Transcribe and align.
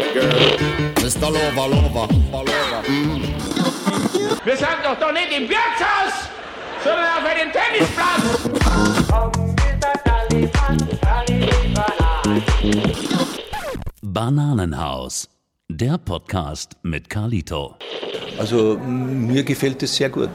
Girl, 0.00 0.56
Mr. 1.02 1.30
Lover, 1.30 1.68
Lover, 1.68 2.08
Lover. 2.32 2.82
Mm. 2.88 3.22
Wir 4.44 4.56
sind 4.56 4.78
doch 4.82 4.98
doch 4.98 5.12
nicht 5.12 5.30
im 5.30 5.46
Wirtshaus, 5.46 6.30
sondern 6.82 7.04
auf 7.04 7.24
einem 7.26 7.52
Tennisplatz. 7.52 8.22
Bananenhaus, 14.00 15.28
der 15.68 15.98
Podcast 15.98 16.76
mit 16.82 17.10
Carlito. 17.10 17.76
Also 18.38 18.78
mir 18.78 19.44
gefällt 19.44 19.82
es 19.82 19.96
sehr 19.96 20.08
gut. 20.08 20.30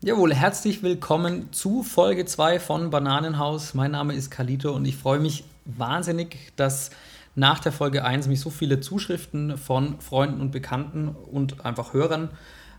Jawohl, 0.00 0.34
herzlich 0.34 0.82
willkommen 0.82 1.52
zu 1.52 1.84
Folge 1.84 2.26
2 2.26 2.58
von 2.58 2.90
Bananenhaus. 2.90 3.72
Mein 3.72 3.92
Name 3.92 4.14
ist 4.14 4.30
Carlito 4.30 4.72
und 4.72 4.84
ich 4.84 4.96
freue 4.96 5.20
mich 5.20 5.44
wahnsinnig, 5.64 6.52
dass 6.56 6.90
nach 7.34 7.58
der 7.58 7.72
Folge 7.72 8.04
1 8.04 8.28
mich 8.28 8.40
so 8.40 8.50
viele 8.50 8.80
Zuschriften 8.80 9.58
von 9.58 10.00
Freunden 10.00 10.40
und 10.40 10.50
Bekannten 10.50 11.08
und 11.08 11.64
einfach 11.64 11.92
Hörern 11.92 12.30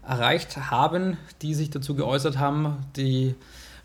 erreicht 0.08 0.72
haben, 0.72 1.18
die 1.42 1.54
sich 1.54 1.70
dazu 1.70 1.96
geäußert 1.96 2.38
haben. 2.38 2.78
Die 2.96 3.36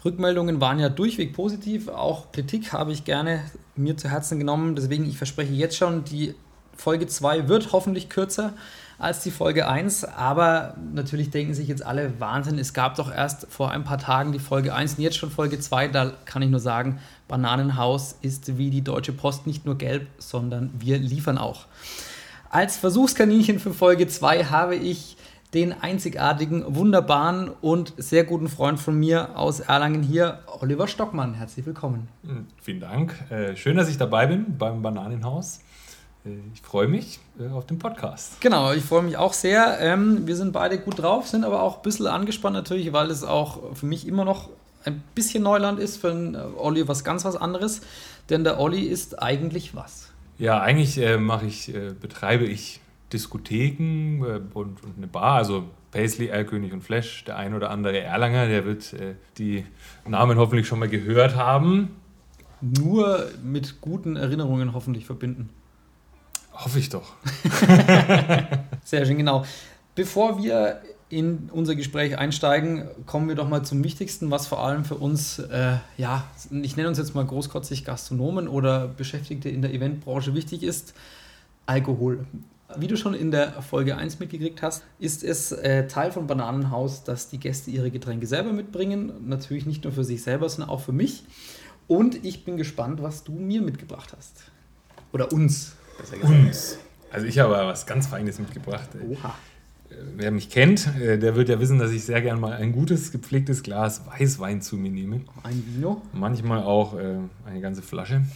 Rückmeldungen 0.05 0.61
waren 0.61 0.79
ja 0.79 0.89
durchweg 0.89 1.33
positiv. 1.33 1.89
Auch 1.89 2.33
Kritik 2.33 2.73
habe 2.73 2.93
ich 2.93 3.05
gerne 3.05 3.43
mir 3.77 3.97
zu 3.97 4.09
Herzen 4.09 4.39
genommen. 4.39 4.75
Deswegen, 4.75 5.09
ich 5.09 5.19
verspreche 5.19 5.53
jetzt 5.53 5.77
schon, 5.77 6.05
die 6.05 6.35
Folge 6.75 7.07
2 7.07 7.49
wird 7.49 7.73
hoffentlich 7.73 8.09
kürzer 8.09 8.55
als 8.99 9.23
die 9.23 9.31
Folge 9.31 9.67
1. 9.69 10.05
Aber 10.05 10.77
natürlich 10.93 11.31
denken 11.31 11.55
sich 11.55 11.69
jetzt 11.69 11.85
alle, 11.85 12.19
Wahnsinn, 12.21 12.59
es 12.59 12.73
gab 12.75 12.95
doch 12.95 13.13
erst 13.13 13.47
vor 13.51 13.71
ein 13.71 13.85
paar 13.85 13.99
Tagen 13.99 14.33
die 14.33 14.39
Folge 14.39 14.75
1 14.75 14.95
und 14.95 15.03
jetzt 15.03 15.17
schon 15.17 15.31
Folge 15.31 15.59
2. 15.59 15.89
Da 15.89 16.13
kann 16.25 16.43
ich 16.43 16.51
nur 16.51 16.61
sagen, 16.61 17.01
Bananenhaus 17.31 18.17
ist 18.21 18.59
wie 18.59 18.69
die 18.71 18.83
Deutsche 18.83 19.13
Post 19.13 19.47
nicht 19.47 19.65
nur 19.65 19.79
gelb, 19.79 20.09
sondern 20.19 20.71
wir 20.79 20.99
liefern 20.99 21.39
auch. 21.39 21.67
Als 22.51 22.77
Versuchskaninchen 22.77 23.61
für 23.61 23.73
Folge 23.73 24.09
2 24.09 24.45
habe 24.47 24.75
ich 24.75 25.17
den 25.55 25.73
einzigartigen, 25.73 26.75
wunderbaren 26.75 27.51
und 27.61 27.95
sehr 27.97 28.25
guten 28.25 28.49
Freund 28.49 28.79
von 28.79 28.99
mir 28.99 29.37
aus 29.37 29.61
Erlangen 29.61 30.03
hier, 30.03 30.41
Oliver 30.61 30.87
Stockmann. 30.87 31.35
Herzlich 31.35 31.67
willkommen. 31.67 32.09
Vielen 32.61 32.81
Dank. 32.81 33.15
Äh, 33.31 33.57
schön, 33.57 33.77
dass 33.77 33.89
ich 33.89 33.99
dabei 33.99 34.27
bin 34.27 34.59
beim 34.59 34.83
Bananenhaus. 34.83 35.61
Äh, 36.25 36.31
ich 36.55 36.61
freue 36.61 36.89
mich 36.89 37.19
äh, 37.39 37.49
auf 37.49 37.67
den 37.67 37.79
Podcast. 37.79 38.41
Genau, 38.41 38.73
ich 38.73 38.85
freue 38.85 39.03
mich 39.03 39.17
auch 39.17 39.33
sehr. 39.33 39.79
Ähm, 39.81 40.27
wir 40.27 40.37
sind 40.37 40.53
beide 40.53 40.79
gut 40.79 41.01
drauf, 41.01 41.27
sind 41.29 41.45
aber 41.45 41.63
auch 41.63 41.79
ein 41.79 41.83
bisschen 41.83 42.07
angespannt 42.07 42.55
natürlich, 42.55 42.93
weil 42.93 43.11
es 43.11 43.25
auch 43.25 43.75
für 43.75 43.87
mich 43.87 44.07
immer 44.07 44.25
noch 44.25 44.51
ein 44.85 45.03
bisschen 45.15 45.43
Neuland 45.43 45.79
ist, 45.79 45.99
für 45.99 46.11
den 46.11 46.37
Olli 46.37 46.89
was 46.89 47.05
ganz 47.05 47.25
was 47.25 47.37
anderes. 47.37 47.81
Denn 48.29 48.45
der 48.45 48.61
Olli 48.61 48.83
ist 48.83 49.23
eigentlich 49.23 49.75
was? 49.75 50.11
Ja, 50.39 50.61
eigentlich 50.61 50.99
äh, 50.99 51.19
mache 51.19 51.47
ich, 51.47 51.75
äh, 51.75 51.93
betreibe 52.01 52.45
ich 52.45 52.81
Diskotheken 53.13 54.25
äh, 54.25 54.41
und, 54.55 54.83
und, 54.83 54.97
eine 54.97 55.07
Bar, 55.07 55.37
also 55.37 55.65
Paisley, 55.91 56.29
Erlkönig 56.29 56.73
und 56.73 56.83
Flash. 56.83 57.25
Der 57.25 57.37
ein 57.37 57.55
oder 57.55 57.71
andere 57.71 58.01
Erlanger, 58.01 58.47
der 58.47 58.65
wird 58.65 58.93
äh, 58.93 59.15
die 59.37 59.67
Namen 60.07 60.39
hoffentlich 60.39 60.67
schon 60.67 60.79
mal 60.79 60.89
gehört 60.89 61.37
haben. 61.37 61.97
Nur 62.61 63.29
mit 63.43 63.81
guten 63.81 64.17
Erinnerungen 64.17 64.73
hoffentlich 64.73 65.07
verbinden. 65.07 65.51
Hoffe 66.53 66.79
ich 66.79 66.91
doch. 66.91 67.15
Sehr 68.85 69.07
schön, 69.07 69.17
genau. 69.17 69.45
Bevor 69.95 70.43
wir 70.43 70.81
in 71.11 71.51
unser 71.53 71.75
Gespräch 71.75 72.17
einsteigen, 72.17 72.89
kommen 73.05 73.29
wir 73.29 73.35
doch 73.35 73.49
mal 73.49 73.65
zum 73.65 73.83
Wichtigsten, 73.83 74.31
was 74.31 74.47
vor 74.47 74.65
allem 74.65 74.85
für 74.85 74.95
uns, 74.95 75.41
äh, 75.41 75.77
ja, 75.99 76.25
ich 76.63 76.77
nenne 76.77 76.89
uns 76.89 76.99
jetzt 76.99 77.15
mal 77.15 77.27
großkotzig 77.27 77.85
Gastronomen 77.85 78.47
oder 78.47 78.87
Beschäftigte 78.87 79.49
in 79.49 79.61
der 79.61 79.75
Eventbranche 79.75 80.35
wichtig 80.35 80.63
ist, 80.63 80.95
Alkohol. 81.67 82.27
Wie 82.77 82.87
du 82.87 82.97
schon 82.97 83.15
in 83.15 83.33
der 83.33 83.61
Folge 83.63 83.97
1 83.97 84.21
mitgekriegt 84.21 84.63
hast, 84.63 84.85
ist 85.01 85.25
es 85.25 85.51
äh, 85.51 85.89
Teil 85.89 86.13
von 86.13 86.29
Bananenhaus, 86.29 87.03
dass 87.03 87.29
die 87.29 87.39
Gäste 87.39 87.73
ihre 87.73 87.91
Getränke 87.91 88.29
selber 88.29 88.53
mitbringen. 88.53 89.13
Natürlich 89.27 89.67
nicht 89.67 89.83
nur 89.83 89.93
für 89.93 90.05
sich 90.05 90.23
selber, 90.23 90.49
sondern 90.49 90.71
auch 90.71 90.81
für 90.81 90.93
mich. 90.93 91.25
Und 91.89 92.25
ich 92.25 92.45
bin 92.45 92.57
gespannt, 92.57 93.03
was 93.03 93.25
du 93.25 93.33
mir 93.33 93.61
mitgebracht 93.61 94.15
hast. 94.17 94.45
Oder 95.13 95.33
uns, 95.33 95.73
besser 95.99 96.19
gesagt. 96.19 96.33
Uns. 96.33 96.79
Also 97.11 97.27
ich 97.27 97.41
habe 97.41 97.53
was 97.53 97.85
ganz 97.87 98.07
Feines 98.07 98.39
mitgebracht. 98.39 98.91
Oha. 99.11 99.35
Wer 100.17 100.31
mich 100.31 100.51
kennt, 100.51 100.89
äh, 101.01 101.19
der 101.19 101.35
wird 101.35 101.49
ja 101.49 101.61
wissen, 101.61 101.79
dass 101.79 101.91
ich 101.91 102.05
sehr 102.05 102.23
gerne 102.23 102.41
mal 102.41 102.53
ein 102.53 102.73
gutes, 102.73 103.13
gepflegtes 103.13 103.63
Glas 103.63 104.03
Weißwein 104.07 104.63
zu 104.63 104.77
mir 104.77 104.91
nehme. 104.91 105.21
Ein 105.43 105.63
Vino? 105.67 106.03
Manchmal 106.13 106.63
auch 106.63 106.97
äh, 106.99 107.17
eine 107.47 107.61
ganze 107.61 107.83
Flasche. 107.83 108.23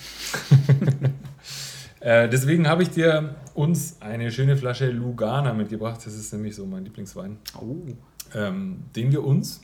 Äh, 2.04 2.28
deswegen 2.28 2.68
habe 2.68 2.82
ich 2.82 2.90
dir 2.90 3.34
uns 3.54 3.96
eine 4.00 4.30
schöne 4.30 4.58
Flasche 4.58 4.90
Lugana 4.90 5.54
mitgebracht. 5.54 6.02
Das 6.04 6.12
ist 6.12 6.34
nämlich 6.34 6.54
so 6.54 6.66
mein 6.66 6.84
Lieblingswein. 6.84 7.38
Oh. 7.58 7.76
Ähm, 8.34 8.84
den 8.94 9.10
wir 9.10 9.24
uns 9.24 9.62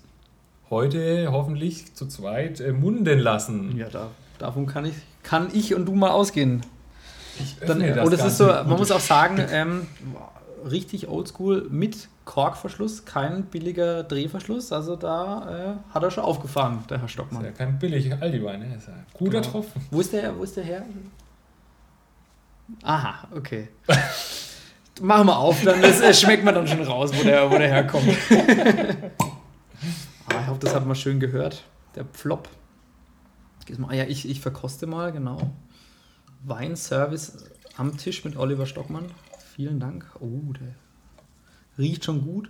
heute 0.71 1.31
hoffentlich 1.31 1.95
zu 1.95 2.07
zweit 2.07 2.61
äh, 2.61 2.73
munden 2.73 3.19
lassen. 3.19 3.77
Ja, 3.77 3.91
da, 3.91 4.09
davon 4.39 4.65
kann 4.65 4.87
ich, 4.87 4.95
kann 5.23 5.49
ich 5.53 5.75
und 5.75 5.85
du 5.85 5.95
mal 5.95 6.13
ausgehen. 6.13 6.63
Ich 7.39 7.59
Dann, 7.59 7.81
das 7.81 8.07
und 8.07 8.15
es 8.15 8.25
ist 8.25 8.39
so, 8.39 8.47
man 8.47 8.71
muss 8.71 8.91
auch 8.91 9.01
sagen, 9.01 9.45
ähm, 9.53 9.87
richtig 10.69 11.09
oldschool 11.09 11.69
mit 11.71 12.09
Korkverschluss, 12.25 13.05
kein 13.05 13.45
billiger 13.45 14.03
Drehverschluss. 14.05 14.73
Also 14.73 14.97
da 14.97 15.77
äh, 15.91 15.95
hat 15.95 16.03
er 16.03 16.11
schon 16.11 16.25
aufgefahren, 16.25 16.85
der 16.89 17.01
Herr 17.01 17.09
Stockmann. 17.09 17.45
Ist 17.45 17.59
ja 17.59 17.67
kein 17.67 17.79
billig 17.79 18.13
Aldi-Wein, 18.13 18.61
ne? 18.61 18.77
ist 18.77 18.89
ja 18.89 18.95
guter 19.13 19.41
genau. 19.41 19.53
Tropfen. 19.53 19.83
Wo 19.91 20.01
ist 20.01 20.13
der, 20.13 20.37
wo 20.37 20.43
ist 20.43 20.57
der 20.57 20.65
her? 20.65 20.85
Aha, 22.83 23.29
okay. 23.35 23.69
Machen 25.01 25.27
wir 25.27 25.39
auf, 25.39 25.63
dann 25.65 25.81
das, 25.81 26.01
das 26.01 26.21
schmeckt 26.21 26.45
man 26.45 26.55
dann 26.55 26.67
schon 26.67 26.83
raus, 26.83 27.11
wo 27.15 27.23
der, 27.23 27.51
wo 27.51 27.57
der 27.57 27.69
herkommt. 27.69 28.07
ah, 30.29 30.41
ich 30.43 30.47
hoffe, 30.47 30.61
das 30.61 30.75
hat 30.75 30.87
man 30.87 30.95
schön 30.95 31.21
gehört. 31.21 31.65
Der 31.97 32.05
Pflopp. 32.05 32.49
Ah 33.89 33.95
ja, 33.95 34.05
ich, 34.05 34.29
ich 34.29 34.41
verkoste 34.41 34.87
mal, 34.87 35.13
genau. 35.13 35.39
Weinservice 36.45 37.51
am 37.77 37.97
Tisch 37.97 38.25
mit 38.25 38.37
Oliver 38.37 38.67
Stockmann. 38.67 39.07
Vielen 39.61 39.79
Dank. 39.79 40.07
Oh, 40.21 40.55
der 40.55 40.75
riecht 41.77 42.07
schon 42.07 42.25
gut. 42.25 42.49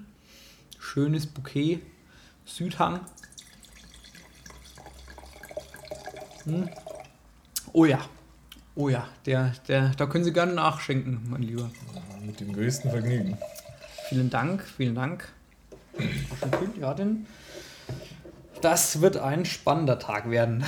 Schönes 0.79 1.27
Bouquet. 1.27 1.81
Südhang. 2.45 3.01
Hm. 6.45 6.69
Oh 7.73 7.85
ja, 7.85 7.99
Oh 8.77 8.89
ja, 8.89 9.09
der, 9.27 9.55
der, 9.67 9.89
da 9.97 10.07
können 10.07 10.23
Sie 10.23 10.33
gerne 10.33 10.53
nachschenken, 10.53 11.23
mein 11.29 11.43
Lieber. 11.43 11.69
Mit 12.25 12.39
dem 12.39 12.53
größten 12.53 12.93
Vergnügen. 12.93 13.37
Vielen 14.09 14.31
Dank, 14.31 14.63
vielen 14.63 14.95
Dank. 14.95 15.33
Schon 15.99 16.81
ja, 16.81 16.95
denn 16.95 17.27
das 18.61 19.01
wird 19.01 19.17
ein 19.17 19.45
spannender 19.45 19.99
Tag 19.99 20.31
werden. 20.31 20.65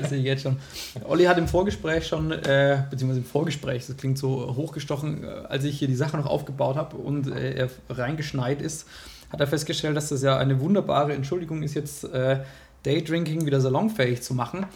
das 0.00 0.08
sehe 0.10 0.18
ich 0.18 0.24
jetzt 0.24 0.42
schon. 0.42 0.58
Olli 1.04 1.24
hat 1.24 1.38
im 1.38 1.48
Vorgespräch 1.48 2.06
schon, 2.06 2.32
äh, 2.32 2.82
beziehungsweise 2.90 3.20
im 3.20 3.26
Vorgespräch, 3.26 3.86
das 3.86 3.96
klingt 3.96 4.18
so 4.18 4.54
hochgestochen, 4.56 5.24
äh, 5.24 5.26
als 5.48 5.64
ich 5.64 5.78
hier 5.78 5.88
die 5.88 5.96
Sache 5.96 6.16
noch 6.16 6.26
aufgebaut 6.26 6.76
habe 6.76 6.96
und 6.96 7.30
äh, 7.30 7.54
er 7.54 7.70
reingeschneit 7.90 8.62
ist, 8.62 8.86
hat 9.30 9.40
er 9.40 9.46
festgestellt, 9.46 9.96
dass 9.96 10.08
das 10.08 10.22
ja 10.22 10.38
eine 10.38 10.60
wunderbare 10.60 11.12
Entschuldigung 11.12 11.62
ist, 11.62 11.74
jetzt 11.74 12.04
äh, 12.04 12.40
Daydrinking 12.84 13.44
wieder 13.44 13.60
salonfähig 13.60 14.22
zu 14.22 14.34
machen 14.34 14.66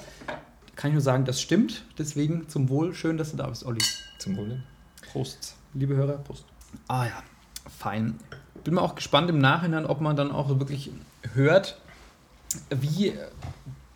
kann 0.76 0.90
ich 0.90 0.94
nur 0.94 1.02
sagen, 1.02 1.24
das 1.24 1.40
stimmt. 1.40 1.84
Deswegen 1.98 2.48
zum 2.48 2.68
Wohl. 2.68 2.94
Schön, 2.94 3.16
dass 3.16 3.30
du 3.30 3.36
da 3.36 3.46
bist, 3.46 3.64
Olli. 3.64 3.80
Zum 4.18 4.36
Wohle. 4.36 4.62
Prost. 5.12 5.54
Liebe 5.74 5.94
Hörer, 5.94 6.18
Prost. 6.18 6.44
Ah 6.88 7.04
ja, 7.04 7.22
fein. 7.78 8.18
Bin 8.64 8.74
mal 8.74 8.82
auch 8.82 8.94
gespannt 8.94 9.30
im 9.30 9.38
Nachhinein, 9.38 9.86
ob 9.86 10.00
man 10.00 10.16
dann 10.16 10.30
auch 10.30 10.48
wirklich 10.58 10.90
hört, 11.34 11.78
wie 12.70 13.14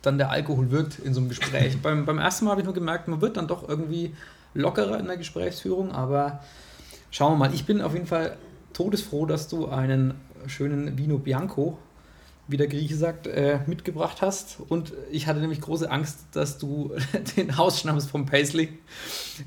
dann 0.01 0.17
der 0.17 0.29
Alkohol 0.29 0.71
wirkt 0.71 0.99
in 0.99 1.13
so 1.13 1.19
einem 1.19 1.29
Gespräch. 1.29 1.77
beim, 1.81 2.05
beim 2.05 2.19
ersten 2.19 2.45
Mal 2.45 2.51
habe 2.51 2.61
ich 2.61 2.65
nur 2.65 2.73
gemerkt, 2.73 3.07
man 3.07 3.21
wird 3.21 3.37
dann 3.37 3.47
doch 3.47 3.67
irgendwie 3.67 4.15
lockerer 4.53 4.99
in 4.99 5.07
der 5.07 5.17
Gesprächsführung, 5.17 5.91
aber 5.91 6.39
schauen 7.11 7.33
wir 7.33 7.37
mal. 7.37 7.53
Ich 7.53 7.65
bin 7.65 7.81
auf 7.81 7.93
jeden 7.93 8.07
Fall 8.07 8.37
todesfroh, 8.73 9.25
dass 9.25 9.47
du 9.47 9.67
einen 9.67 10.15
schönen 10.47 10.97
Vino 10.97 11.17
Bianco 11.17 11.77
wie 12.47 12.57
der 12.57 12.67
Grieche 12.67 12.95
sagt, 12.95 13.27
äh, 13.27 13.59
mitgebracht 13.67 14.21
hast. 14.21 14.57
Und 14.69 14.93
ich 15.11 15.27
hatte 15.27 15.39
nämlich 15.39 15.61
große 15.61 15.89
Angst, 15.89 16.19
dass 16.31 16.57
du 16.57 16.93
den 17.37 17.57
Hausschnaps 17.57 18.05
vom 18.05 18.25
Paisley, 18.25 18.69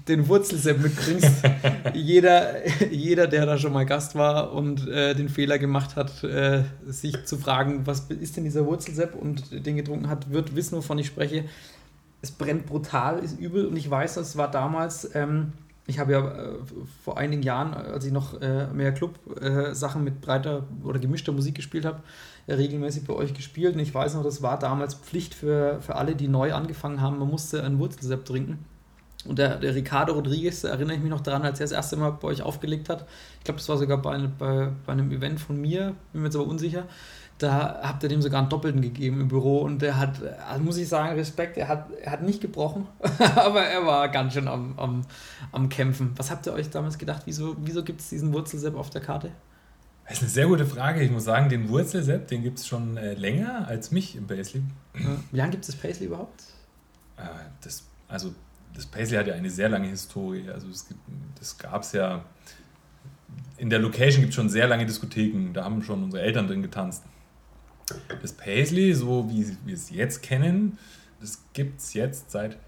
den 0.08 0.28
Wurzelsepp 0.28 0.80
mitbringst. 0.80 1.42
jeder, 1.94 2.66
jeder, 2.90 3.26
der 3.26 3.46
da 3.46 3.58
schon 3.58 3.72
mal 3.72 3.86
Gast 3.86 4.14
war 4.14 4.52
und 4.52 4.86
äh, 4.88 5.14
den 5.14 5.28
Fehler 5.28 5.58
gemacht 5.58 5.96
hat, 5.96 6.22
äh, 6.24 6.64
sich 6.86 7.24
zu 7.24 7.38
fragen, 7.38 7.86
was 7.86 8.10
ist 8.10 8.36
denn 8.36 8.44
dieser 8.44 8.66
Wurzelsepp 8.66 9.14
und 9.14 9.66
den 9.66 9.76
getrunken 9.76 10.08
hat, 10.08 10.30
wird 10.30 10.54
wissen, 10.54 10.76
wovon 10.76 10.98
ich 10.98 11.06
spreche. 11.06 11.44
Es 12.22 12.30
brennt 12.30 12.66
brutal, 12.66 13.20
ist 13.20 13.38
übel 13.38 13.66
und 13.66 13.76
ich 13.76 13.90
weiß, 13.90 14.18
es 14.18 14.36
war 14.36 14.50
damals... 14.50 15.14
Ähm, 15.14 15.52
ich 15.90 15.98
habe 15.98 16.12
ja 16.12 16.28
äh, 16.28 16.58
vor 17.04 17.18
einigen 17.18 17.42
Jahren, 17.42 17.74
als 17.74 18.04
ich 18.04 18.12
noch 18.12 18.40
äh, 18.40 18.68
mehr 18.68 18.92
Club-Sachen 18.92 20.00
äh, 20.00 20.04
mit 20.04 20.20
breiter 20.20 20.66
oder 20.84 20.98
gemischter 20.98 21.32
Musik 21.32 21.56
gespielt 21.56 21.84
habe, 21.84 22.00
regelmäßig 22.58 23.04
bei 23.06 23.14
euch 23.14 23.34
gespielt. 23.34 23.74
Und 23.74 23.80
ich 23.80 23.94
weiß 23.94 24.14
noch, 24.14 24.22
das 24.22 24.42
war 24.42 24.58
damals 24.58 24.94
Pflicht 24.94 25.34
für, 25.34 25.80
für 25.80 25.96
alle, 25.96 26.16
die 26.16 26.28
neu 26.28 26.52
angefangen 26.54 27.00
haben. 27.00 27.18
Man 27.18 27.28
musste 27.28 27.62
einen 27.62 27.78
Wurzelsepp 27.78 28.24
trinken. 28.24 28.64
Und 29.26 29.38
der, 29.38 29.56
der 29.56 29.74
Ricardo 29.74 30.14
Rodriguez, 30.14 30.62
da 30.62 30.68
erinnere 30.68 30.96
ich 30.96 31.02
mich 31.02 31.10
noch 31.10 31.20
daran, 31.20 31.42
als 31.42 31.60
er 31.60 31.64
das 31.64 31.72
erste 31.72 31.96
Mal 31.96 32.10
bei 32.12 32.28
euch 32.28 32.42
aufgelegt 32.42 32.88
hat. 32.88 33.06
Ich 33.38 33.44
glaube, 33.44 33.58
das 33.58 33.68
war 33.68 33.76
sogar 33.76 33.98
bei, 33.98 34.18
bei, 34.38 34.70
bei 34.86 34.92
einem 34.92 35.10
Event 35.10 35.40
von 35.40 35.60
mir, 35.60 35.94
bin 36.12 36.22
mir 36.22 36.28
jetzt 36.28 36.36
aber 36.36 36.46
unsicher. 36.46 36.86
Da 37.36 37.80
habt 37.82 38.02
ihr 38.02 38.08
dem 38.08 38.20
sogar 38.20 38.40
einen 38.40 38.50
Doppelten 38.50 38.82
gegeben 38.82 39.20
im 39.20 39.28
Büro 39.28 39.60
und 39.60 39.80
der 39.80 39.98
hat, 39.98 40.20
also 40.46 40.62
muss 40.62 40.76
ich 40.76 40.88
sagen, 40.88 41.14
Respekt, 41.16 41.56
er 41.56 41.68
hat, 41.68 41.86
er 42.02 42.12
hat 42.12 42.22
nicht 42.22 42.42
gebrochen, 42.42 42.86
aber 43.34 43.62
er 43.62 43.86
war 43.86 44.08
ganz 44.10 44.34
schön 44.34 44.46
am, 44.46 44.78
am, 44.78 45.02
am 45.50 45.68
Kämpfen. 45.70 46.12
Was 46.16 46.30
habt 46.30 46.46
ihr 46.46 46.52
euch 46.52 46.68
damals 46.68 46.98
gedacht? 46.98 47.22
Wieso, 47.24 47.56
wieso 47.60 47.82
gibt 47.82 48.00
es 48.00 48.10
diesen 48.10 48.32
Wurzelsepp 48.34 48.76
auf 48.76 48.90
der 48.90 49.00
Karte? 49.00 49.30
Das 50.10 50.18
ist 50.18 50.22
eine 50.24 50.30
sehr 50.30 50.46
gute 50.48 50.66
Frage. 50.66 51.02
Ich 51.02 51.10
muss 51.12 51.22
sagen, 51.22 51.48
den 51.48 51.68
Wurzelsepp, 51.68 52.26
den 52.26 52.42
gibt 52.42 52.58
es 52.58 52.66
schon 52.66 52.96
äh, 52.96 53.14
länger 53.14 53.68
als 53.68 53.92
mich 53.92 54.16
im 54.16 54.26
Paisley. 54.26 54.60
Wie 54.92 55.36
lange 55.36 55.52
gibt 55.52 55.62
es 55.62 55.70
das 55.70 55.80
Paisley 55.80 56.06
überhaupt? 56.06 56.42
Äh, 57.16 57.22
das, 57.62 57.84
also 58.08 58.34
das 58.74 58.86
Paisley 58.86 59.18
hat 59.18 59.28
ja 59.28 59.34
eine 59.34 59.48
sehr 59.50 59.68
lange 59.68 59.86
Historie. 59.86 60.50
Also 60.50 60.68
es 60.68 60.88
gibt, 60.88 60.98
das 61.38 61.56
gab 61.56 61.82
es 61.82 61.92
ja. 61.92 62.24
In 63.56 63.70
der 63.70 63.78
Location 63.78 64.22
gibt 64.22 64.30
es 64.30 64.34
schon 64.34 64.48
sehr 64.48 64.66
lange 64.66 64.84
Diskotheken. 64.84 65.52
Da 65.52 65.62
haben 65.62 65.80
schon 65.84 66.02
unsere 66.02 66.24
Eltern 66.24 66.48
drin 66.48 66.62
getanzt. 66.62 67.04
Das 68.20 68.32
Paisley, 68.32 68.94
so 68.94 69.30
wie 69.30 69.56
wir 69.64 69.74
es 69.74 69.90
jetzt 69.90 70.24
kennen, 70.24 70.76
das 71.20 71.40
gibt 71.52 71.78
es 71.78 71.94
jetzt 71.94 72.32
seit 72.32 72.54
ein 72.54 72.60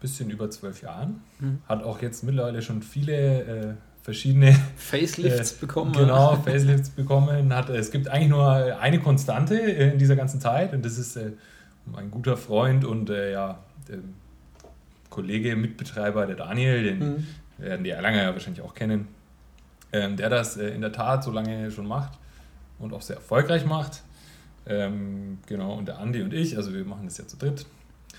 bisschen 0.00 0.28
über 0.28 0.50
zwölf 0.50 0.82
Jahren. 0.82 1.22
Mhm. 1.38 1.60
Hat 1.68 1.84
auch 1.84 2.02
jetzt 2.02 2.24
mittlerweile 2.24 2.62
schon 2.62 2.82
viele 2.82 3.42
äh, 3.44 3.74
verschiedene 4.02 4.56
Facelifts 4.76 5.52
äh, 5.52 5.56
bekommen. 5.60 5.92
Genau, 5.92 6.36
Facelifts 6.36 6.90
bekommen. 6.90 7.54
Hat, 7.54 7.68
es 7.70 7.90
gibt 7.90 8.08
eigentlich 8.08 8.28
nur 8.30 8.80
eine 8.80 8.98
Konstante 9.00 9.56
in 9.56 9.98
dieser 9.98 10.16
ganzen 10.16 10.40
Zeit 10.40 10.72
und 10.72 10.84
das 10.84 10.98
ist 10.98 11.16
äh, 11.16 11.32
ein 11.96 12.10
guter 12.10 12.36
Freund 12.36 12.84
und 12.84 13.10
äh, 13.10 13.32
ja, 13.32 13.58
Kollege, 15.10 15.56
Mitbetreiber, 15.56 16.26
der 16.26 16.36
Daniel, 16.36 16.82
den 16.84 16.98
mhm. 16.98 17.26
werden 17.58 17.84
die 17.84 17.90
Erlanger 17.90 18.22
ja 18.22 18.32
wahrscheinlich 18.32 18.62
auch 18.62 18.74
kennen, 18.74 19.08
ähm, 19.92 20.16
der 20.16 20.30
das 20.30 20.56
äh, 20.56 20.68
in 20.68 20.80
der 20.80 20.92
Tat 20.92 21.24
so 21.24 21.30
lange 21.30 21.70
schon 21.70 21.86
macht 21.86 22.18
und 22.78 22.94
auch 22.94 23.02
sehr 23.02 23.16
erfolgreich 23.16 23.66
macht. 23.66 24.02
Ähm, 24.66 25.38
genau, 25.46 25.74
und 25.74 25.88
der 25.88 25.98
Andi 25.98 26.22
und 26.22 26.32
ich, 26.32 26.56
also 26.56 26.72
wir 26.72 26.84
machen 26.84 27.06
das 27.06 27.18
ja 27.18 27.26
zu 27.26 27.36
dritt. 27.36 27.66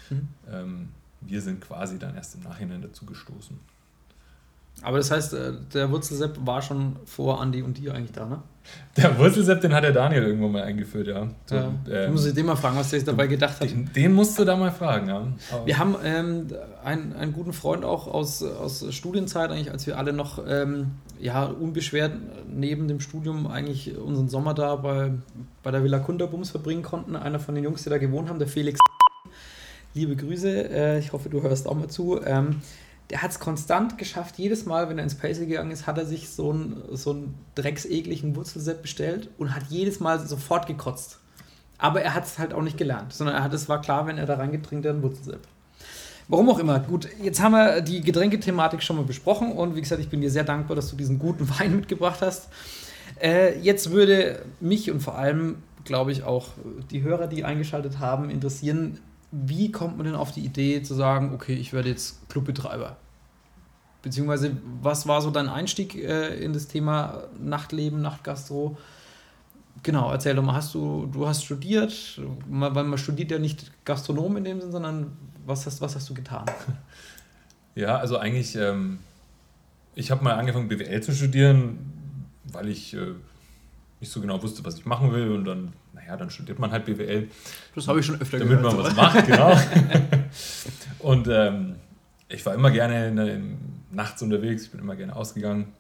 Mhm. 0.09 0.27
Ähm, 0.51 0.89
wir 1.21 1.41
sind 1.41 1.61
quasi 1.61 1.97
dann 1.97 2.15
erst 2.15 2.35
im 2.35 2.41
Nachhinein 2.41 2.81
dazu 2.81 3.05
gestoßen. 3.05 3.59
Aber 4.83 4.97
das 4.97 5.11
heißt, 5.11 5.33
äh, 5.33 5.53
der 5.73 5.91
Wurzelsepp 5.91 6.37
war 6.45 6.61
schon 6.61 6.95
vor 7.05 7.39
Andi 7.39 7.61
und 7.61 7.77
dir 7.77 7.93
eigentlich 7.93 8.11
da, 8.11 8.25
ne? 8.25 8.41
Der 8.97 9.17
Wurzelsepp, 9.17 9.61
den 9.61 9.73
hat 9.73 9.83
der 9.83 9.91
Daniel 9.91 10.23
irgendwann 10.23 10.51
mal 10.51 10.63
eingeführt, 10.63 11.07
ja. 11.07 11.27
So, 11.45 11.55
ja. 11.55 11.71
Ähm, 11.89 12.11
muss 12.11 12.25
ich 12.25 12.33
den 12.33 12.45
mal 12.45 12.55
fragen, 12.55 12.77
was 12.77 12.89
der 12.89 12.99
sich 12.99 13.05
dabei 13.05 13.27
gedacht 13.27 13.59
hat. 13.59 13.69
Den, 13.69 13.91
den, 13.93 14.13
musst 14.13 14.37
du 14.37 14.45
da 14.45 14.55
mal 14.55 14.71
fragen, 14.71 15.07
ja. 15.07 15.27
Aber 15.51 15.65
wir 15.65 15.77
haben 15.77 15.95
ähm, 16.03 16.47
einen, 16.83 17.13
einen 17.13 17.33
guten 17.33 17.53
Freund 17.53 17.85
auch 17.85 18.07
aus, 18.07 18.43
aus 18.43 18.85
Studienzeit, 18.93 19.51
eigentlich, 19.51 19.71
als 19.71 19.87
wir 19.87 19.97
alle 19.97 20.13
noch 20.13 20.43
ähm, 20.47 20.91
ja, 21.19 21.45
unbeschwert 21.45 22.13
neben 22.51 22.87
dem 22.87 22.99
Studium 22.99 23.47
eigentlich 23.47 23.97
unseren 23.97 24.29
Sommer 24.29 24.53
da 24.53 24.75
bei, 24.75 25.11
bei 25.63 25.71
der 25.71 25.83
Villa 25.83 25.99
Kunterbums 25.99 26.51
verbringen 26.51 26.83
konnten. 26.83 27.15
Einer 27.15 27.39
von 27.39 27.55
den 27.55 27.63
Jungs, 27.63 27.83
die 27.83 27.89
da 27.89 27.97
gewohnt 27.97 28.29
haben, 28.29 28.39
der 28.39 28.47
Felix. 28.47 28.79
Liebe 29.93 30.15
Grüße, 30.15 30.69
äh, 30.69 30.99
ich 30.99 31.13
hoffe, 31.13 31.29
du 31.29 31.41
hörst 31.41 31.67
auch 31.67 31.75
mal 31.75 31.89
zu. 31.89 32.21
Ähm, 32.23 32.61
der 33.11 33.21
hat 33.21 33.31
es 33.31 33.39
konstant 33.39 33.97
geschafft, 33.97 34.37
jedes 34.37 34.65
Mal, 34.65 34.87
wenn 34.87 34.97
er 34.97 35.03
ins 35.03 35.15
Pacey 35.15 35.45
gegangen 35.45 35.71
ist, 35.71 35.85
hat 35.85 35.97
er 35.97 36.05
sich 36.05 36.29
so 36.29 36.51
einen, 36.51 36.81
so 36.91 37.11
einen 37.11 37.35
drecksekligen 37.55 38.37
Wurzelsepp 38.37 38.81
bestellt 38.81 39.29
und 39.37 39.53
hat 39.53 39.63
jedes 39.69 39.99
Mal 39.99 40.25
sofort 40.25 40.65
gekotzt. 40.65 41.19
Aber 41.77 42.01
er 42.01 42.13
hat 42.13 42.25
es 42.25 42.39
halt 42.39 42.53
auch 42.53 42.61
nicht 42.61 42.77
gelernt, 42.77 43.11
sondern 43.11 43.35
er 43.35 43.43
hat, 43.43 43.53
es 43.53 43.67
war 43.67 43.81
klar, 43.81 44.07
wenn 44.07 44.17
er 44.17 44.25
da 44.25 44.35
reingetrinkt 44.35 44.85
hat, 44.85 44.95
ein 44.95 45.03
Wurzelsepp. 45.03 45.41
Warum 46.29 46.49
auch 46.49 46.59
immer. 46.59 46.79
Gut, 46.79 47.09
jetzt 47.21 47.41
haben 47.41 47.51
wir 47.51 47.81
die 47.81 47.99
Getränkethematik 47.99 48.81
schon 48.81 48.95
mal 48.95 49.03
besprochen 49.03 49.51
und 49.51 49.75
wie 49.75 49.81
gesagt, 49.81 49.99
ich 49.99 50.07
bin 50.07 50.21
dir 50.21 50.31
sehr 50.31 50.45
dankbar, 50.45 50.77
dass 50.77 50.89
du 50.89 50.95
diesen 50.95 51.19
guten 51.19 51.49
Wein 51.59 51.75
mitgebracht 51.75 52.21
hast. 52.21 52.47
Äh, 53.21 53.59
jetzt 53.59 53.91
würde 53.91 54.41
mich 54.61 54.89
und 54.89 55.01
vor 55.01 55.17
allem, 55.17 55.57
glaube 55.83 56.13
ich, 56.13 56.23
auch 56.23 56.49
die 56.91 57.01
Hörer, 57.01 57.27
die 57.27 57.43
eingeschaltet 57.43 57.99
haben, 57.99 58.29
interessieren, 58.29 58.99
wie 59.31 59.69
kommt 59.71 59.97
man 59.97 60.05
denn 60.05 60.15
auf 60.15 60.31
die 60.31 60.45
Idee 60.45 60.81
zu 60.81 60.93
sagen, 60.93 61.33
okay, 61.33 61.55
ich 61.55 61.73
werde 61.73 61.89
jetzt 61.89 62.29
Clubbetreiber? 62.29 62.95
Beziehungsweise, 64.01 64.57
was 64.81 65.07
war 65.07 65.21
so 65.21 65.29
dein 65.29 65.47
Einstieg 65.47 65.95
äh, 65.95 66.35
in 66.43 66.53
das 66.53 66.67
Thema 66.67 67.23
Nachtleben, 67.39 68.01
Nachtgastro? 68.01 68.77
Genau, 69.83 70.11
erzähl 70.11 70.35
doch 70.35 70.43
mal, 70.43 70.53
hast 70.53 70.73
du, 70.73 71.07
du 71.11 71.27
hast 71.27 71.43
studiert, 71.43 72.19
weil 72.47 72.83
man 72.83 72.97
studiert 72.97 73.31
ja 73.31 73.39
nicht 73.39 73.71
Gastronom 73.85 74.37
in 74.37 74.43
dem 74.43 74.61
Sinn, 74.61 74.71
sondern 74.71 75.11
was 75.45 75.65
hast, 75.65 75.81
was 75.81 75.95
hast 75.95 76.09
du 76.09 76.13
getan? 76.13 76.45
Ja, 77.73 77.95
also 77.95 78.17
eigentlich, 78.17 78.57
ähm, 78.57 78.99
ich 79.95 80.11
habe 80.11 80.21
mal 80.25 80.33
angefangen 80.33 80.67
BWL 80.67 81.01
zu 81.01 81.13
studieren, 81.13 81.79
weil 82.51 82.67
ich 82.67 82.93
äh, 82.93 83.13
nicht 84.01 84.11
so 84.11 84.19
genau 84.19 84.43
wusste, 84.43 84.65
was 84.65 84.77
ich 84.77 84.85
machen 84.85 85.13
will 85.13 85.31
und 85.31 85.45
dann 85.45 85.71
naja, 85.93 86.17
dann 86.17 86.29
studiert 86.29 86.59
man 86.59 86.71
halt 86.71 86.85
BWL. 86.85 87.27
Das 87.75 87.87
habe 87.87 87.99
ich 87.99 88.05
schon 88.05 88.19
öfter 88.19 88.39
damit 88.39 88.59
gehört. 88.59 88.73
Damit 88.73 88.95
man 88.95 88.97
was 88.97 89.13
macht, 89.13 89.25
genau. 89.25 89.57
und 90.99 91.27
ähm, 91.29 91.75
ich 92.29 92.45
war 92.45 92.53
immer 92.53 92.71
gerne 92.71 93.13
der, 93.13 93.39
nachts 93.91 94.21
unterwegs, 94.21 94.63
ich 94.63 94.71
bin 94.71 94.79
immer 94.79 94.95
gerne 94.95 95.15
ausgegangen. 95.15 95.73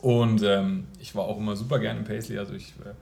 Und 0.00 0.42
ähm, 0.42 0.86
ich 1.00 1.14
war 1.14 1.24
auch 1.24 1.38
immer 1.38 1.56
super 1.56 1.78
gerne 1.78 2.00
im 2.00 2.04
Paisley. 2.04 2.38
Also 2.38 2.52
ich, 2.54 2.74
äh, 2.84 2.92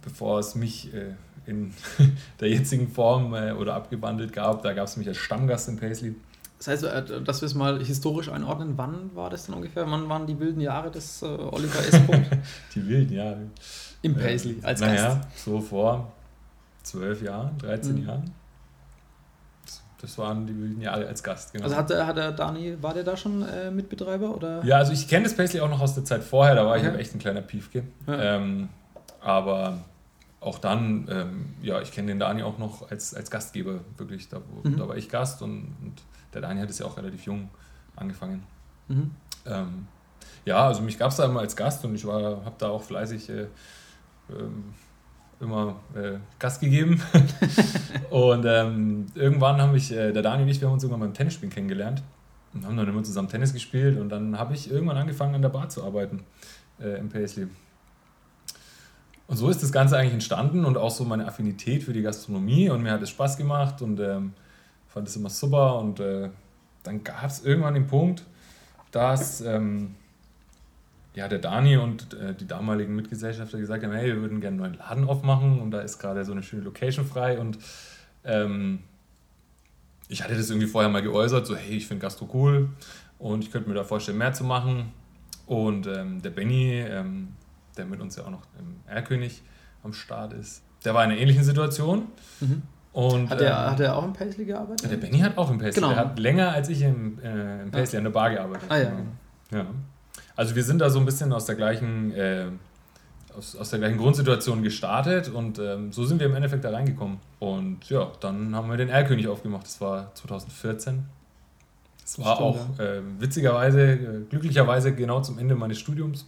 bevor 0.00 0.38
es 0.38 0.54
mich 0.54 0.94
äh, 0.94 1.14
in 1.46 1.72
der 2.40 2.50
jetzigen 2.50 2.88
Form 2.88 3.34
äh, 3.34 3.52
oder 3.52 3.74
abgewandelt 3.74 4.32
gab, 4.32 4.62
da 4.62 4.72
gab 4.72 4.86
es 4.86 4.96
mich 4.96 5.08
als 5.08 5.18
Stammgast 5.18 5.68
im 5.68 5.76
Paisley. 5.76 6.14
Das 6.58 6.68
heißt, 6.68 6.84
äh, 6.84 7.22
dass 7.22 7.40
wir 7.40 7.46
es 7.46 7.54
mal 7.54 7.84
historisch 7.84 8.28
einordnen, 8.28 8.74
wann 8.76 9.10
war 9.14 9.30
das 9.30 9.46
denn 9.46 9.56
ungefähr? 9.56 9.90
Wann 9.90 10.08
waren 10.08 10.26
die 10.26 10.38
wilden 10.38 10.60
Jahre 10.60 10.90
des 10.90 11.22
äh, 11.22 11.26
Oliver 11.26 11.80
S. 11.80 12.00
die 12.74 12.86
wilden 12.86 13.14
Jahre. 13.14 13.40
Im 14.02 14.14
Paisley 14.14 14.58
als 14.62 14.80
Gast. 14.80 14.94
Naja, 14.94 15.20
so 15.34 15.60
vor 15.60 16.12
zwölf 16.84 17.22
Jahren, 17.22 17.58
13 17.58 17.96
mhm. 17.96 18.06
Jahren. 18.06 18.30
Das 20.02 20.18
waren 20.18 20.48
die 20.48 20.58
wilden 20.58 20.80
Jahre 20.80 21.06
als 21.06 21.22
Gast, 21.22 21.52
genau. 21.52 21.64
Also 21.64 21.76
hat 21.76 21.88
der, 21.88 22.06
hat 22.08 22.16
der 22.16 22.32
Dani, 22.32 22.76
war 22.82 22.92
der 22.92 23.04
da 23.04 23.16
schon 23.16 23.46
äh, 23.46 23.70
Mitbetreiber? 23.70 24.34
Oder? 24.34 24.64
Ja, 24.64 24.78
also 24.78 24.92
ich 24.92 25.06
kenne 25.06 25.22
das 25.22 25.36
Paisley 25.36 25.60
auch 25.60 25.70
noch 25.70 25.80
aus 25.80 25.94
der 25.94 26.04
Zeit 26.04 26.24
vorher, 26.24 26.56
da 26.56 26.66
war 26.66 26.76
okay. 26.76 26.90
ich 26.92 27.00
echt 27.00 27.14
ein 27.14 27.20
kleiner 27.20 27.40
Piefke. 27.40 27.84
Ja. 28.08 28.36
Ähm, 28.36 28.68
aber 29.20 29.84
auch 30.40 30.58
dann, 30.58 31.06
ähm, 31.08 31.54
ja, 31.62 31.80
ich 31.80 31.92
kenne 31.92 32.08
den 32.08 32.18
Dani 32.18 32.42
auch 32.42 32.58
noch 32.58 32.90
als, 32.90 33.14
als 33.14 33.30
Gastgeber, 33.30 33.78
wirklich. 33.96 34.28
Da, 34.28 34.40
mhm. 34.64 34.76
da 34.76 34.88
war 34.88 34.96
ich 34.96 35.08
Gast 35.08 35.40
und, 35.40 35.76
und, 35.80 36.02
der 36.34 36.40
Dani 36.40 36.60
hat 36.60 36.70
es 36.70 36.80
ja 36.80 36.86
auch 36.86 36.96
relativ 36.96 37.24
jung 37.24 37.48
angefangen. 37.94 38.42
Mhm. 38.88 39.12
Ähm, 39.46 39.86
ja, 40.44 40.66
also 40.66 40.82
mich 40.82 40.98
gab 40.98 41.12
es 41.12 41.16
da 41.16 41.26
immer 41.26 41.40
als 41.40 41.54
Gast 41.54 41.84
und 41.84 41.94
ich 41.94 42.04
habe 42.04 42.52
da 42.58 42.70
auch 42.70 42.82
fleißig 42.82 43.28
äh, 43.28 43.46
ähm, 44.30 44.74
immer 45.42 45.76
äh, 45.94 46.18
Gas 46.38 46.60
gegeben. 46.60 47.02
und 48.10 48.44
ähm, 48.46 49.06
irgendwann 49.14 49.60
haben 49.60 49.72
mich, 49.72 49.92
äh, 49.92 50.12
der 50.12 50.22
Daniel 50.22 50.44
und 50.44 50.48
ich, 50.48 50.60
wir 50.60 50.68
haben 50.68 50.74
uns 50.74 50.84
irgendwann 50.84 51.00
beim 51.00 51.14
Tennisspielen 51.14 51.52
kennengelernt 51.52 52.02
und 52.54 52.64
haben 52.64 52.76
dann 52.76 52.88
immer 52.88 53.02
zusammen 53.02 53.28
Tennis 53.28 53.52
gespielt 53.52 53.98
und 53.98 54.08
dann 54.08 54.38
habe 54.38 54.54
ich 54.54 54.70
irgendwann 54.70 54.96
angefangen 54.96 55.34
an 55.34 55.42
der 55.42 55.48
Bar 55.48 55.68
zu 55.68 55.84
arbeiten 55.84 56.24
äh, 56.80 56.98
im 56.98 57.08
Paisley. 57.08 57.48
Und 59.26 59.36
so 59.36 59.48
ist 59.48 59.62
das 59.62 59.72
Ganze 59.72 59.96
eigentlich 59.96 60.12
entstanden 60.12 60.64
und 60.64 60.76
auch 60.76 60.90
so 60.90 61.04
meine 61.04 61.26
Affinität 61.26 61.82
für 61.82 61.92
die 61.92 62.02
Gastronomie 62.02 62.70
und 62.70 62.82
mir 62.82 62.92
hat 62.92 63.02
es 63.02 63.10
Spaß 63.10 63.36
gemacht 63.36 63.82
und 63.82 63.98
ähm, 64.00 64.34
fand 64.88 65.08
es 65.08 65.16
immer 65.16 65.30
super 65.30 65.78
und 65.78 66.00
äh, 66.00 66.28
dann 66.82 67.02
gab 67.02 67.24
es 67.24 67.44
irgendwann 67.44 67.74
den 67.74 67.86
Punkt, 67.86 68.24
dass 68.90 69.40
ähm, 69.40 69.94
ja, 71.14 71.28
der 71.28 71.38
Dani 71.38 71.76
und 71.76 72.14
äh, 72.14 72.34
die 72.34 72.46
damaligen 72.46 72.96
Mitgesellschafter 72.96 73.58
gesagt 73.58 73.84
haben, 73.84 73.92
hey, 73.92 74.08
wir 74.08 74.22
würden 74.22 74.40
gerne 74.40 74.62
einen 74.62 74.72
neuen 74.72 74.78
Laden 74.78 75.04
aufmachen 75.04 75.60
und 75.60 75.70
da 75.70 75.80
ist 75.80 75.98
gerade 75.98 76.24
so 76.24 76.32
eine 76.32 76.42
schöne 76.42 76.62
Location 76.62 77.04
frei 77.04 77.38
und 77.38 77.58
ähm, 78.24 78.80
ich 80.08 80.22
hatte 80.22 80.36
das 80.36 80.50
irgendwie 80.50 80.68
vorher 80.68 80.90
mal 80.90 81.02
geäußert, 81.02 81.46
so 81.46 81.56
hey, 81.56 81.76
ich 81.76 81.86
finde 81.86 82.02
Gastro 82.02 82.28
cool 82.32 82.70
und 83.18 83.44
ich 83.44 83.50
könnte 83.50 83.68
mir 83.68 83.74
da 83.74 83.84
vorstellen, 83.84 84.18
mehr 84.18 84.32
zu 84.32 84.44
machen 84.44 84.92
und 85.46 85.86
ähm, 85.86 86.22
der 86.22 86.30
Benny, 86.30 86.80
ähm, 86.80 87.28
der 87.76 87.84
mit 87.84 88.00
uns 88.00 88.16
ja 88.16 88.24
auch 88.24 88.30
noch 88.30 88.42
im 88.58 88.76
Erlkönig 88.86 89.42
am 89.82 89.92
Start 89.92 90.32
ist, 90.32 90.62
der 90.84 90.94
war 90.94 91.04
in 91.04 91.10
einer 91.10 91.20
ähnlichen 91.20 91.44
Situation. 91.44 92.08
Mhm. 92.40 92.62
Und, 92.92 93.30
hat, 93.30 93.40
er, 93.40 93.50
ähm, 93.52 93.70
hat 93.70 93.80
er 93.80 93.96
auch 93.96 94.04
im 94.04 94.12
Paisley 94.12 94.44
gearbeitet? 94.44 94.90
Der 94.90 94.96
Benny 94.98 95.18
hat 95.20 95.38
auch 95.38 95.50
im 95.50 95.58
Paisley. 95.58 95.80
Genau. 95.80 95.92
Er 95.92 95.96
hat 95.96 96.18
länger 96.18 96.52
als 96.52 96.68
ich 96.68 96.82
im, 96.82 97.18
äh, 97.20 97.62
im 97.62 97.70
Paisley 97.70 97.94
ja. 97.94 97.98
an 97.98 98.04
der 98.04 98.10
Bar 98.10 98.30
gearbeitet. 98.30 98.64
Ah, 98.68 98.78
ja. 98.78 98.92
ja. 99.50 99.66
Also 100.36 100.54
wir 100.54 100.64
sind 100.64 100.78
da 100.78 100.90
so 100.90 100.98
ein 100.98 101.04
bisschen 101.04 101.32
aus 101.32 101.46
der 101.46 101.56
gleichen, 101.56 102.12
äh, 102.12 102.46
aus, 103.36 103.56
aus 103.56 103.70
der 103.70 103.78
gleichen 103.78 103.98
Grundsituation 103.98 104.62
gestartet 104.62 105.28
und 105.28 105.58
ähm, 105.58 105.92
so 105.92 106.04
sind 106.04 106.20
wir 106.20 106.26
im 106.26 106.34
Endeffekt 106.34 106.64
da 106.64 106.70
reingekommen. 106.70 107.18
Und 107.38 107.88
ja, 107.88 108.10
dann 108.20 108.54
haben 108.54 108.70
wir 108.70 108.76
den 108.76 108.88
Erlkönig 108.88 109.28
aufgemacht. 109.28 109.64
Das 109.66 109.80
war 109.80 110.14
2014. 110.14 111.04
Das 112.02 112.18
war 112.18 112.34
Stimmt, 112.34 112.48
auch 112.48 112.78
ja. 112.78 112.84
äh, 112.84 113.02
witzigerweise, 113.18 113.80
äh, 113.92 113.98
glücklicherweise 114.28 114.94
genau 114.94 115.20
zum 115.20 115.38
Ende 115.38 115.54
meines 115.54 115.78
Studiums. 115.78 116.26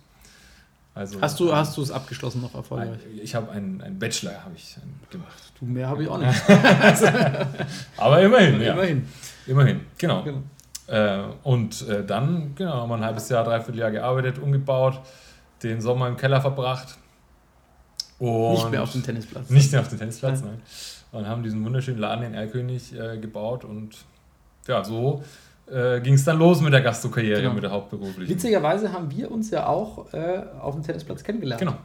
Also, 0.94 1.20
hast 1.20 1.40
du 1.40 1.52
hast 1.52 1.76
es 1.76 1.90
abgeschlossen 1.90 2.40
noch 2.40 2.54
erfolgreich? 2.54 3.00
ich 3.20 3.34
habe 3.34 3.50
einen, 3.50 3.80
einen 3.80 3.98
Bachelor 3.98 4.44
habe 4.44 4.54
ich 4.54 4.76
gemacht. 5.10 5.52
Du 5.58 5.66
mehr 5.66 5.88
habe 5.88 6.04
ich 6.04 6.08
auch 6.08 6.18
nicht. 6.18 6.40
Aber 7.96 8.22
immerhin, 8.22 8.60
ja. 8.60 8.74
Immerhin. 8.74 9.08
Immerhin, 9.46 9.80
genau. 9.98 10.22
genau. 10.22 10.42
Äh, 10.86 11.22
und 11.42 11.88
äh, 11.88 12.04
dann, 12.04 12.54
genau, 12.54 12.74
haben 12.74 12.88
wir 12.90 12.96
ein 12.96 13.04
halbes 13.04 13.28
Jahr, 13.28 13.44
dreiviertel 13.44 13.78
Jahr 13.78 13.90
gearbeitet, 13.90 14.38
umgebaut, 14.38 15.00
den 15.62 15.80
Sommer 15.80 16.08
im 16.08 16.16
Keller 16.16 16.40
verbracht. 16.40 16.98
Und 18.18 18.52
nicht 18.52 18.70
mehr 18.70 18.82
auf 18.82 18.92
dem 18.92 19.02
Tennisplatz. 19.02 19.50
Nicht 19.50 19.72
mehr 19.72 19.80
auf 19.80 19.88
dem 19.88 19.98
Tennisplatz, 19.98 20.42
nein. 20.42 20.60
Und 21.12 21.26
haben 21.26 21.42
diesen 21.42 21.64
wunderschönen 21.64 21.98
Laden 21.98 22.24
in 22.24 22.34
Erlkönig 22.34 22.94
äh, 22.98 23.18
gebaut 23.18 23.64
und 23.64 23.96
ja, 24.66 24.82
so 24.82 25.22
äh, 25.70 26.00
ging 26.00 26.14
es 26.14 26.24
dann 26.24 26.38
los 26.38 26.60
mit 26.60 26.72
der 26.72 26.80
Gastro-Karriere, 26.80 27.42
genau. 27.42 27.54
mit 27.54 27.62
der 27.62 27.70
hauptberuflichen. 27.70 28.28
Witzigerweise 28.28 28.92
haben 28.92 29.10
wir 29.10 29.30
uns 29.30 29.50
ja 29.50 29.66
auch 29.66 30.12
äh, 30.12 30.42
auf 30.60 30.74
dem 30.74 30.82
Tennisplatz 30.82 31.22
kennengelernt. 31.22 31.60
Genau. 31.60 31.76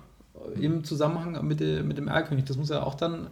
Im 0.59 0.83
Zusammenhang 0.83 1.45
mit, 1.45 1.59
mit 1.59 1.97
dem 1.97 2.07
Erlkönig. 2.07 2.45
Das 2.45 2.57
muss 2.57 2.69
ja 2.69 2.81
auch 2.81 2.95
dann 2.95 3.27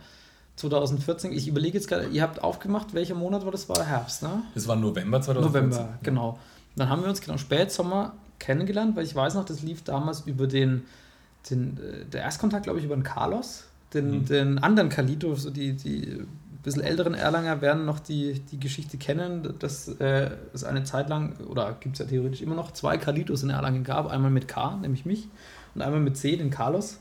2014, 0.57 1.31
ich 1.31 1.47
überlege 1.47 1.77
jetzt 1.77 1.87
gerade, 1.87 2.07
ihr 2.07 2.21
habt 2.21 2.43
aufgemacht, 2.43 2.93
welcher 2.93 3.15
Monat 3.15 3.45
war 3.45 3.51
das? 3.51 3.69
War 3.69 3.83
Herbst, 3.85 4.23
ne? 4.23 4.43
Das 4.53 4.67
war 4.67 4.75
November 4.75 5.21
2014. 5.21 5.69
November, 5.69 5.99
genau. 6.03 6.39
Dann 6.75 6.89
haben 6.89 7.01
wir 7.01 7.09
uns 7.09 7.21
genau 7.21 7.37
Spätsommer 7.37 8.13
kennengelernt, 8.39 8.95
weil 8.95 9.05
ich 9.05 9.15
weiß 9.15 9.35
noch, 9.35 9.45
das 9.45 9.61
lief 9.61 9.83
damals 9.83 10.21
über 10.21 10.47
den, 10.47 10.83
den 11.49 11.77
äh, 11.77 12.05
der 12.05 12.21
Erstkontakt, 12.23 12.63
glaube 12.63 12.79
ich, 12.79 12.85
über 12.85 12.95
den 12.95 13.03
Carlos, 13.03 13.65
den, 13.93 14.19
mhm. 14.19 14.25
den 14.25 14.57
anderen 14.59 14.89
Kalito, 14.89 15.33
so 15.35 15.49
die, 15.49 15.73
die 15.73 16.25
bisschen 16.67 16.83
älteren 16.83 17.13
Erlanger 17.13 17.61
werden 17.61 17.85
noch 17.85 17.99
die, 17.99 18.41
die 18.51 18.59
Geschichte 18.59 18.97
kennen, 18.97 19.53
dass 19.59 19.87
äh, 19.87 20.31
es 20.53 20.65
eine 20.65 20.83
Zeit 20.83 21.07
lang, 21.07 21.37
oder 21.47 21.77
gibt 21.79 21.95
es 21.95 21.99
ja 21.99 22.05
theoretisch 22.05 22.41
immer 22.41 22.55
noch, 22.55 22.71
zwei 22.71 22.97
Kalitos 22.97 23.41
in 23.43 23.49
Erlangen 23.49 23.85
gab. 23.85 24.07
Einmal 24.11 24.31
mit 24.31 24.49
K, 24.49 24.75
nämlich 24.81 25.05
mich, 25.05 25.29
und 25.75 25.81
einmal 25.81 26.01
mit 26.01 26.17
C, 26.17 26.35
den 26.35 26.49
Carlos. 26.49 26.99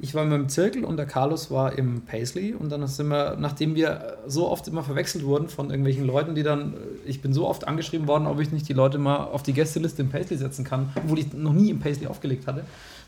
Ich 0.00 0.14
war 0.14 0.24
immer 0.24 0.34
im 0.34 0.48
Zirkel 0.48 0.84
und 0.84 0.96
der 0.96 1.06
Carlos 1.06 1.50
war 1.50 1.78
im 1.78 2.02
Paisley. 2.02 2.52
Und 2.52 2.70
dann 2.70 2.86
sind 2.86 3.08
wir, 3.08 3.36
nachdem 3.38 3.74
wir 3.74 4.18
so 4.26 4.50
oft 4.50 4.66
immer 4.66 4.82
verwechselt 4.82 5.24
wurden 5.24 5.48
von 5.48 5.70
irgendwelchen 5.70 6.04
Leuten, 6.04 6.34
die 6.34 6.42
dann, 6.42 6.74
äh, 6.74 6.76
ich 7.06 7.22
bin 7.22 7.32
so 7.32 7.46
oft 7.46 7.66
angeschrieben 7.66 8.08
worden, 8.08 8.26
ob 8.26 8.40
ich 8.40 8.50
nicht 8.50 8.68
die 8.68 8.72
Leute 8.72 8.98
mal 8.98 9.18
auf 9.18 9.42
die 9.42 9.52
Gästeliste 9.52 10.02
im 10.02 10.10
Paisley 10.10 10.36
setzen 10.36 10.64
kann, 10.64 10.90
obwohl 10.96 11.18
ich 11.18 11.32
noch 11.32 11.52
nie 11.52 11.70
im 11.70 11.78
Paisley 11.78 12.06
aufgelegt 12.06 12.46
hatte 12.46 12.64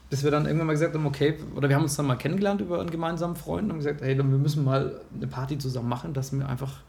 bis 0.09 0.23
wir 0.23 0.31
dann 0.31 0.47
irgendwann 0.47 0.69
mal 0.69 0.73
gesagt 0.75 0.95
haben, 0.95 1.07
okay, 1.07 1.35
oder 1.55 1.69
wir 1.69 1.77
haben 1.77 1.83
uns 1.83 1.97
dann 1.97 2.07
mal 2.07 2.17
kennengelernt 2.17 2.61
über 2.61 2.81
einen 2.81 2.91
gemeinsamen 2.91 3.37
Freund 3.37 3.71
und 3.71 3.79
gesagt, 3.79 4.03
hey, 4.03 4.17
wir 4.17 4.25
müssen 4.25 4.65
mal 4.65 5.01
eine 5.15 5.27
Party 5.27 5.59
zusammen 5.59 5.89
machen, 5.89 6.15
dass 6.15 6.33
wir 6.33 6.49
einfach, 6.49 6.81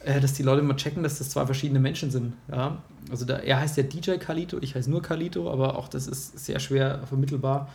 äh, 0.00 0.20
dass 0.20 0.32
die 0.32 0.42
Leute 0.42 0.62
mal 0.62 0.76
checken, 0.76 1.02
dass 1.02 1.18
das 1.18 1.30
zwei 1.30 1.46
verschiedene 1.46 1.78
Menschen 1.78 2.10
sind. 2.10 2.34
Ja? 2.50 2.78
Also 3.10 3.24
der, 3.24 3.44
er 3.44 3.60
heißt 3.60 3.76
ja 3.76 3.84
DJ 3.84 4.16
Kalito, 4.16 4.58
ich 4.60 4.74
heiße 4.74 4.90
nur 4.90 5.02
Kalito, 5.02 5.50
aber 5.52 5.78
auch 5.78 5.88
das 5.88 6.08
ist 6.08 6.44
sehr 6.44 6.58
schwer 6.58 7.00
vermittelbar. 7.06 7.68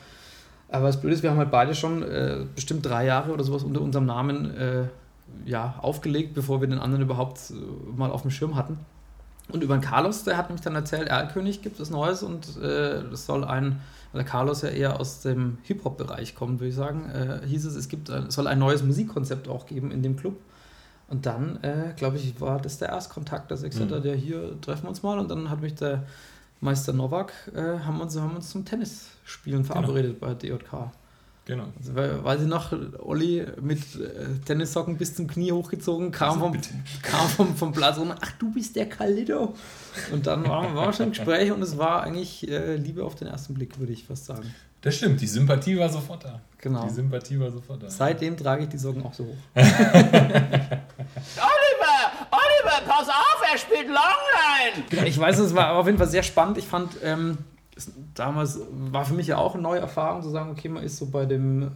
Aber 0.74 0.88
das 0.88 1.00
Blöde 1.00 1.16
ist, 1.16 1.24
wir 1.24 1.30
haben 1.30 1.38
halt 1.38 1.52
beide 1.52 1.76
schon 1.76 2.04
äh, 2.04 2.46
bestimmt 2.56 2.86
drei 2.86 3.06
Jahre 3.06 3.32
oder 3.32 3.44
sowas 3.44 3.64
unter 3.64 3.82
unserem 3.82 4.06
Namen 4.06 4.56
äh, 4.58 4.88
ja, 5.46 5.76
aufgelegt, 5.82 6.34
bevor 6.34 6.62
wir 6.62 6.68
den 6.68 6.80
anderen 6.80 7.04
überhaupt 7.04 7.40
äh, 7.52 7.54
mal 7.96 8.12
auf 8.12 8.24
dem 8.24 8.32
Schirm 8.32 8.56
hatten. 8.56 8.80
Und 9.50 9.64
über 9.64 9.78
den 9.78 9.82
Carlos, 9.82 10.24
der 10.24 10.38
hat 10.38 10.50
mich 10.50 10.62
dann 10.62 10.76
erzählt, 10.76 11.10
Erlkönig 11.10 11.62
gibt 11.62 11.80
es 11.80 11.90
Neues 11.90 12.24
und 12.24 12.58
äh, 12.58 13.04
das 13.10 13.26
soll 13.26 13.44
ein 13.44 13.82
weil 14.14 14.22
der 14.22 14.30
Carlos 14.32 14.62
ja 14.62 14.70
eher 14.70 15.00
aus 15.00 15.22
dem 15.22 15.58
Hip-Hop-Bereich 15.64 16.36
kommt, 16.36 16.60
würde 16.60 16.70
ich 16.70 16.76
sagen, 16.76 17.10
äh, 17.10 17.46
hieß 17.48 17.66
es, 17.66 17.76
es 17.76 17.90
gibt, 17.90 18.10
es 18.10 18.36
soll 18.36 18.48
ein 18.48 18.60
neues 18.60 18.84
Musikkonzept 18.84 19.48
auch 19.48 19.66
geben 19.66 19.92
in 19.92 20.04
dem 20.04 20.16
Club. 20.16 20.38
Und 21.10 21.26
dann, 21.26 21.62
äh, 21.64 21.94
glaube 21.98 22.18
ich, 22.18 22.40
war 22.40 22.62
das 22.62 22.78
der 22.78 22.90
Erstkontakt, 22.90 23.50
dass 23.50 23.64
ich 23.64 23.72
gesagt 23.72 23.90
mhm. 23.90 23.96
habe, 23.96 24.10
ja, 24.10 24.14
hier 24.14 24.62
treffen 24.62 24.84
wir 24.84 24.90
uns 24.90 25.02
mal. 25.02 25.18
Und 25.18 25.30
dann 25.30 25.50
hat 25.50 25.62
mich 25.62 25.74
der 25.76 26.04
Meister 26.62 26.94
Novak, 26.94 27.34
äh, 27.56 27.80
haben, 27.80 28.00
uns, 28.00 28.18
haben 28.18 28.36
uns 28.36 28.52
zum 28.52 28.66
Tennisspielen 28.66 29.13
genau. 29.46 29.64
verabredet 29.64 30.20
genau. 30.20 30.34
bei 30.34 30.34
DJK. 30.36 30.92
Genau. 31.46 31.66
Also, 31.78 31.94
weil, 31.96 32.24
weil 32.24 32.40
sie 32.40 32.46
noch, 32.46 32.72
Olli 33.00 33.46
mit 33.62 33.80
äh, 33.96 34.40
Tennissocken 34.46 34.98
bis 34.98 35.14
zum 35.16 35.28
Knie 35.28 35.52
hochgezogen, 35.52 36.12
kam, 36.12 36.42
also 36.42 36.54
vom, 36.54 36.62
kam 37.02 37.28
vom, 37.28 37.56
vom 37.56 37.72
Platz 37.74 37.98
und 37.98 38.12
ach, 38.12 38.32
du 38.40 38.54
bist 38.54 38.76
der 38.78 38.88
Kalido. 38.88 39.54
Und 40.12 40.26
dann 40.26 40.48
waren 40.48 40.74
wir 40.74 40.94
schon 40.94 41.08
im 41.08 41.12
Gespräch 41.12 41.52
und 41.52 41.62
es 41.62 41.78
war 41.78 42.04
eigentlich 42.04 42.50
äh, 42.50 42.78
Liebe 42.78 43.04
auf 43.04 43.16
den 43.16 43.28
ersten 43.28 43.54
Blick, 43.54 43.78
würde 43.78 43.92
ich 43.92 44.06
fast 44.06 44.26
sagen. 44.26 44.54
Das 44.82 44.96
stimmt, 44.96 45.20
die 45.22 45.28
Sympathie 45.28 45.78
war 45.78 45.90
sofort 45.90 46.24
da. 46.24 46.42
Genau. 46.60 46.84
Die 46.86 46.94
Sympathie 46.94 47.40
war 47.40 47.52
sofort 47.52 47.84
da. 47.84 47.90
Seitdem 47.90 48.38
trage 48.38 48.64
ich 48.64 48.70
die 48.70 48.78
Socken 48.78 49.04
auch 49.04 49.14
so 49.14 49.26
hoch. 49.26 49.36
Oliver! 49.56 49.74
Oliver, 52.32 52.82
pass 52.86 53.10
auf, 53.10 53.42
er 53.52 53.58
spielt 53.58 53.88
Longline! 53.88 55.08
Ich 55.08 55.18
weiß, 55.18 55.40
es 55.40 55.54
war 55.56 55.74
auf 55.74 55.86
jeden 55.86 55.98
Fall 55.98 56.10
sehr 56.10 56.24
spannend. 56.24 56.58
Ich 56.58 56.68
fand, 56.68 56.98
ähm, 57.04 57.38
damals 58.14 58.60
war 58.70 59.06
für 59.06 59.14
mich 59.14 59.28
ja 59.28 59.38
auch 59.38 59.54
eine 59.54 59.64
neue 59.64 59.80
Erfahrung, 59.80 60.22
zu 60.22 60.30
sagen, 60.30 60.52
okay, 60.52 60.70
man 60.70 60.84
ist 60.84 60.98
so 60.98 61.08
bei 61.08 61.26
dem, 61.26 61.64
äh, 61.64 61.68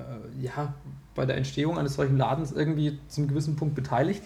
ja, 0.41 0.73
bei 1.15 1.25
der 1.25 1.37
Entstehung 1.37 1.77
eines 1.77 1.95
solchen 1.95 2.17
Ladens 2.17 2.51
irgendwie 2.51 2.99
zum 3.07 3.27
gewissen 3.27 3.55
Punkt 3.55 3.75
beteiligt. 3.75 4.23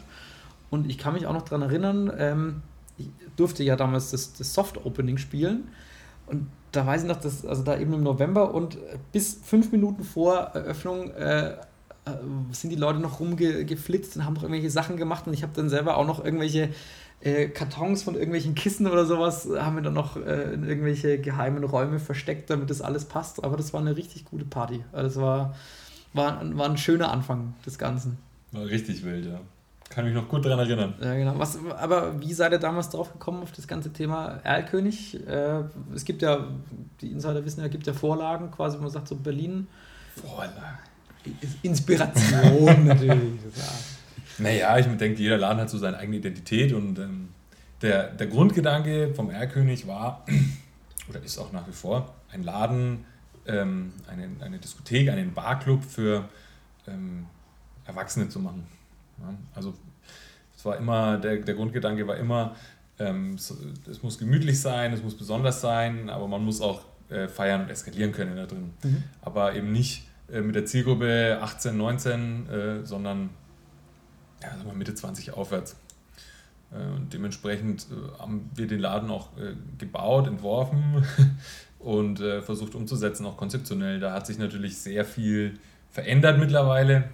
Und 0.70 0.90
ich 0.90 0.98
kann 0.98 1.14
mich 1.14 1.26
auch 1.26 1.34
noch 1.34 1.44
daran 1.44 1.62
erinnern, 1.62 2.12
ähm, 2.18 2.62
ich 2.98 3.10
durfte 3.36 3.64
ja 3.64 3.76
damals 3.76 4.12
das, 4.12 4.34
das 4.34 4.54
Soft-Opening 4.54 5.18
spielen. 5.18 5.70
Und 6.28 6.48
da 6.72 6.86
weiß 6.86 7.04
ich 7.04 7.08
noch, 7.08 7.20
dass, 7.20 7.46
also 7.46 7.64
da 7.64 7.78
eben 7.78 7.94
im 7.94 8.04
November 8.04 8.54
und 8.54 8.78
bis 9.12 9.40
fünf 9.44 9.72
Minuten 9.72 10.04
vor 10.04 10.36
Eröffnung 10.36 11.12
äh, 11.12 11.52
äh 11.52 11.56
sind 12.52 12.70
die 12.70 12.76
Leute 12.76 13.00
noch 13.00 13.20
rumgeflitzt 13.20 14.16
und 14.16 14.26
haben 14.26 14.34
noch 14.34 14.44
irgendwelche 14.44 14.70
Sachen 14.70 14.98
gemacht 14.98 15.28
und 15.28 15.34
ich 15.34 15.44
habe 15.44 15.54
dann 15.56 15.70
selber 15.70 15.98
auch 15.98 16.08
noch 16.08 16.24
irgendwelche 16.24 16.70
äh, 17.24 17.48
Kartons 17.50 18.04
von 18.04 18.16
irgendwelchen 18.16 18.56
Kissen 18.56 18.88
oder 18.88 19.06
sowas 19.06 19.48
haben 19.58 19.76
wir 19.76 19.84
dann 19.84 19.94
noch 19.94 20.18
äh, 20.18 20.54
in 20.54 20.68
irgendwelche 20.68 21.20
geheimen 21.20 21.64
Räume 21.64 22.00
versteckt, 22.00 22.50
damit 22.50 22.70
das 22.70 22.82
alles 22.82 23.06
passt. 23.06 23.44
Aber 23.44 23.58
das 23.58 23.74
war 23.74 23.82
eine 23.82 23.96
richtig 23.96 24.26
gute 24.26 24.46
Party. 24.46 24.84
Also 24.92 25.08
das 25.08 25.22
war, 25.22 25.56
war, 26.14 26.58
war 26.58 26.70
ein 26.70 26.78
schöner 26.78 27.12
Anfang 27.12 27.54
des 27.66 27.78
Ganzen. 27.78 28.18
War 28.52 28.66
richtig 28.66 29.04
wild, 29.04 29.26
ja. 29.26 29.40
Kann 29.90 30.06
mich 30.06 30.14
noch 30.14 30.30
gut 30.30 30.46
daran 30.46 30.60
erinnern. 30.60 30.94
Ja, 31.02 31.14
genau. 31.14 31.34
Was, 31.38 31.60
aber 31.78 32.20
wie 32.22 32.34
seid 32.34 32.54
ihr 32.54 32.60
damals 32.60 32.90
drauf 32.90 33.12
gekommen 33.12 33.44
auf 33.44 33.52
das 33.52 33.68
ganze 33.68 33.92
Thema 33.92 34.40
Erlkönig? 34.44 35.20
Äh, 35.28 35.64
es 35.94 36.06
gibt 36.06 36.22
ja, 36.22 36.48
die 37.02 37.12
Insider 37.12 37.44
wissen 37.44 37.60
ja, 37.60 37.66
es 37.66 37.72
gibt 37.72 37.86
ja 37.86 37.94
Vorlagen 37.94 38.52
quasi, 38.52 38.78
wo 38.78 38.84
man 38.84 38.92
sagt, 38.92 39.10
so 39.10 39.16
Berlin. 39.16 39.68
Vorlagen. 40.16 40.80
Inspiration 41.62 42.86
natürlich. 42.86 43.42
Ja. 43.56 43.64
Naja, 44.38 44.78
ich 44.78 44.86
denke, 44.86 45.22
jeder 45.22 45.38
Laden 45.38 45.62
hat 45.62 45.70
so 45.70 45.78
seine 45.78 45.98
eigene 45.98 46.18
Identität 46.18 46.74
und 46.74 47.00
ähm, 47.00 47.30
der, 47.82 48.12
der 48.12 48.28
Grundgedanke 48.28 49.14
vom 49.14 49.30
Erlkönig 49.30 49.88
war, 49.88 50.26
oder 51.10 51.22
ist 51.24 51.38
auch 51.38 51.52
nach 51.52 51.68
wie 51.68 51.74
vor, 51.74 52.14
ein 52.32 52.44
Laden, 52.44 53.06
ähm, 53.48 53.94
eine, 54.08 54.30
eine 54.44 54.60
Diskothek, 54.60 55.10
einen 55.10 55.34
Barclub 55.34 55.84
für 55.84 56.30
ähm, 56.88 57.26
Erwachsene 57.86 58.30
zu 58.30 58.40
machen. 58.40 58.66
Ja, 59.20 59.34
also 59.56 59.74
es 60.56 60.66
war 60.66 60.78
immer, 60.78 61.18
der, 61.18 61.38
der 61.38 61.56
Grundgedanke 61.56 62.08
war 62.08 62.18
immer, 62.18 62.56
ähm, 63.00 63.34
es, 63.34 63.54
es, 63.90 64.04
muss 64.04 64.20
gemütlich 64.20 64.60
sein, 64.60 64.94
es 64.94 65.02
muss 65.02 65.18
besonders 65.18 65.62
sein, 65.62 66.10
aber 66.10 66.28
man 66.28 66.46
muss 66.46 66.62
auch 66.62 66.82
äh, 67.10 67.28
feiern 67.28 67.62
und 67.62 67.70
eskalieren 67.70 68.12
können 68.12 68.36
da 68.36 68.46
drin. 68.46 68.74
Mhm. 68.84 69.04
Aber 69.22 69.56
eben 69.56 69.72
nicht 69.72 70.08
äh, 70.32 70.42
mit 70.42 70.56
der 70.56 70.66
Zielgruppe 70.66 71.40
18, 71.42 71.76
19, 71.76 72.50
äh, 72.50 72.86
sondern 72.86 73.32
ja, 74.42 74.50
sagen 74.50 74.66
wir 74.66 74.74
Mitte 74.74 74.96
20 74.96 75.34
aufwärts. 75.34 75.76
Äh, 76.72 76.96
und 76.96 77.14
dementsprechend 77.14 77.88
äh, 77.92 78.20
haben 78.20 78.50
wir 78.56 78.68
den 78.68 78.80
Laden 78.80 79.10
auch 79.10 79.38
äh, 79.38 79.54
gebaut, 79.78 80.28
entworfen 80.28 81.06
und 81.80 82.20
versucht 82.20 82.76
umzusetzen, 82.76 83.26
auch 83.26 83.38
konzeptionell. 83.38 84.00
Da 84.00 84.14
hat 84.14 84.28
sich 84.28 84.38
natürlich 84.38 84.78
sehr 84.78 85.04
viel 85.04 85.58
verändert 85.90 86.38
mittlerweile. 86.38 87.06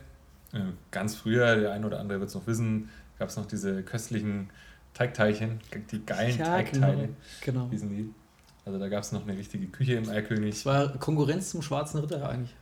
Ganz 0.91 1.15
früher, 1.15 1.55
der 1.55 1.71
eine 1.71 1.85
oder 1.85 2.01
andere 2.01 2.19
wird 2.19 2.27
es 2.29 2.35
noch 2.35 2.47
wissen, 2.47 2.89
gab 3.17 3.29
es 3.29 3.37
noch 3.37 3.45
diese 3.45 3.81
köstlichen 3.83 4.49
Teigteilchen, 4.93 5.61
die 5.89 6.05
geilen 6.05 6.37
ja, 6.37 6.45
Teigteile. 6.45 7.09
Genau. 7.45 7.69
genau. 7.69 7.87
die. 7.87 8.13
Also 8.65 8.77
da 8.77 8.89
gab 8.89 9.03
es 9.03 9.13
noch 9.13 9.25
eine 9.25 9.37
richtige 9.37 9.67
Küche 9.67 9.93
im 9.93 10.09
Eikönig. 10.09 10.55
Das 10.55 10.65
war 10.65 10.89
Konkurrenz 10.97 11.51
zum 11.51 11.61
Schwarzen 11.61 11.99
Ritter 11.99 12.27
eigentlich. 12.27 12.53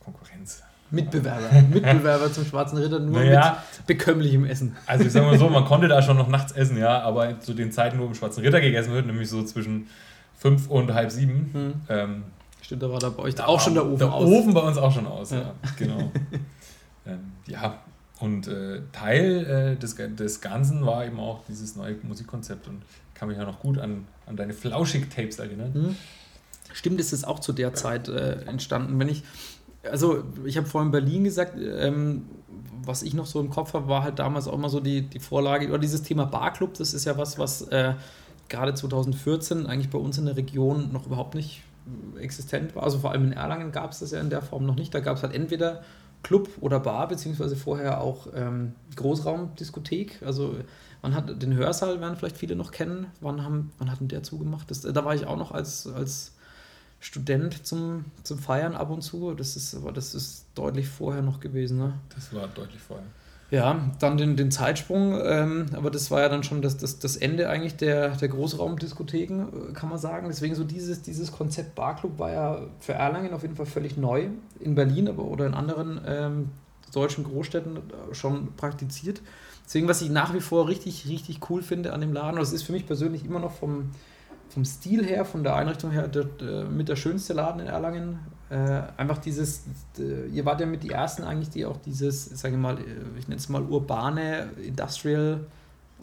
Konkurrenz. 0.00 0.62
Mitbewerber. 0.90 1.52
Mitbewerber 1.70 2.32
zum 2.32 2.44
Schwarzen 2.44 2.78
Ritter, 2.78 2.98
nur 2.98 3.20
naja, 3.20 3.62
mit 3.78 3.86
bekömmlichem 3.86 4.44
Essen. 4.44 4.76
Also 4.86 5.04
ich 5.04 5.12
sag 5.12 5.24
mal 5.24 5.38
so, 5.38 5.48
man 5.50 5.64
konnte 5.64 5.88
da 5.88 6.02
schon 6.02 6.16
noch 6.16 6.28
nachts 6.28 6.52
essen, 6.52 6.78
ja, 6.78 7.00
aber 7.00 7.40
zu 7.40 7.54
den 7.54 7.72
Zeiten, 7.72 7.98
wo 7.98 8.06
im 8.06 8.14
Schwarzen 8.14 8.42
Ritter 8.42 8.60
gegessen 8.60 8.92
wird, 8.92 9.06
nämlich 9.06 9.28
so 9.28 9.42
zwischen 9.42 9.88
fünf 10.36 10.68
und 10.68 10.92
halb 10.94 11.10
sieben. 11.10 11.50
Hm. 11.52 11.74
Ähm, 11.88 12.24
Stimmt, 12.62 12.82
da 12.82 12.90
war 12.90 12.98
da 12.98 13.10
bei 13.10 13.22
euch 13.22 13.34
da 13.34 13.46
auch 13.46 13.60
schon 13.60 13.74
der 13.74 13.86
Ofen 13.86 13.98
der 13.98 14.12
aus. 14.12 14.28
Der 14.28 14.38
Ofen 14.38 14.54
bei 14.54 14.60
uns 14.60 14.78
auch 14.78 14.92
schon 14.92 15.06
aus, 15.06 15.30
ja, 15.30 15.38
ja 15.38 15.54
genau. 15.76 15.98
ähm, 17.06 17.32
ja, 17.46 17.78
und 18.20 18.48
äh, 18.48 18.80
Teil 18.92 19.76
äh, 19.76 19.76
des, 19.76 19.94
des 19.94 20.40
Ganzen 20.40 20.84
war 20.84 21.04
eben 21.06 21.20
auch 21.20 21.44
dieses 21.48 21.76
neue 21.76 21.96
Musikkonzept 22.02 22.66
und 22.66 22.82
kann 23.14 23.28
mich 23.28 23.38
ja 23.38 23.44
noch 23.44 23.60
gut 23.60 23.78
an, 23.78 24.06
an 24.26 24.36
deine 24.36 24.54
Flauschig-Tapes 24.54 25.38
erinnern. 25.38 25.74
Hm. 25.74 25.96
Stimmt, 26.72 27.00
ist 27.00 27.12
es 27.12 27.24
auch 27.24 27.38
zu 27.38 27.52
der 27.52 27.74
Zeit 27.74 28.08
äh, 28.08 28.42
entstanden. 28.42 28.98
Wenn 28.98 29.08
ich 29.08 29.22
also 29.82 30.24
ich 30.44 30.56
habe 30.56 30.66
vorhin 30.66 30.90
Berlin 30.90 31.24
gesagt, 31.24 31.58
ähm, 31.58 32.26
was 32.84 33.02
ich 33.02 33.14
noch 33.14 33.26
so 33.26 33.40
im 33.40 33.50
Kopf 33.50 33.74
habe, 33.74 33.88
war 33.88 34.02
halt 34.02 34.18
damals 34.18 34.48
auch 34.48 34.54
immer 34.54 34.68
so 34.68 34.80
die, 34.80 35.02
die 35.02 35.20
Vorlage, 35.20 35.68
oder 35.68 35.78
dieses 35.78 36.02
Thema 36.02 36.24
Barclub, 36.24 36.74
das 36.74 36.94
ist 36.94 37.04
ja 37.04 37.16
was, 37.18 37.38
was 37.38 37.62
äh, 37.62 37.94
gerade 38.48 38.74
2014 38.74 39.66
eigentlich 39.66 39.90
bei 39.90 39.98
uns 39.98 40.18
in 40.18 40.24
der 40.24 40.36
Region 40.36 40.92
noch 40.92 41.06
überhaupt 41.06 41.34
nicht 41.34 41.62
existent 42.18 42.74
war. 42.74 42.82
Also 42.82 42.98
vor 42.98 43.12
allem 43.12 43.24
in 43.24 43.32
Erlangen 43.32 43.72
gab 43.72 43.92
es 43.92 44.00
das 44.00 44.10
ja 44.10 44.20
in 44.20 44.30
der 44.30 44.42
Form 44.42 44.66
noch 44.66 44.74
nicht. 44.74 44.94
Da 44.94 45.00
gab 45.00 45.16
es 45.16 45.22
halt 45.22 45.34
entweder 45.34 45.82
Club 46.22 46.48
oder 46.60 46.80
Bar, 46.80 47.08
beziehungsweise 47.08 47.56
vorher 47.56 48.00
auch 48.00 48.26
ähm, 48.34 48.74
Großraumdiskothek. 48.96 50.22
Also 50.24 50.56
man 51.02 51.14
hat 51.14 51.42
den 51.42 51.54
Hörsaal, 51.54 52.00
werden 52.00 52.16
vielleicht 52.16 52.36
viele 52.36 52.56
noch 52.56 52.72
kennen. 52.72 53.06
Wann, 53.20 53.44
haben, 53.44 53.72
wann 53.78 53.90
hat 53.90 54.00
denn 54.00 54.08
der 54.08 54.22
zugemacht? 54.22 54.70
Das, 54.70 54.82
da 54.82 55.04
war 55.04 55.14
ich 55.14 55.26
auch 55.26 55.36
noch 55.36 55.52
als, 55.52 55.86
als 55.86 56.34
Student 57.00 57.66
zum, 57.66 58.06
zum 58.22 58.38
Feiern 58.38 58.74
ab 58.74 58.90
und 58.90 59.02
zu. 59.02 59.34
Das 59.34 59.56
ist, 59.56 59.74
aber 59.74 59.92
das 59.92 60.14
ist 60.14 60.46
deutlich 60.54 60.88
vorher 60.88 61.22
noch 61.22 61.40
gewesen. 61.40 61.78
Ne? 61.78 61.94
Das 62.14 62.32
war 62.34 62.48
deutlich 62.48 62.80
vorher. 62.80 63.06
Ja, 63.50 63.80
dann 63.98 64.18
den, 64.18 64.36
den 64.36 64.50
Zeitsprung, 64.50 65.18
ähm, 65.24 65.66
aber 65.72 65.90
das 65.90 66.10
war 66.10 66.20
ja 66.20 66.28
dann 66.28 66.42
schon 66.42 66.60
das, 66.60 66.76
das, 66.76 66.98
das 66.98 67.16
Ende 67.16 67.48
eigentlich 67.48 67.76
der, 67.76 68.10
der 68.10 68.28
Großraumdiskotheken, 68.28 69.70
äh, 69.70 69.72
kann 69.72 69.88
man 69.88 69.96
sagen. 69.98 70.28
Deswegen 70.28 70.54
so 70.54 70.64
dieses, 70.64 71.00
dieses 71.00 71.32
Konzept 71.32 71.74
Barclub 71.74 72.18
war 72.18 72.30
ja 72.30 72.60
für 72.78 72.92
Erlangen 72.92 73.32
auf 73.32 73.40
jeden 73.42 73.56
Fall 73.56 73.64
völlig 73.64 73.96
neu. 73.96 74.28
In 74.60 74.74
Berlin 74.74 75.08
aber 75.08 75.24
oder 75.24 75.46
in 75.46 75.54
anderen 75.54 75.98
ähm, 76.06 76.50
deutschen 76.92 77.24
Großstädten 77.24 77.78
schon 78.12 78.54
praktiziert. 78.56 79.22
Deswegen, 79.64 79.88
was 79.88 80.02
ich 80.02 80.10
nach 80.10 80.34
wie 80.34 80.40
vor 80.40 80.68
richtig, 80.68 81.06
richtig 81.08 81.40
cool 81.48 81.62
finde 81.62 81.94
an 81.94 82.00
dem 82.02 82.12
Laden, 82.12 82.38
das 82.38 82.52
ist 82.52 82.64
für 82.64 82.72
mich 82.72 82.86
persönlich 82.86 83.24
immer 83.24 83.38
noch 83.38 83.52
vom, 83.52 83.90
vom 84.50 84.64
Stil 84.64 85.04
her, 85.04 85.24
von 85.24 85.42
der 85.42 85.56
Einrichtung 85.56 85.90
her, 85.90 86.08
der, 86.08 86.24
der, 86.24 86.64
mit 86.64 86.88
der 86.88 86.96
schönste 86.96 87.32
Laden 87.32 87.60
in 87.60 87.66
Erlangen. 87.66 88.18
Äh, 88.50 88.82
einfach 88.96 89.18
dieses, 89.18 89.64
äh, 89.98 90.26
ihr 90.28 90.44
wart 90.46 90.60
ja 90.60 90.66
mit 90.66 90.82
die 90.82 90.90
ersten 90.90 91.22
eigentlich, 91.22 91.50
die 91.50 91.66
auch 91.66 91.76
dieses, 91.76 92.26
sage 92.26 92.54
ich 92.54 92.60
mal, 92.60 92.78
äh, 92.78 92.82
ich 93.18 93.28
nenne 93.28 93.38
es 93.38 93.48
mal 93.48 93.62
urbane 93.62 94.50
Industrial 94.62 95.40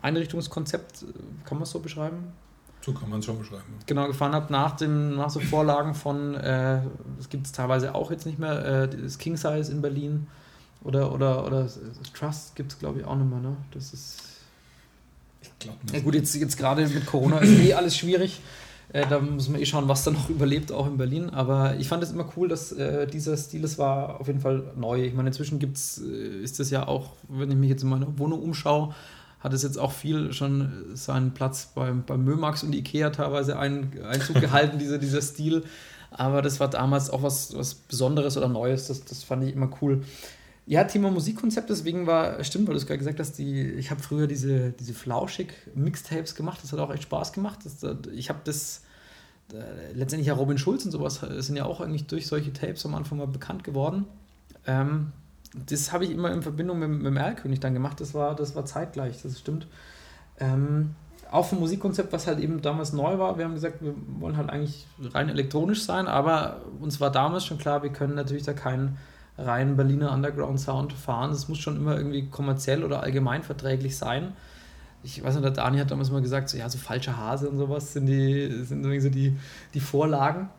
Einrichtungskonzept, 0.01 1.03
äh, 1.03 1.05
kann 1.43 1.57
man 1.57 1.63
es 1.63 1.71
so 1.71 1.79
beschreiben? 1.79 2.33
So 2.81 2.93
kann 2.93 3.09
man 3.09 3.19
es 3.19 3.25
schon 3.25 3.39
beschreiben. 3.39 3.63
Genau, 3.87 4.05
gefahren 4.05 4.33
habt 4.33 4.51
nach, 4.51 4.75
dem, 4.75 5.15
nach 5.15 5.31
so 5.31 5.39
Vorlagen 5.39 5.95
von, 5.95 6.35
äh, 6.35 6.81
das 7.17 7.29
gibt 7.29 7.47
es 7.47 7.51
teilweise 7.51 7.95
auch 7.95 8.11
jetzt 8.11 8.27
nicht 8.27 8.37
mehr, 8.37 8.83
äh, 8.83 8.87
das 8.87 9.17
King 9.17 9.37
Size 9.37 9.71
in 9.71 9.81
Berlin 9.81 10.27
oder, 10.83 11.11
oder, 11.11 11.47
oder 11.47 11.67
Trust 12.13 12.55
gibt 12.55 12.73
es 12.73 12.79
glaube 12.79 12.99
ich 12.99 13.05
auch 13.05 13.15
nicht 13.15 13.27
mehr, 13.27 13.39
ne? 13.39 13.57
Das 13.71 13.91
ist. 13.91 14.34
Glaube 15.59 15.77
nicht. 15.83 15.95
Ja 15.95 16.01
gut, 16.01 16.15
jetzt, 16.15 16.35
jetzt 16.35 16.57
gerade 16.57 16.87
mit 16.87 17.05
Corona 17.05 17.39
ist 17.39 17.59
eh 17.59 17.73
alles 17.73 17.97
schwierig. 17.97 18.39
Äh, 18.93 19.07
da 19.09 19.19
muss 19.19 19.49
man 19.49 19.59
eh 19.59 19.65
schauen, 19.65 19.87
was 19.87 20.03
da 20.03 20.11
noch 20.11 20.29
überlebt, 20.29 20.71
auch 20.71 20.87
in 20.87 20.97
Berlin. 20.97 21.29
Aber 21.29 21.75
ich 21.77 21.87
fand 21.87 22.03
es 22.03 22.11
immer 22.11 22.29
cool, 22.37 22.47
dass 22.47 22.71
äh, 22.71 23.07
dieser 23.07 23.35
Stil, 23.35 23.63
es 23.63 23.77
war 23.77 24.21
auf 24.21 24.27
jeden 24.27 24.39
Fall 24.39 24.71
neu. 24.75 25.03
Ich 25.03 25.13
meine, 25.13 25.29
inzwischen 25.29 25.59
gibt's, 25.59 26.01
äh, 26.01 26.43
ist 26.43 26.59
das 26.59 26.69
ja 26.69 26.87
auch, 26.87 27.13
wenn 27.27 27.51
ich 27.51 27.57
mich 27.57 27.69
jetzt 27.69 27.83
in 27.83 27.89
meiner 27.89 28.17
Wohnung 28.17 28.41
umschaue, 28.41 28.93
hat 29.39 29.53
es 29.53 29.63
jetzt 29.63 29.77
auch 29.77 29.91
viel 29.91 30.33
schon 30.33 30.71
seinen 30.93 31.33
Platz 31.33 31.71
beim, 31.75 32.03
beim 32.03 32.23
Mömax 32.23 32.63
und 32.63 32.73
Ikea 32.73 33.11
teilweise 33.11 33.59
ein, 33.59 33.91
Einzug 34.03 34.39
gehalten, 34.39 34.79
dieser, 34.79 34.97
dieser 34.97 35.21
Stil. 35.21 35.63
Aber 36.11 36.41
das 36.41 36.59
war 36.59 36.69
damals 36.69 37.09
auch 37.09 37.21
was, 37.21 37.55
was 37.55 37.73
Besonderes 37.73 38.37
oder 38.37 38.47
Neues. 38.47 38.87
Das, 38.87 39.03
das 39.03 39.23
fand 39.23 39.43
ich 39.43 39.53
immer 39.53 39.69
cool. 39.81 40.03
Ja, 40.67 40.83
Thema 40.85 41.11
Musikkonzept, 41.11 41.69
deswegen 41.69 42.07
war, 42.07 42.43
stimmt, 42.43 42.67
weil 42.67 42.73
du 42.73 42.79
es 42.79 42.87
gerade 42.87 42.97
gesagt 42.97 43.19
hast, 43.19 43.37
die, 43.37 43.61
ich 43.73 43.91
habe 43.91 44.01
früher 44.01 44.25
diese, 44.25 44.71
diese 44.71 44.95
flauschig 44.95 45.53
Mixtapes 45.75 46.33
gemacht, 46.33 46.59
das 46.63 46.71
hat 46.73 46.79
auch 46.79 46.91
echt 46.91 47.03
Spaß 47.03 47.33
gemacht. 47.33 47.59
Das, 47.63 47.85
ich 48.11 48.29
habe 48.29 48.39
das, 48.43 48.81
äh, 49.53 49.93
letztendlich 49.93 50.27
ja 50.27 50.33
Robin 50.33 50.57
Schulz 50.57 50.83
und 50.83 50.91
sowas 50.91 51.21
sind 51.37 51.55
ja 51.55 51.65
auch 51.65 51.81
eigentlich 51.81 52.07
durch 52.07 52.25
solche 52.25 52.51
Tapes 52.51 52.83
am 52.85 52.95
Anfang 52.95 53.19
mal 53.19 53.27
bekannt 53.27 53.63
geworden. 53.63 54.05
Ähm, 54.65 55.11
das 55.67 55.91
habe 55.91 56.05
ich 56.05 56.11
immer 56.11 56.31
in 56.31 56.41
Verbindung 56.41 56.79
mit, 56.79 56.89
mit 56.89 57.05
dem 57.05 57.17
Erlkönig 57.17 57.59
dann 57.59 57.75
gemacht, 57.75 58.01
das 58.01 58.15
war, 58.15 58.35
das 58.35 58.55
war 58.55 58.65
zeitgleich, 58.65 59.21
das 59.21 59.39
stimmt. 59.39 59.67
Ähm, 60.39 60.95
auch 61.31 61.45
vom 61.45 61.59
Musikkonzept, 61.59 62.11
was 62.11 62.27
halt 62.27 62.39
eben 62.39 62.61
damals 62.61 62.93
neu 62.93 63.17
war. 63.19 63.37
Wir 63.37 63.45
haben 63.45 63.53
gesagt, 63.53 63.83
wir 63.83 63.93
wollen 64.19 64.37
halt 64.37 64.49
eigentlich 64.49 64.87
rein 65.13 65.29
elektronisch 65.29 65.83
sein, 65.83 66.07
aber 66.07 66.61
uns 66.79 66.99
war 67.01 67.11
damals 67.11 67.45
schon 67.45 67.57
klar, 67.57 67.83
wir 67.83 67.91
können 67.91 68.15
natürlich 68.15 68.43
da 68.43 68.53
keinen 68.53 68.97
rein 69.37 69.75
Berliner 69.75 70.13
Underground-Sound 70.13 70.93
fahren. 70.93 71.31
Es 71.31 71.47
muss 71.47 71.57
schon 71.57 71.75
immer 71.75 71.97
irgendwie 71.97 72.29
kommerziell 72.29 72.83
oder 72.83 73.03
allgemein 73.03 73.43
verträglich 73.43 73.97
sein. 73.97 74.33
Ich 75.03 75.23
weiß 75.23 75.35
nicht, 75.35 75.43
der 75.43 75.51
Dani 75.51 75.77
hat 75.77 75.91
damals 75.91 76.09
mal 76.09 76.21
gesagt, 76.21 76.49
so, 76.49 76.57
ja, 76.57 76.67
so 76.69 76.77
falsche 76.77 77.15
Hase 77.15 77.49
und 77.49 77.57
sowas 77.57 77.93
sind 77.93 78.07
die, 78.07 78.63
sind 78.63 78.83
so 79.01 79.09
die, 79.09 79.37
die 79.73 79.79
Vorlagen. 79.79 80.49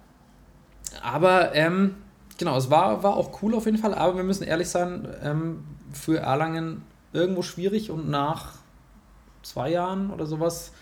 Aber 1.02 1.54
ähm, 1.54 1.96
genau, 2.38 2.56
es 2.56 2.70
war, 2.70 3.02
war 3.02 3.16
auch 3.16 3.42
cool 3.42 3.54
auf 3.54 3.66
jeden 3.66 3.78
Fall, 3.78 3.94
aber 3.94 4.16
wir 4.16 4.24
müssen 4.24 4.44
ehrlich 4.44 4.68
sein, 4.68 5.08
ähm, 5.22 5.64
für 5.92 6.18
Erlangen 6.18 6.82
irgendwo 7.12 7.42
schwierig 7.42 7.90
und 7.90 8.08
nach 8.08 8.52
zwei 9.42 9.70
Jahren 9.70 10.10
oder 10.10 10.26
sowas 10.26 10.72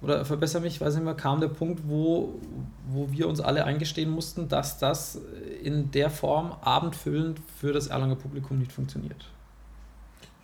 oder 0.00 0.24
verbessere 0.24 0.62
mich, 0.62 0.80
weiß 0.80 0.94
nicht 0.94 1.04
mehr, 1.04 1.14
kam 1.14 1.40
der 1.40 1.48
Punkt, 1.48 1.82
wo, 1.86 2.40
wo 2.88 3.10
wir 3.10 3.28
uns 3.28 3.40
alle 3.40 3.64
eingestehen 3.64 4.10
mussten, 4.10 4.48
dass 4.48 4.78
das 4.78 5.20
in 5.62 5.90
der 5.90 6.10
Form 6.10 6.52
abendfüllend 6.60 7.40
für 7.60 7.72
das 7.72 7.88
Erlanger 7.88 8.14
Publikum 8.14 8.58
nicht 8.58 8.70
funktioniert. 8.70 9.24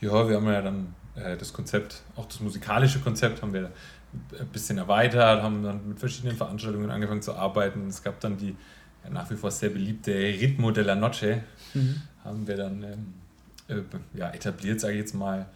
Ja, 0.00 0.28
wir 0.28 0.36
haben 0.36 0.46
ja 0.46 0.60
dann 0.60 0.94
äh, 1.14 1.36
das 1.36 1.52
Konzept, 1.52 2.02
auch 2.16 2.26
das 2.26 2.40
musikalische 2.40 2.98
Konzept 2.98 3.42
haben 3.42 3.52
wir 3.52 3.70
ein 4.38 4.48
bisschen 4.48 4.78
erweitert, 4.78 5.42
haben 5.42 5.62
dann 5.62 5.88
mit 5.88 5.98
verschiedenen 5.98 6.36
Veranstaltungen 6.36 6.90
angefangen 6.90 7.22
zu 7.22 7.34
arbeiten. 7.34 7.88
Es 7.88 8.02
gab 8.02 8.20
dann 8.20 8.36
die 8.36 8.56
ja, 9.04 9.10
nach 9.10 9.30
wie 9.30 9.36
vor 9.36 9.50
sehr 9.50 9.70
beliebte 9.70 10.12
Ritmo 10.12 10.70
de 10.70 10.84
la 10.84 10.94
Noche, 10.94 11.42
mhm. 11.74 12.02
haben 12.24 12.46
wir 12.46 12.56
dann 12.56 12.82
ähm, 12.82 13.14
äh, 13.68 14.18
ja, 14.18 14.30
etabliert, 14.30 14.80
sage 14.80 14.94
ich 14.94 15.00
jetzt 15.00 15.14
mal 15.14 15.46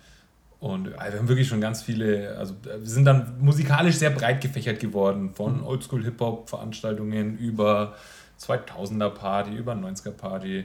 und 0.61 0.91
wir 0.91 0.99
haben 0.99 1.29
wirklich 1.29 1.47
schon 1.47 1.61
ganz 1.61 1.83
viele, 1.83 2.37
also 2.37 2.55
wir 2.65 2.81
sind 2.85 3.05
dann 3.05 3.39
musikalisch 3.41 3.97
sehr 3.97 4.11
breit 4.11 4.41
gefächert 4.41 4.81
geworden, 4.81 5.33
von 5.35 5.59
mhm. 5.59 5.67
Oldschool-Hip-Hop-Veranstaltungen 5.67 7.39
über 7.39 7.95
2000er 8.41 9.11
Party, 9.11 9.55
über 9.55 9.75
90er 9.75 10.11
Party. 10.11 10.65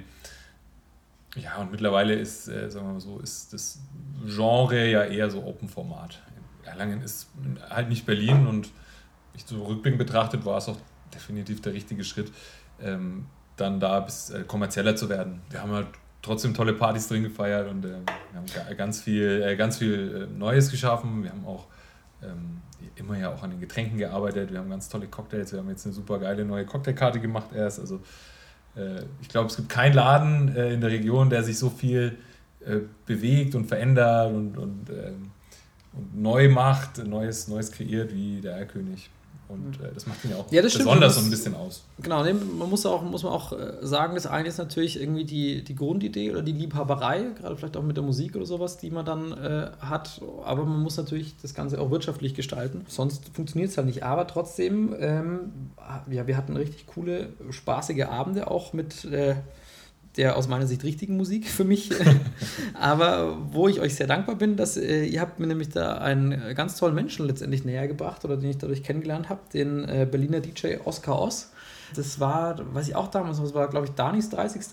Ja, 1.35 1.57
und 1.57 1.71
mittlerweile 1.71 2.15
ist, 2.15 2.47
äh, 2.47 2.69
sagen 2.71 2.87
wir 2.87 2.93
mal 2.93 2.99
so, 2.99 3.19
ist 3.19 3.53
das 3.53 3.79
Genre 4.25 4.87
ja 4.89 5.03
eher 5.03 5.29
so 5.29 5.43
Open-Format. 5.43 6.21
Erlangen 6.63 7.01
ist 7.01 7.29
halt 7.69 7.89
nicht 7.89 8.05
Berlin 8.05 8.47
und 8.47 8.69
ich 9.35 9.45
so 9.45 9.63
rückblickend 9.63 9.99
betrachtet 9.99 10.45
war 10.45 10.57
es 10.57 10.69
auch 10.69 10.77
definitiv 11.13 11.61
der 11.61 11.73
richtige 11.73 12.03
Schritt, 12.03 12.31
ähm, 12.81 13.25
dann 13.57 13.79
da 13.79 13.99
bis 13.99 14.31
äh, 14.31 14.43
kommerzieller 14.43 14.95
zu 14.95 15.09
werden. 15.09 15.41
Wir 15.49 15.61
haben 15.61 15.71
halt 15.71 15.87
trotzdem 16.23 16.55
tolle 16.55 16.73
Partys 16.73 17.07
drin 17.07 17.21
gefeiert 17.21 17.69
und 17.69 17.85
äh, 17.85 17.89
wir 17.89 18.65
haben 18.65 18.77
ganz 18.77 19.01
viel, 19.01 19.43
äh, 19.45 19.55
ganz 19.55 19.77
viel 19.77 20.27
äh, 20.31 20.37
Neues 20.39 20.71
geschaffen. 20.71 21.21
Wir 21.23 21.29
haben 21.29 21.45
auch 21.45 21.67
ähm, 22.23 22.61
immer 22.95 23.17
ja 23.17 23.31
auch 23.31 23.43
an 23.43 23.51
den 23.51 23.59
Getränken 23.59 23.99
gearbeitet. 23.99 24.51
Wir 24.51 24.59
haben 24.59 24.69
ganz 24.69 24.89
tolle 24.89 25.07
Cocktails. 25.07 25.51
Wir 25.51 25.59
haben 25.59 25.69
jetzt 25.69 25.85
eine 25.85 25.93
super 25.93 26.17
geile 26.19 26.45
neue 26.45 26.65
Cocktailkarte 26.65 27.19
gemacht 27.19 27.49
erst. 27.53 27.79
Also 27.79 28.01
äh, 28.75 29.03
ich 29.21 29.29
glaube, 29.29 29.47
es 29.47 29.57
gibt 29.57 29.69
keinen 29.69 29.93
Laden 29.93 30.55
äh, 30.55 30.73
in 30.73 30.81
der 30.81 30.89
Region, 30.89 31.29
der 31.29 31.43
sich 31.43 31.59
so 31.59 31.69
viel 31.69 32.17
äh, 32.65 32.79
bewegt 33.05 33.53
und 33.55 33.65
verändert 33.65 34.31
und, 34.33 34.57
und, 34.57 34.89
ähm, 34.89 35.31
und 35.91 36.19
neu 36.19 36.49
macht, 36.49 37.05
Neues, 37.05 37.49
Neues 37.49 37.71
kreiert 37.71 38.13
wie 38.13 38.39
der 38.41 38.55
Erlkönig. 38.55 39.09
Und 39.49 39.79
äh, 39.81 39.91
das 39.93 40.07
macht 40.07 40.23
ihn 40.23 40.31
ja 40.31 40.37
auch 40.37 40.51
ja, 40.51 40.61
besonders 40.61 41.15
so 41.15 41.21
ein 41.21 41.29
bisschen 41.29 41.55
aus. 41.55 41.83
Genau, 42.01 42.23
man 42.23 42.69
muss 42.69 42.85
auch, 42.85 43.03
muss 43.03 43.23
man 43.23 43.33
auch 43.33 43.51
äh, 43.51 43.77
sagen, 43.81 44.15
das 44.15 44.25
eine 44.25 44.47
ist 44.47 44.57
natürlich 44.57 44.99
irgendwie 44.99 45.25
die, 45.25 45.63
die 45.63 45.75
Grundidee 45.75 46.31
oder 46.31 46.41
die 46.41 46.53
Liebhaberei, 46.53 47.25
gerade 47.39 47.55
vielleicht 47.57 47.77
auch 47.77 47.83
mit 47.83 47.97
der 47.97 48.03
Musik 48.03 48.35
oder 48.35 48.45
sowas, 48.45 48.77
die 48.77 48.89
man 48.89 49.05
dann 49.05 49.31
äh, 49.33 49.71
hat. 49.79 50.21
Aber 50.45 50.65
man 50.65 50.81
muss 50.81 50.97
natürlich 50.97 51.35
das 51.41 51.53
Ganze 51.53 51.79
auch 51.79 51.91
wirtschaftlich 51.91 52.33
gestalten. 52.33 52.85
Sonst 52.87 53.29
funktioniert 53.33 53.71
es 53.71 53.77
halt 53.77 53.87
nicht. 53.87 54.03
Aber 54.03 54.27
trotzdem, 54.27 54.95
ähm, 54.99 55.71
ja, 56.09 56.25
wir 56.25 56.37
hatten 56.37 56.55
richtig 56.55 56.87
coole, 56.87 57.29
spaßige 57.49 58.03
Abende 58.03 58.49
auch 58.49 58.73
mit 58.73 59.05
äh, 59.05 59.35
der 60.17 60.37
aus 60.37 60.47
meiner 60.47 60.67
Sicht 60.67 60.83
richtigen 60.83 61.17
Musik 61.17 61.47
für 61.47 61.63
mich. 61.63 61.89
Aber 62.73 63.37
wo 63.51 63.67
ich 63.67 63.79
euch 63.79 63.95
sehr 63.95 64.07
dankbar 64.07 64.35
bin, 64.35 64.55
dass 64.55 64.77
äh, 64.77 65.05
ihr 65.05 65.21
habt 65.21 65.39
mir 65.39 65.47
nämlich 65.47 65.69
da 65.69 65.97
einen 65.97 66.55
ganz 66.55 66.77
tollen 66.77 66.95
Menschen 66.95 67.25
letztendlich 67.25 67.65
näher 67.65 67.87
gebracht 67.87 68.23
oder 68.25 68.37
den 68.37 68.49
ich 68.49 68.57
dadurch 68.57 68.83
kennengelernt 68.83 69.29
habe, 69.29 69.41
den 69.53 69.87
äh, 69.87 70.07
Berliner 70.09 70.39
DJ 70.39 70.77
Oscar 70.85 71.19
Oss. 71.19 71.51
Das 71.95 72.19
war, 72.19 72.57
weiß 72.73 72.87
ich 72.87 72.95
auch 72.95 73.07
damals, 73.07 73.39
das 73.39 73.53
war, 73.53 73.69
glaube 73.69 73.85
ich, 73.85 73.93
Danis 73.93 74.29
30. 74.29 74.63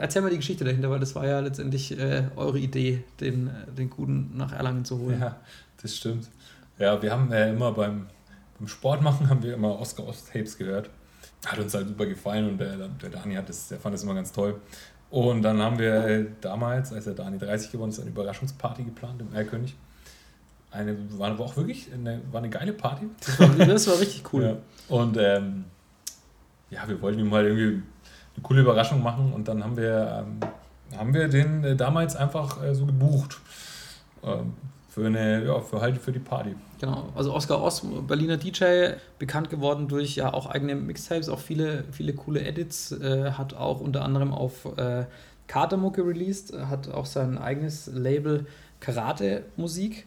Erzähl 0.00 0.22
mal 0.22 0.30
die 0.30 0.38
Geschichte 0.38 0.64
dahinter, 0.64 0.90
weil 0.90 1.00
das 1.00 1.14
war 1.14 1.26
ja 1.26 1.40
letztendlich 1.40 1.98
äh, 1.98 2.24
eure 2.36 2.58
Idee, 2.58 3.04
den, 3.20 3.50
den 3.76 3.90
Guten 3.90 4.32
nach 4.36 4.52
Erlangen 4.52 4.84
zu 4.84 4.98
holen. 4.98 5.20
Ja, 5.20 5.36
das 5.82 5.96
stimmt. 5.96 6.28
Ja, 6.78 7.00
wir 7.02 7.12
haben 7.12 7.30
äh, 7.32 7.50
immer 7.50 7.72
beim, 7.72 8.06
beim 8.58 8.68
Sport 8.68 9.02
machen, 9.02 9.28
haben 9.28 9.42
wir 9.42 9.54
immer 9.54 9.78
Oscar 9.78 10.06
Oss 10.06 10.24
Tapes 10.24 10.56
gehört 10.56 10.90
hat 11.44 11.58
uns 11.58 11.74
halt 11.74 11.88
super 11.88 12.06
gefallen 12.06 12.50
und 12.50 12.58
der, 12.58 12.76
der 12.76 13.10
Dani 13.10 13.34
hat 13.34 13.48
das, 13.48 13.68
der 13.68 13.78
fand 13.78 13.94
das 13.94 14.02
immer 14.02 14.14
ganz 14.14 14.32
toll. 14.32 14.60
Und 15.10 15.42
dann 15.42 15.60
haben 15.60 15.78
wir 15.78 16.26
damals, 16.40 16.92
als 16.92 17.04
der 17.04 17.14
Dani 17.14 17.38
30 17.38 17.70
geworden 17.70 17.90
ist, 17.90 18.00
eine 18.00 18.10
Überraschungsparty 18.10 18.84
geplant 18.84 19.20
im 19.20 19.32
Erlkönig. 19.34 19.76
Eine 20.70 20.96
war 21.18 21.30
aber 21.30 21.44
auch 21.44 21.56
wirklich 21.56 21.92
eine, 21.92 22.20
war 22.32 22.38
eine 22.38 22.50
geile 22.50 22.72
Party. 22.72 23.06
Das 23.20 23.38
war, 23.40 23.48
das 23.66 23.86
war 23.86 24.00
richtig 24.00 24.32
cool. 24.32 24.42
Ja. 24.42 24.56
Und 24.94 25.16
ähm, 25.18 25.64
ja, 26.70 26.86
wir 26.88 27.00
wollten 27.00 27.20
ihm 27.20 27.28
mal 27.28 27.44
irgendwie 27.44 27.82
eine 28.34 28.42
coole 28.42 28.60
Überraschung 28.62 29.02
machen 29.02 29.32
und 29.32 29.46
dann 29.48 29.62
haben 29.62 29.76
wir, 29.76 30.26
ähm, 30.26 30.98
haben 30.98 31.14
wir 31.14 31.28
den 31.28 31.64
äh, 31.64 31.76
damals 31.76 32.16
einfach 32.16 32.62
äh, 32.62 32.74
so 32.74 32.84
gebucht. 32.84 33.40
Ähm, 34.24 34.54
für 34.96 35.04
eine, 35.04 35.44
ja, 35.44 35.60
für 35.60 35.82
halt 35.82 35.98
für 35.98 36.10
die 36.10 36.18
Party. 36.18 36.54
Genau, 36.80 37.10
also 37.14 37.34
Oscar 37.34 37.62
Oss, 37.62 37.82
Berliner 38.08 38.38
DJ, 38.38 38.94
bekannt 39.18 39.50
geworden 39.50 39.88
durch 39.88 40.16
ja 40.16 40.32
auch 40.32 40.46
eigene 40.46 40.74
Mixtapes, 40.74 41.28
auch 41.28 41.38
viele, 41.38 41.84
viele 41.92 42.14
coole 42.14 42.40
Edits, 42.40 42.92
äh, 42.92 43.32
hat 43.32 43.52
auch 43.52 43.82
unter 43.82 44.02
anderem 44.02 44.32
auf 44.32 44.64
äh, 44.78 45.04
Katermucke 45.48 46.02
released, 46.02 46.58
hat 46.70 46.88
auch 46.88 47.04
sein 47.04 47.36
eigenes 47.36 47.90
Label 47.92 48.46
Karate 48.80 49.42
Musik. 49.56 50.06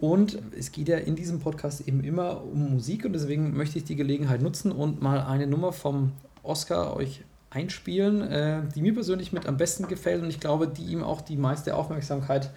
Und 0.00 0.42
es 0.58 0.72
geht 0.72 0.88
ja 0.88 0.96
in 0.96 1.14
diesem 1.14 1.38
Podcast 1.38 1.86
eben 1.86 2.02
immer 2.02 2.42
um 2.42 2.72
Musik 2.72 3.04
und 3.04 3.12
deswegen 3.12 3.56
möchte 3.56 3.78
ich 3.78 3.84
die 3.84 3.94
Gelegenheit 3.94 4.42
nutzen 4.42 4.72
und 4.72 5.00
mal 5.00 5.20
eine 5.20 5.46
Nummer 5.46 5.72
vom 5.72 6.10
Oscar 6.42 6.96
euch 6.96 7.22
einspielen, 7.50 8.22
äh, 8.22 8.62
die 8.74 8.82
mir 8.82 8.92
persönlich 8.92 9.32
mit 9.32 9.46
am 9.46 9.56
besten 9.56 9.86
gefällt 9.86 10.20
und 10.20 10.30
ich 10.30 10.40
glaube, 10.40 10.66
die 10.66 10.86
ihm 10.86 11.04
auch 11.04 11.20
die 11.20 11.36
meiste 11.36 11.76
Aufmerksamkeit 11.76 12.50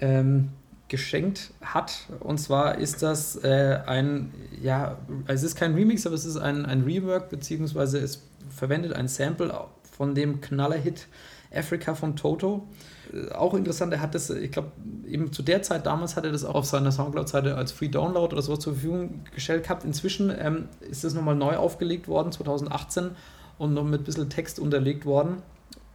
ähm, 0.00 0.48
geschenkt 0.96 1.50
hat. 1.62 2.06
Und 2.20 2.38
zwar 2.38 2.78
ist 2.78 3.02
das 3.02 3.36
äh, 3.42 3.80
ein, 3.86 4.32
ja, 4.62 4.98
es 5.26 5.42
ist 5.42 5.56
kein 5.56 5.74
Remix, 5.74 6.06
aber 6.06 6.14
es 6.14 6.24
ist 6.24 6.36
ein, 6.36 6.66
ein 6.66 6.82
Rework, 6.82 7.30
beziehungsweise 7.30 7.98
es 7.98 8.22
verwendet 8.50 8.92
ein 8.92 9.08
Sample 9.08 9.52
von 9.96 10.14
dem 10.14 10.40
Knallerhit 10.40 11.06
Africa 11.54 11.94
von 11.94 12.16
Toto. 12.16 12.66
Äh, 13.12 13.32
auch 13.32 13.54
interessant, 13.54 13.92
er 13.92 14.00
hat 14.00 14.14
das, 14.14 14.30
ich 14.30 14.50
glaube, 14.50 14.72
eben 15.06 15.32
zu 15.32 15.42
der 15.42 15.62
Zeit 15.62 15.86
damals 15.86 16.16
hat 16.16 16.24
er 16.24 16.32
das 16.32 16.44
auch 16.44 16.54
auf 16.54 16.64
seiner 16.64 16.92
Soundcloud-Seite 16.92 17.56
als 17.56 17.72
Free 17.72 17.88
Download 17.88 18.32
oder 18.32 18.42
sowas 18.42 18.60
zur 18.60 18.74
Verfügung 18.74 19.24
gestellt 19.34 19.64
gehabt. 19.64 19.84
Inzwischen 19.84 20.32
ähm, 20.36 20.68
ist 20.80 21.04
das 21.04 21.14
nochmal 21.14 21.36
neu 21.36 21.56
aufgelegt 21.56 22.08
worden, 22.08 22.32
2018, 22.32 23.10
und 23.58 23.74
noch 23.74 23.84
mit 23.84 24.00
ein 24.00 24.04
bisschen 24.04 24.28
Text 24.30 24.58
unterlegt 24.58 25.06
worden 25.06 25.42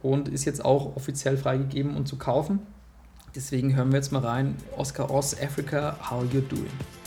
und 0.02 0.28
ist 0.28 0.44
jetzt 0.44 0.64
auch 0.64 0.96
offiziell 0.96 1.36
freigegeben 1.36 1.96
und 1.96 2.08
zu 2.08 2.16
kaufen. 2.16 2.60
Deswegen 3.34 3.76
hören 3.76 3.90
wir 3.90 3.98
jetzt 3.98 4.12
mal 4.12 4.20
rein. 4.20 4.56
Oscar 4.76 5.10
Oz, 5.10 5.36
Africa, 5.40 5.96
How 6.10 6.24
You 6.24 6.40
Doing? 6.40 6.99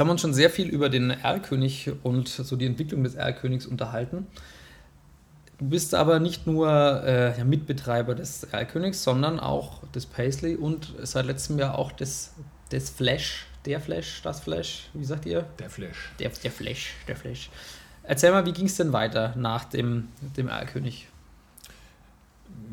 Jetzt 0.00 0.04
haben 0.04 0.08
wir 0.08 0.12
uns 0.12 0.22
schon 0.22 0.32
sehr 0.32 0.48
viel 0.48 0.68
über 0.70 0.88
den 0.88 1.10
Erlkönig 1.10 1.92
und 2.04 2.26
so 2.26 2.56
die 2.56 2.64
Entwicklung 2.64 3.04
des 3.04 3.16
Erlkönigs 3.16 3.66
unterhalten. 3.66 4.26
Du 5.58 5.68
bist 5.68 5.94
aber 5.94 6.20
nicht 6.20 6.46
nur 6.46 6.70
äh, 7.04 7.36
ja, 7.36 7.44
Mitbetreiber 7.44 8.14
des 8.14 8.44
Erlkönigs, 8.44 9.04
sondern 9.04 9.38
auch 9.38 9.86
des 9.88 10.06
Paisley 10.06 10.56
und 10.56 10.94
seit 11.02 11.26
letztem 11.26 11.58
Jahr 11.58 11.78
auch 11.78 11.92
des, 11.92 12.32
des 12.72 12.88
Flash, 12.88 13.44
der 13.66 13.78
Flash, 13.78 14.22
das 14.22 14.40
Flash, 14.40 14.88
wie 14.94 15.04
sagt 15.04 15.26
ihr? 15.26 15.44
Der 15.58 15.68
Flash. 15.68 16.12
Der, 16.18 16.30
der 16.30 16.50
Flash, 16.50 16.94
der 17.06 17.16
Flash. 17.16 17.50
Erzähl 18.02 18.30
mal, 18.30 18.46
wie 18.46 18.52
ging 18.52 18.64
es 18.64 18.78
denn 18.78 18.94
weiter 18.94 19.34
nach 19.36 19.66
dem, 19.66 20.08
dem 20.34 20.48
Erlkönig? 20.48 21.08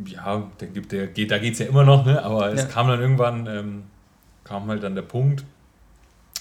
Ja, 0.05 0.49
der, 0.61 0.69
der 0.69 1.07
geht, 1.07 1.29
da 1.29 1.39
geht 1.39 1.51
es 1.55 1.59
ja 1.59 1.65
immer 1.65 1.83
noch, 1.83 2.05
ne? 2.05 2.23
aber 2.23 2.53
es 2.53 2.61
Ja. 2.61 2.67
kam 2.67 2.87
dann 2.87 3.01
irgendwann, 3.01 3.47
ähm, 3.47 3.83
kam 4.45 4.69
halt 4.69 4.81
dann 4.81 4.95
der 4.95 5.01
Punkt, 5.01 5.43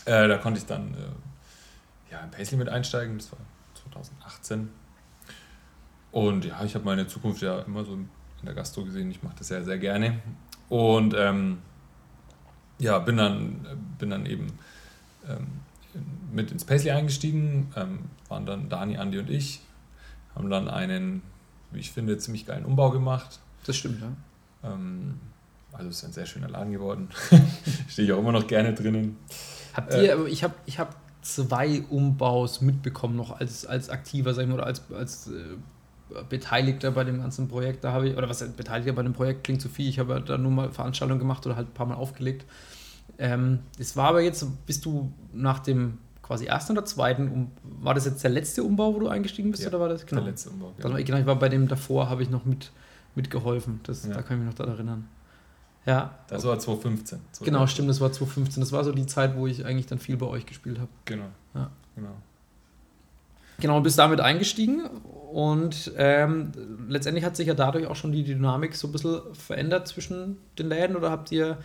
äh, 0.07 0.29
da 0.29 0.38
konnte 0.38 0.59
ich 0.59 0.66
dann 0.66 0.95
äh, 0.95 2.12
ja, 2.12 2.21
in 2.21 2.31
Paisley 2.31 2.57
mit 2.57 2.69
einsteigen, 2.69 3.19
das 3.19 3.31
war 3.33 3.38
2018. 3.92 4.71
Und 6.12 6.45
ja, 6.45 6.64
ich 6.64 6.75
habe 6.75 6.85
meine 6.85 7.07
Zukunft 7.07 7.42
ja 7.42 7.61
immer 7.61 7.85
so 7.85 7.95
in 7.95 8.09
der 8.42 8.55
Gastro 8.55 8.85
gesehen, 8.85 9.11
ich 9.11 9.23
mache 9.23 9.37
das 9.38 9.49
ja 9.51 9.62
sehr 9.62 9.79
gerne. 9.79 10.21
Und 10.69 11.14
ähm, 11.16 11.59
ja, 12.79 12.99
bin 12.99 13.16
dann, 13.16 13.66
bin 13.99 14.11
dann 14.11 14.27
eben 14.27 14.47
ähm, 15.29 15.47
mit 16.33 16.51
ins 16.51 16.64
Paisley 16.64 16.90
eingestiegen, 16.90 17.73
ähm, 17.77 17.99
waren 18.29 18.47
dann 18.47 18.69
Dani, 18.69 18.99
Andi 18.99 19.19
und 19.19 19.31
ich, 19.31 19.61
haben 20.35 20.51
dann 20.51 20.69
einen, 20.69 21.23
wie 21.71 21.81
ich 21.81 21.90
finde, 21.90 22.19
ziemlich 22.19 22.47
geilen 22.47 22.64
Umbau 22.64 22.90
gemacht. 22.90 23.40
Das 23.64 23.77
stimmt, 23.77 24.01
ja. 24.01 24.12
Ähm, 24.71 25.21
also 25.73 25.88
es 25.88 25.99
ist 25.99 26.05
ein 26.05 26.12
sehr 26.12 26.27
schöner 26.27 26.49
Laden 26.49 26.73
geworden. 26.73 27.09
Stehe 27.88 28.07
ich 28.07 28.12
auch 28.12 28.19
immer 28.19 28.33
noch 28.33 28.47
gerne 28.47 28.73
drinnen. 28.73 29.16
Habt 29.77 29.93
Äh. 29.95 30.07
ihr, 30.07 30.15
aber 30.15 30.27
ich 30.27 30.43
habe 30.43 30.55
ich 30.67 30.79
hab 30.79 30.97
zwei 31.23 31.83
Umbaus 31.91 32.61
mitbekommen 32.61 33.17
noch 33.17 33.39
als, 33.41 33.67
als 33.67 33.91
aktiver, 33.91 34.33
sag 34.33 34.43
ich 34.45 34.49
mal, 34.49 34.55
oder 34.55 34.67
als, 34.67 34.83
als 34.93 35.27
äh, 35.29 35.33
Beteiligter 36.29 36.93
bei 36.93 37.05
dem 37.05 37.21
ganzen 37.21 37.49
Projekt. 37.49 37.83
Da 37.85 37.93
habe 37.93 38.09
ich, 38.09 38.17
oder 38.17 38.29
was 38.29 38.41
heißt 38.41 38.57
Beteiligter 38.57 38.93
bei 38.93 39.03
dem 39.03 39.12
Projekt 39.12 39.45
klingt 39.45 39.61
zu 39.61 39.69
viel. 39.69 39.89
Ich 39.89 39.99
habe 39.99 40.15
ja 40.15 40.21
da 40.21 40.39
nur 40.39 40.53
mal 40.53 40.71
Veranstaltungen 40.71 41.19
gemacht 41.19 41.45
oder 41.47 41.57
halt 41.57 41.69
ein 41.69 41.75
paar 41.75 41.87
Mal 41.87 41.95
aufgelegt. 41.97 42.45
Ähm, 43.19 43.61
das 43.79 43.97
war 43.97 44.09
aber 44.09 44.21
jetzt, 44.21 44.47
bist 44.67 44.85
du 44.85 45.12
nach 45.33 45.59
dem 45.61 45.99
quasi 46.23 46.47
ersten 46.47 46.73
oder 46.73 46.85
zweiten, 46.85 47.29
um, 47.31 47.51
war 47.83 47.95
das 47.95 48.05
jetzt 48.05 48.23
der 48.23 48.31
letzte 48.31 48.62
Umbau, 48.65 48.95
wo 48.95 48.99
du 49.01 49.09
eingestiegen 49.09 49.51
bist, 49.53 49.62
Ja, 49.62 49.69
oder 49.69 49.81
war 49.81 49.89
das? 49.89 50.05
Der 50.07 50.21
letzte 50.21 50.51
Umbau. 50.51 50.73
Dann 50.79 50.93
war, 50.93 51.03
genau, 51.03 51.19
ich 51.19 51.27
war 51.27 51.37
bei 51.37 51.49
dem 51.49 51.69
davor, 51.69 52.09
habe 52.11 52.23
ich 52.23 52.31
noch 52.31 52.45
mit, 52.45 52.73
mitgeholfen. 53.15 53.81
Das, 53.85 54.05
Ja. 54.07 54.15
Da 54.15 54.23
kann 54.23 54.39
ich 54.39 54.45
mich 54.45 54.49
noch 54.51 54.59
daran 54.59 54.75
erinnern. 54.75 55.09
Ja, 55.87 56.18
Das 56.29 56.44
war 56.44 56.59
2015. 56.59 57.20
genau, 57.42 57.66
stimmt, 57.68 57.88
das 57.88 58.01
war 58.01 58.11
2015. 58.11 58.61
Das 58.61 58.72
war 58.72 58.83
so 58.83 58.92
die 58.92 59.07
Zeit, 59.07 59.37
wo 59.37 59.46
ich 59.46 59.64
eigentlich 59.64 59.87
dann 59.87 60.01
viel 60.01 60.16
bei 60.16 60.27
euch 60.27 60.44
gespielt 60.44 60.79
habe. 60.79 60.88
Genau. 61.05 61.27
Ja. 61.55 61.70
genau. 61.94 62.11
Genau, 63.59 63.81
bist 63.81 63.99
damit 63.99 64.20
eingestiegen 64.20 64.85
und 65.33 65.92
ähm, 65.96 66.53
letztendlich 66.88 67.25
hat 67.25 67.37
sich 67.37 67.46
ja 67.46 67.55
dadurch 67.55 67.87
auch 67.87 67.96
schon 67.96 68.12
die 68.12 68.22
Dynamik 68.22 68.75
so 68.77 68.88
ein 68.88 68.92
bisschen 68.92 69.20
verändert 69.33 69.88
zwischen 69.88 70.37
den 70.59 70.68
Läden 70.68 70.94
oder 70.94 71.11
habt 71.11 71.33
ihr, 71.33 71.57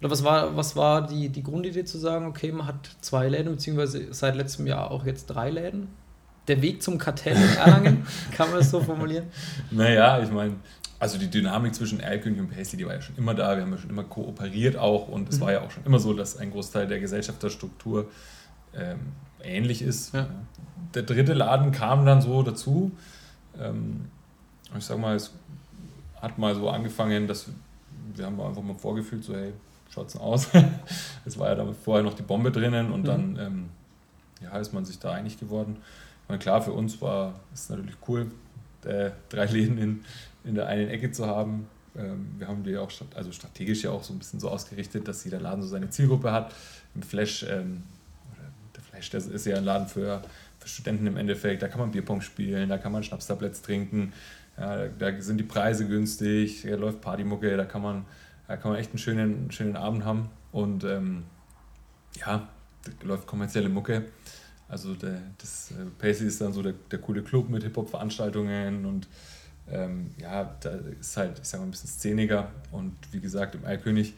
oder 0.00 0.10
was 0.10 0.24
war, 0.24 0.56
was 0.56 0.76
war 0.76 1.06
die, 1.06 1.30
die 1.30 1.42
Grundidee 1.42 1.84
zu 1.84 1.96
sagen, 1.96 2.26
okay, 2.26 2.52
man 2.52 2.66
hat 2.66 2.90
zwei 3.00 3.28
Läden, 3.28 3.52
beziehungsweise 3.52 4.12
seit 4.12 4.36
letztem 4.36 4.66
Jahr 4.66 4.90
auch 4.90 5.06
jetzt 5.06 5.26
drei 5.26 5.48
Läden? 5.50 5.88
Der 6.48 6.60
Weg 6.60 6.82
zum 6.82 6.98
Kartell 6.98 7.36
in 7.36 7.56
Erlangen, 7.56 8.06
kann 8.32 8.50
man 8.50 8.60
es 8.60 8.70
so 8.70 8.80
formulieren? 8.80 9.26
Naja, 9.70 10.20
ich 10.20 10.30
meine, 10.30 10.56
also 11.02 11.18
die 11.18 11.28
Dynamik 11.28 11.74
zwischen 11.74 11.98
Erlkönig 11.98 12.38
und 12.38 12.48
Paisley, 12.50 12.76
die 12.78 12.86
war 12.86 12.94
ja 12.94 13.00
schon 13.00 13.16
immer 13.16 13.34
da. 13.34 13.56
Wir 13.56 13.64
haben 13.64 13.72
ja 13.72 13.78
schon 13.78 13.90
immer 13.90 14.04
kooperiert 14.04 14.76
auch 14.76 15.08
und 15.08 15.28
es 15.28 15.36
Mhm. 15.38 15.40
war 15.40 15.52
ja 15.52 15.60
auch 15.62 15.70
schon 15.72 15.84
immer 15.84 15.98
so, 15.98 16.12
dass 16.14 16.36
ein 16.36 16.52
Großteil 16.52 16.86
der 16.86 17.00
Gesellschafterstruktur 17.00 18.06
ähm, 18.72 19.00
ähnlich 19.42 19.82
ist. 19.82 20.14
Ja. 20.14 20.28
Der 20.94 21.02
dritte 21.02 21.32
Laden 21.32 21.72
kam 21.72 22.06
dann 22.06 22.22
so 22.22 22.44
dazu. 22.44 22.92
Ähm, 23.60 24.02
ich 24.78 24.84
sag 24.84 24.96
mal, 24.98 25.16
es 25.16 25.32
hat 26.20 26.38
mal 26.38 26.54
so 26.54 26.70
angefangen, 26.70 27.26
dass 27.26 27.48
wir 28.14 28.24
haben 28.26 28.40
einfach 28.40 28.62
mal 28.62 28.74
vorgefühlt, 28.76 29.24
so 29.24 29.34
hey, 29.34 29.52
schaut's 29.90 30.12
denn 30.12 30.22
aus? 30.22 30.48
es 31.24 31.36
war 31.36 31.48
ja 31.48 31.56
da 31.56 31.66
vorher 31.84 32.04
noch 32.04 32.14
die 32.14 32.22
Bombe 32.22 32.52
drinnen 32.52 32.92
und 32.92 33.00
Mhm. 33.02 33.06
dann 33.06 33.38
ähm, 33.40 33.68
ja, 34.40 34.56
ist 34.56 34.72
man 34.72 34.84
sich 34.84 35.00
da 35.00 35.10
einig 35.10 35.38
geworden. 35.40 35.78
Ich 36.22 36.28
meine, 36.28 36.38
klar, 36.38 36.62
für 36.62 36.72
uns 36.72 37.00
war 37.02 37.34
es 37.52 37.68
natürlich 37.70 37.96
cool, 38.06 38.30
äh, 38.84 39.10
drei 39.30 39.46
Läden 39.46 39.78
in, 39.78 40.04
in 40.44 40.54
der 40.54 40.66
einen 40.66 40.88
Ecke 40.88 41.10
zu 41.12 41.26
haben. 41.26 41.68
Ähm, 41.96 42.34
wir 42.38 42.48
haben 42.48 42.64
die 42.64 42.76
auch 42.76 42.90
also 43.14 43.32
strategisch 43.32 43.84
ja 43.84 43.90
auch 43.90 44.02
so 44.02 44.12
ein 44.12 44.18
bisschen 44.18 44.40
so 44.40 44.48
ausgerichtet, 44.48 45.06
dass 45.08 45.24
jeder 45.24 45.40
Laden 45.40 45.62
so 45.62 45.68
seine 45.68 45.90
Zielgruppe 45.90 46.32
hat. 46.32 46.54
Im 46.94 47.02
Flash, 47.02 47.44
ähm, 47.48 47.82
der 48.74 48.82
Flash, 48.82 49.10
das 49.10 49.26
ist 49.26 49.46
ja 49.46 49.56
ein 49.56 49.64
Laden 49.64 49.88
für, 49.88 50.22
für 50.58 50.68
Studenten 50.68 51.06
im 51.06 51.16
Endeffekt, 51.16 51.62
da 51.62 51.68
kann 51.68 51.80
man 51.80 51.90
Bierpong 51.90 52.20
spielen, 52.20 52.68
da 52.68 52.78
kann 52.78 52.92
man 52.92 53.02
Schnapstabletts 53.02 53.62
trinken, 53.62 54.12
ja, 54.58 54.88
da, 54.88 55.20
sind 55.20 55.38
die 55.38 55.44
Preise 55.44 55.86
günstig, 55.86 56.62
da 56.62 56.76
läuft 56.76 57.00
Partymucke, 57.00 57.56
da 57.56 57.64
kann 57.64 57.82
man, 57.82 58.04
da 58.48 58.56
kann 58.56 58.72
man 58.72 58.80
echt 58.80 58.90
einen 58.90 58.98
schönen, 58.98 59.50
schönen 59.50 59.76
Abend 59.76 60.04
haben. 60.04 60.28
Und 60.50 60.84
ähm, 60.84 61.24
ja, 62.18 62.48
da 62.84 63.06
läuft 63.06 63.26
kommerzielle 63.26 63.68
Mucke. 63.68 64.04
Also 64.68 64.94
der, 64.94 65.20
das 65.38 65.70
äh, 65.70 65.86
Pacey 65.98 66.26
ist 66.26 66.40
dann 66.40 66.52
so 66.52 66.62
der, 66.62 66.74
der 66.90 66.98
coole 66.98 67.22
Club 67.22 67.48
mit 67.48 67.62
Hip-Hop-Veranstaltungen 67.62 68.84
und 68.84 69.08
ähm, 69.70 70.10
ja, 70.18 70.54
da 70.60 70.70
ist 71.00 71.16
halt, 71.16 71.38
ich 71.40 71.48
sag 71.48 71.60
mal, 71.60 71.66
ein 71.66 71.70
bisschen 71.70 71.88
szeniger 71.88 72.48
und 72.70 72.94
wie 73.12 73.20
gesagt, 73.20 73.54
im 73.54 73.64
Eikönig, 73.64 74.14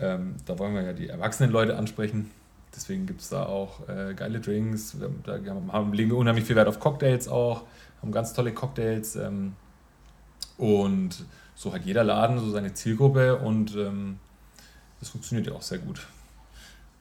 ähm, 0.00 0.36
da 0.44 0.58
wollen 0.58 0.74
wir 0.74 0.82
ja 0.82 0.92
die 0.92 1.08
erwachsenen 1.08 1.50
Leute 1.50 1.76
ansprechen. 1.76 2.30
Deswegen 2.74 3.06
gibt 3.06 3.22
es 3.22 3.30
da 3.30 3.46
auch 3.46 3.88
äh, 3.88 4.12
geile 4.14 4.38
Drinks. 4.38 4.96
Da 5.24 5.38
haben, 5.72 5.92
legen 5.94 6.10
wir 6.10 6.18
unheimlich 6.18 6.44
viel 6.44 6.56
Wert 6.56 6.68
auf 6.68 6.78
Cocktails 6.78 7.26
auch, 7.26 7.62
haben 8.02 8.12
ganz 8.12 8.34
tolle 8.34 8.52
Cocktails 8.52 9.16
ähm, 9.16 9.54
und 10.58 11.24
so 11.54 11.72
hat 11.72 11.86
jeder 11.86 12.04
Laden 12.04 12.38
so 12.38 12.50
seine 12.50 12.74
Zielgruppe 12.74 13.36
und 13.36 13.74
ähm, 13.76 14.18
das 15.00 15.08
funktioniert 15.08 15.46
ja 15.46 15.54
auch 15.54 15.62
sehr 15.62 15.78
gut. 15.78 16.06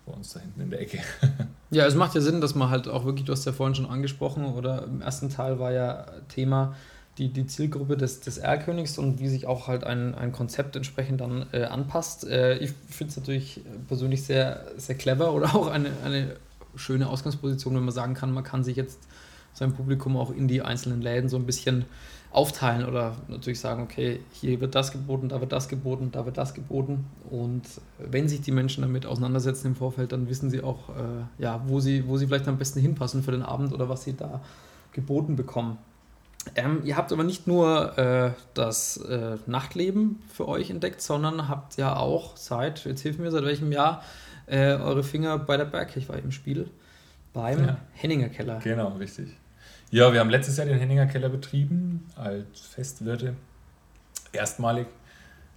bei 0.05 0.13
uns 0.13 0.33
da 0.33 0.39
hinten 0.39 0.61
in 0.61 0.69
der 0.69 0.81
Ecke. 0.81 0.99
Ja, 1.71 1.85
es 1.85 1.95
macht 1.95 2.15
ja 2.15 2.21
Sinn, 2.21 2.39
dass 2.39 2.55
man 2.55 2.69
halt 2.69 2.87
auch 2.87 3.03
wirklich, 3.03 3.25
du 3.25 3.33
hast 3.33 3.43
ja 3.43 3.51
vorhin 3.51 3.75
schon 3.75 3.87
angesprochen, 3.87 4.45
oder 4.45 4.83
im 4.83 5.01
ersten 5.01 5.29
Teil 5.29 5.59
war 5.59 5.73
ja 5.73 6.05
Thema 6.29 6.73
die, 7.17 7.29
die 7.29 7.47
Zielgruppe 7.47 7.97
des, 7.97 8.19
des 8.19 8.37
Erlkönigs 8.37 8.97
und 8.97 9.19
wie 9.19 9.29
sich 9.29 9.47
auch 9.47 9.67
halt 9.67 9.83
ein, 9.83 10.15
ein 10.15 10.31
Konzept 10.31 10.75
entsprechend 10.75 11.21
dann 11.21 11.45
äh, 11.53 11.63
anpasst. 11.63 12.27
Äh, 12.27 12.57
ich 12.57 12.73
finde 12.89 13.11
es 13.11 13.17
natürlich 13.17 13.61
persönlich 13.87 14.23
sehr, 14.23 14.65
sehr 14.77 14.95
clever 14.95 15.33
oder 15.33 15.55
auch 15.55 15.67
eine, 15.67 15.91
eine 16.03 16.35
schöne 16.75 17.07
Ausgangsposition, 17.07 17.75
wenn 17.75 17.85
man 17.85 17.93
sagen 17.93 18.13
kann, 18.13 18.31
man 18.31 18.43
kann 18.43 18.63
sich 18.63 18.75
jetzt 18.75 18.99
sein 19.53 19.73
Publikum 19.73 20.17
auch 20.17 20.31
in 20.31 20.47
die 20.49 20.61
einzelnen 20.61 21.01
Läden 21.01 21.29
so 21.29 21.37
ein 21.37 21.45
bisschen 21.45 21.85
aufteilen 22.31 22.85
oder 22.85 23.15
natürlich 23.29 23.61
sagen, 23.61 23.81
okay, 23.83 24.19
hier 24.33 24.59
wird 24.59 24.75
das 24.75 24.91
geboten, 24.91 25.29
da 25.29 25.39
wird 25.39 25.53
das 25.53 25.69
geboten, 25.69 26.09
da 26.11 26.25
wird 26.25 26.37
das 26.37 26.53
geboten. 26.53 27.05
Und 27.29 27.63
wenn 27.97 28.27
sich 28.27 28.41
die 28.41 28.51
Menschen 28.51 28.81
damit 28.81 29.05
auseinandersetzen 29.05 29.67
im 29.67 29.75
Vorfeld, 29.75 30.11
dann 30.11 30.27
wissen 30.27 30.49
sie 30.49 30.61
auch, 30.61 30.89
äh, 30.89 31.41
ja, 31.41 31.63
wo 31.67 31.79
sie, 31.79 32.05
wo 32.05 32.17
sie 32.17 32.27
vielleicht 32.27 32.49
am 32.49 32.57
besten 32.57 32.81
hinpassen 32.81 33.23
für 33.23 33.31
den 33.31 33.41
Abend 33.41 33.71
oder 33.71 33.87
was 33.87 34.03
sie 34.03 34.17
da 34.17 34.41
geboten 34.91 35.37
bekommen. 35.37 35.77
Ähm, 36.55 36.81
ihr 36.83 36.95
habt 36.95 37.11
aber 37.11 37.23
nicht 37.23 37.47
nur 37.47 37.97
äh, 37.97 38.31
das 38.53 38.97
äh, 38.97 39.37
Nachtleben 39.47 40.21
für 40.31 40.47
euch 40.47 40.69
entdeckt, 40.69 41.01
sondern 41.01 41.49
habt 41.49 41.77
ja 41.77 41.95
auch 41.95 42.37
seit, 42.37 42.85
jetzt 42.85 43.01
hilf 43.01 43.17
mir, 43.17 43.31
seit 43.31 43.43
welchem 43.43 43.71
Jahr 43.71 44.03
äh, 44.45 44.73
eure 44.73 45.03
Finger 45.03 45.39
bei 45.39 45.57
der 45.57 45.65
Bergkirchweih 45.65 46.19
im 46.19 46.31
Spiel 46.31 46.69
beim 47.33 47.65
ja. 47.65 47.77
Henninger 47.93 48.29
Keller. 48.29 48.59
Genau, 48.63 48.89
richtig. 48.97 49.29
Ja, 49.91 50.13
wir 50.13 50.19
haben 50.19 50.29
letztes 50.29 50.57
Jahr 50.57 50.65
den 50.67 50.77
Henninger 50.77 51.05
Keller 51.07 51.29
betrieben 51.29 52.05
als 52.15 52.59
Festwirte. 52.59 53.35
Erstmalig. 54.31 54.87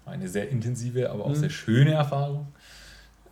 Eine 0.06 0.28
sehr 0.28 0.48
intensive, 0.48 1.10
aber 1.10 1.24
auch 1.24 1.30
mhm. 1.30 1.34
sehr 1.34 1.50
schöne 1.50 1.92
Erfahrung. 1.92 2.48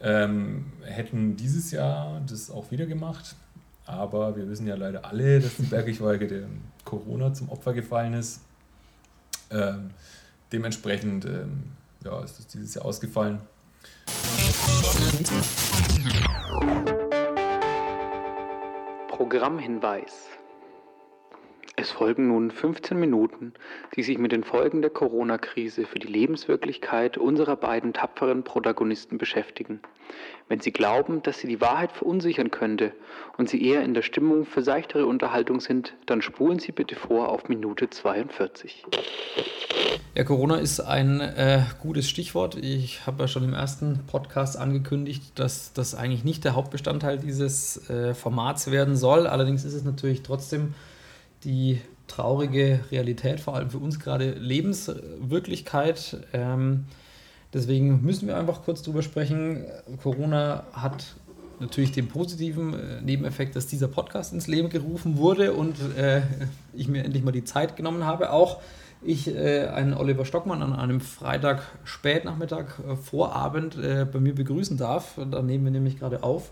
Ähm, 0.00 0.72
hätten 0.84 1.36
dieses 1.36 1.70
Jahr 1.70 2.20
das 2.28 2.50
auch 2.50 2.70
wieder 2.70 2.84
gemacht, 2.84 3.34
aber 3.86 4.36
wir 4.36 4.48
wissen 4.48 4.66
ja 4.66 4.74
leider 4.74 5.06
alle, 5.06 5.40
dass 5.40 5.56
die 5.56 5.62
Bergigwalke 5.70 6.26
dem 6.26 6.60
Corona 6.86 7.34
zum 7.34 7.50
Opfer 7.50 7.74
gefallen 7.74 8.14
ist. 8.14 8.40
Ähm, 9.50 9.90
dementsprechend 10.50 11.26
ähm, 11.26 11.72
ja, 12.02 12.22
ist 12.22 12.38
es 12.38 12.46
dieses 12.46 12.74
Jahr 12.74 12.86
ausgefallen. 12.86 13.40
Programmhinweis 19.08 20.25
es 21.86 21.92
folgen 21.92 22.26
nun 22.28 22.50
15 22.50 22.98
Minuten, 22.98 23.52
die 23.94 24.02
sich 24.02 24.18
mit 24.18 24.32
den 24.32 24.42
Folgen 24.42 24.82
der 24.82 24.90
Corona-Krise 24.90 25.86
für 25.86 26.00
die 26.00 26.08
Lebenswirklichkeit 26.08 27.16
unserer 27.16 27.54
beiden 27.54 27.92
tapferen 27.92 28.42
Protagonisten 28.42 29.18
beschäftigen. 29.18 29.80
Wenn 30.48 30.58
Sie 30.58 30.72
glauben, 30.72 31.22
dass 31.22 31.38
Sie 31.38 31.46
die 31.46 31.60
Wahrheit 31.60 31.92
verunsichern 31.92 32.50
könnte 32.50 32.92
und 33.38 33.48
Sie 33.48 33.64
eher 33.64 33.84
in 33.84 33.94
der 33.94 34.02
Stimmung 34.02 34.46
für 34.46 34.62
seichtere 34.62 35.06
Unterhaltung 35.06 35.60
sind, 35.60 35.94
dann 36.06 36.22
spulen 36.22 36.58
Sie 36.58 36.72
bitte 36.72 36.96
vor 36.96 37.28
auf 37.28 37.48
Minute 37.48 37.88
42. 37.88 38.84
Ja, 40.16 40.24
Corona 40.24 40.56
ist 40.56 40.80
ein 40.80 41.20
äh, 41.20 41.62
gutes 41.80 42.08
Stichwort. 42.08 42.56
Ich 42.56 43.06
habe 43.06 43.22
ja 43.22 43.28
schon 43.28 43.44
im 43.44 43.54
ersten 43.54 44.00
Podcast 44.08 44.58
angekündigt, 44.58 45.38
dass 45.38 45.72
das 45.72 45.94
eigentlich 45.94 46.24
nicht 46.24 46.42
der 46.44 46.56
Hauptbestandteil 46.56 47.18
dieses 47.18 47.88
äh, 47.88 48.12
Formats 48.14 48.72
werden 48.72 48.96
soll. 48.96 49.28
Allerdings 49.28 49.64
ist 49.64 49.74
es 49.74 49.84
natürlich 49.84 50.22
trotzdem 50.22 50.74
die 51.44 51.80
traurige 52.06 52.80
Realität, 52.90 53.40
vor 53.40 53.56
allem 53.56 53.70
für 53.70 53.78
uns 53.78 53.98
gerade 53.98 54.32
Lebenswirklichkeit. 54.32 56.18
Ähm, 56.32 56.84
deswegen 57.52 58.02
müssen 58.02 58.28
wir 58.28 58.36
einfach 58.36 58.62
kurz 58.62 58.82
drüber 58.82 59.02
sprechen. 59.02 59.64
Corona 60.02 60.64
hat 60.72 61.16
natürlich 61.58 61.92
den 61.92 62.08
positiven 62.08 62.74
äh, 62.74 63.00
Nebeneffekt, 63.02 63.56
dass 63.56 63.66
dieser 63.66 63.88
Podcast 63.88 64.32
ins 64.32 64.46
Leben 64.46 64.68
gerufen 64.68 65.16
wurde 65.16 65.52
und 65.52 65.76
äh, 65.96 66.22
ich 66.74 66.88
mir 66.88 67.04
endlich 67.04 67.24
mal 67.24 67.32
die 67.32 67.44
Zeit 67.44 67.76
genommen 67.76 68.04
habe. 68.04 68.30
Auch 68.30 68.60
ich 69.02 69.28
äh, 69.34 69.66
einen 69.66 69.94
Oliver 69.94 70.24
Stockmann 70.24 70.62
an 70.62 70.72
einem 70.72 71.00
Freitag 71.00 71.62
Spätnachmittag 71.84 72.78
äh, 72.86 72.96
Vorabend 72.96 73.76
äh, 73.76 74.06
bei 74.10 74.20
mir 74.20 74.34
begrüßen 74.34 74.76
darf. 74.76 75.18
Da 75.30 75.42
nehmen 75.42 75.64
wir 75.64 75.72
nämlich 75.72 75.98
gerade 75.98 76.22
auf. 76.22 76.50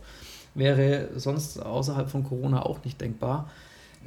Wäre 0.55 1.09
sonst 1.16 1.59
außerhalb 1.59 2.09
von 2.09 2.23
Corona 2.23 2.64
auch 2.64 2.85
nicht 2.85 3.01
denkbar 3.01 3.51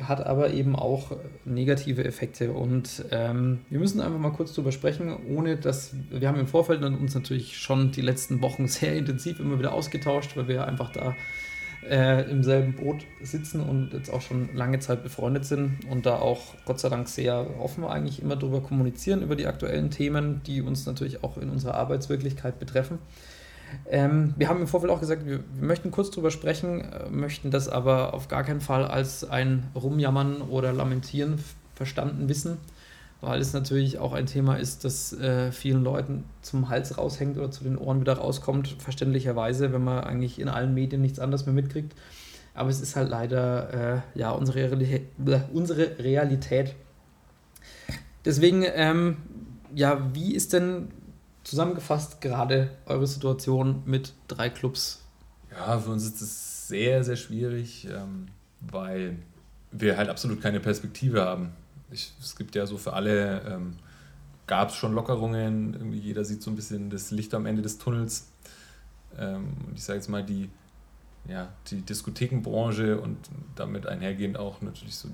hat 0.03 0.25
aber 0.25 0.51
eben 0.51 0.75
auch 0.75 1.11
negative 1.45 2.03
Effekte. 2.03 2.51
Und 2.51 3.05
ähm, 3.11 3.59
wir 3.69 3.79
müssen 3.79 4.01
einfach 4.01 4.19
mal 4.19 4.31
kurz 4.31 4.53
drüber 4.53 4.71
sprechen, 4.71 5.15
ohne 5.27 5.57
dass 5.57 5.93
wir 6.09 6.27
haben 6.27 6.39
im 6.39 6.47
Vorfeld 6.47 6.83
uns 6.83 7.15
natürlich 7.15 7.57
schon 7.57 7.91
die 7.91 8.01
letzten 8.01 8.41
Wochen 8.41 8.67
sehr 8.67 8.95
intensiv 8.95 9.39
immer 9.39 9.59
wieder 9.59 9.73
ausgetauscht, 9.73 10.35
weil 10.35 10.47
wir 10.47 10.67
einfach 10.67 10.91
da 10.91 11.15
äh, 11.89 12.29
im 12.29 12.43
selben 12.43 12.73
Boot 12.73 13.05
sitzen 13.21 13.61
und 13.61 13.93
jetzt 13.93 14.11
auch 14.11 14.21
schon 14.21 14.55
lange 14.55 14.79
Zeit 14.79 15.03
befreundet 15.03 15.45
sind 15.45 15.79
und 15.89 16.05
da 16.05 16.17
auch 16.17 16.55
Gott 16.65 16.79
sei 16.79 16.89
Dank 16.89 17.07
sehr 17.07 17.59
offen 17.59 17.83
eigentlich 17.85 18.21
immer 18.21 18.35
darüber 18.35 18.61
kommunizieren, 18.61 19.21
über 19.21 19.35
die 19.35 19.47
aktuellen 19.47 19.89
Themen, 19.89 20.41
die 20.45 20.61
uns 20.61 20.85
natürlich 20.85 21.23
auch 21.23 21.37
in 21.37 21.49
unserer 21.49 21.75
Arbeitswirklichkeit 21.75 22.59
betreffen. 22.59 22.99
Ähm, 23.89 24.33
wir 24.37 24.49
haben 24.49 24.61
im 24.61 24.67
Vorfeld 24.67 24.91
auch 24.91 24.99
gesagt, 24.99 25.25
wir, 25.25 25.39
wir, 25.39 25.67
möchten 25.67 25.91
kurz 25.91 26.11
drüber 26.11 26.31
sprechen, 26.31 26.81
äh, 26.81 27.09
möchten 27.09 27.51
das 27.51 27.69
aber 27.69 28.13
auf 28.13 28.27
gar 28.27 28.43
keinen 28.43 28.61
Fall 28.61 28.85
als 28.85 29.29
ein 29.29 29.69
Rumjammern 29.75 30.41
oder 30.41 30.73
Lamentieren 30.73 31.39
verstanden 31.75 32.27
wissen, 32.27 32.57
weil 33.21 33.39
es 33.39 33.53
natürlich 33.53 33.99
auch 33.99 34.13
ein 34.13 34.25
Thema 34.25 34.55
ist, 34.55 34.83
das 34.83 35.13
äh, 35.13 35.51
vielen 35.51 35.83
Leuten 35.83 36.25
zum 36.41 36.69
Hals 36.69 36.97
raushängt 36.97 37.37
oder 37.37 37.51
zu 37.51 37.63
den 37.63 37.77
Ohren 37.77 38.01
wieder 38.01 38.13
rauskommt, 38.13 38.75
verständlicherweise, 38.79 39.71
wenn 39.71 39.83
man 39.83 40.03
eigentlich 40.03 40.39
in 40.39 40.49
allen 40.49 40.73
Medien 40.73 41.01
nichts 41.01 41.19
anderes 41.19 41.45
mehr 41.45 41.55
mitkriegt. 41.55 41.93
Aber 42.53 42.69
es 42.69 42.81
ist 42.81 42.95
halt 42.95 43.09
leider 43.09 44.01
äh, 44.15 44.19
ja, 44.19 44.31
unsere, 44.31 44.71
Realität, 44.71 45.07
unsere 45.53 45.99
Realität. 45.99 46.73
Deswegen, 48.25 48.65
ähm, 48.73 49.17
ja, 49.75 50.09
wie 50.13 50.33
ist 50.33 50.53
denn 50.53 50.89
zusammengefasst 51.47 52.19
gerade 52.19 52.71
eure 52.85 53.07
Situation 53.07 53.81
mit 53.85 54.13
drei 54.27 54.49
Clubs? 54.49 55.05
Ja, 55.51 55.79
für 55.79 55.91
uns 55.91 56.03
ist 56.03 56.21
es 56.21 56.67
sehr, 56.67 57.05
sehr 57.05 57.15
schwierig, 57.15 57.87
ähm, 57.89 58.27
weil 58.59 59.17
wir 59.71 59.97
halt 59.97 60.09
absolut 60.09 60.41
keine 60.41 60.59
Perspektive 60.59 61.23
haben. 61.23 61.53
Ich, 61.89 62.11
es 62.19 62.35
gibt 62.35 62.55
ja 62.55 62.65
so 62.65 62.77
für 62.77 62.91
alle, 62.91 63.41
ähm, 63.47 63.77
gab 64.45 64.69
es 64.69 64.75
schon 64.75 64.93
Lockerungen, 64.93 65.73
irgendwie 65.73 65.99
jeder 65.99 66.25
sieht 66.25 66.41
so 66.41 66.51
ein 66.51 66.57
bisschen 66.57 66.89
das 66.89 67.11
Licht 67.11 67.33
am 67.33 67.45
Ende 67.45 67.61
des 67.61 67.77
Tunnels. 67.77 68.29
Ähm, 69.17 69.53
ich 69.73 69.83
sage 69.83 69.99
jetzt 69.99 70.09
mal, 70.09 70.25
die, 70.25 70.49
ja, 71.29 71.53
die 71.67 71.81
Diskothekenbranche 71.81 72.99
und 72.99 73.17
damit 73.55 73.87
einhergehend 73.87 74.37
auch 74.37 74.61
natürlich 74.61 74.95
so 74.95 75.07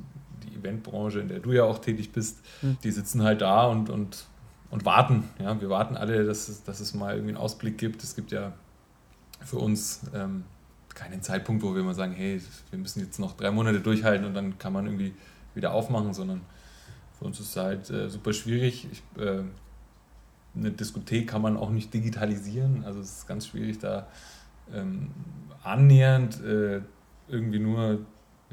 die 0.44 0.56
Eventbranche, 0.56 1.20
in 1.20 1.28
der 1.28 1.40
du 1.40 1.52
ja 1.52 1.64
auch 1.64 1.78
tätig 1.78 2.12
bist, 2.12 2.40
mhm. 2.64 2.78
die 2.84 2.92
sitzen 2.92 3.22
halt 3.22 3.42
da 3.42 3.68
und, 3.68 3.92
und 3.92 4.26
und 4.74 4.86
warten. 4.86 5.30
Ja, 5.38 5.62
wir 5.62 5.70
warten 5.70 5.96
alle, 5.96 6.26
dass 6.26 6.48
es, 6.48 6.64
dass 6.64 6.80
es 6.80 6.96
mal 6.96 7.14
irgendwie 7.14 7.36
einen 7.36 7.38
Ausblick 7.38 7.78
gibt. 7.78 8.04
Es 8.04 8.16
gibt 8.16 8.32
ja 8.32 8.54
für 9.40 9.58
uns 9.58 10.02
ähm, 10.16 10.46
keinen 10.96 11.22
Zeitpunkt, 11.22 11.62
wo 11.62 11.76
wir 11.76 11.84
mal 11.84 11.94
sagen, 11.94 12.14
hey, 12.14 12.42
wir 12.72 12.80
müssen 12.80 13.00
jetzt 13.00 13.20
noch 13.20 13.38
drei 13.38 13.52
Monate 13.52 13.82
durchhalten 13.82 14.26
und 14.26 14.34
dann 14.34 14.58
kann 14.58 14.74
man 14.74 14.88
irgendwie 14.88 15.14
wieder 15.54 15.74
aufmachen, 15.74 16.16
sondern 16.16 16.42
für 17.20 17.26
uns 17.26 17.40
ist 17.40 17.50
es 17.50 17.56
halt 17.56 17.90
äh, 17.92 18.10
super 18.10 18.34
schwierig. 18.34 18.88
Ich, 18.92 19.04
äh, 19.22 19.44
eine 20.56 20.72
Diskothek 20.72 21.30
kann 21.30 21.44
man 21.44 21.56
auch 21.56 21.70
nicht 21.70 21.94
digitalisieren, 21.94 22.84
also 22.84 23.00
es 23.00 23.20
ist 23.20 23.28
ganz 23.28 23.46
schwierig, 23.46 23.78
da 23.78 24.08
ähm, 24.74 25.12
annähernd 25.62 26.42
äh, 26.42 26.82
irgendwie 27.28 27.60
nur 27.60 28.00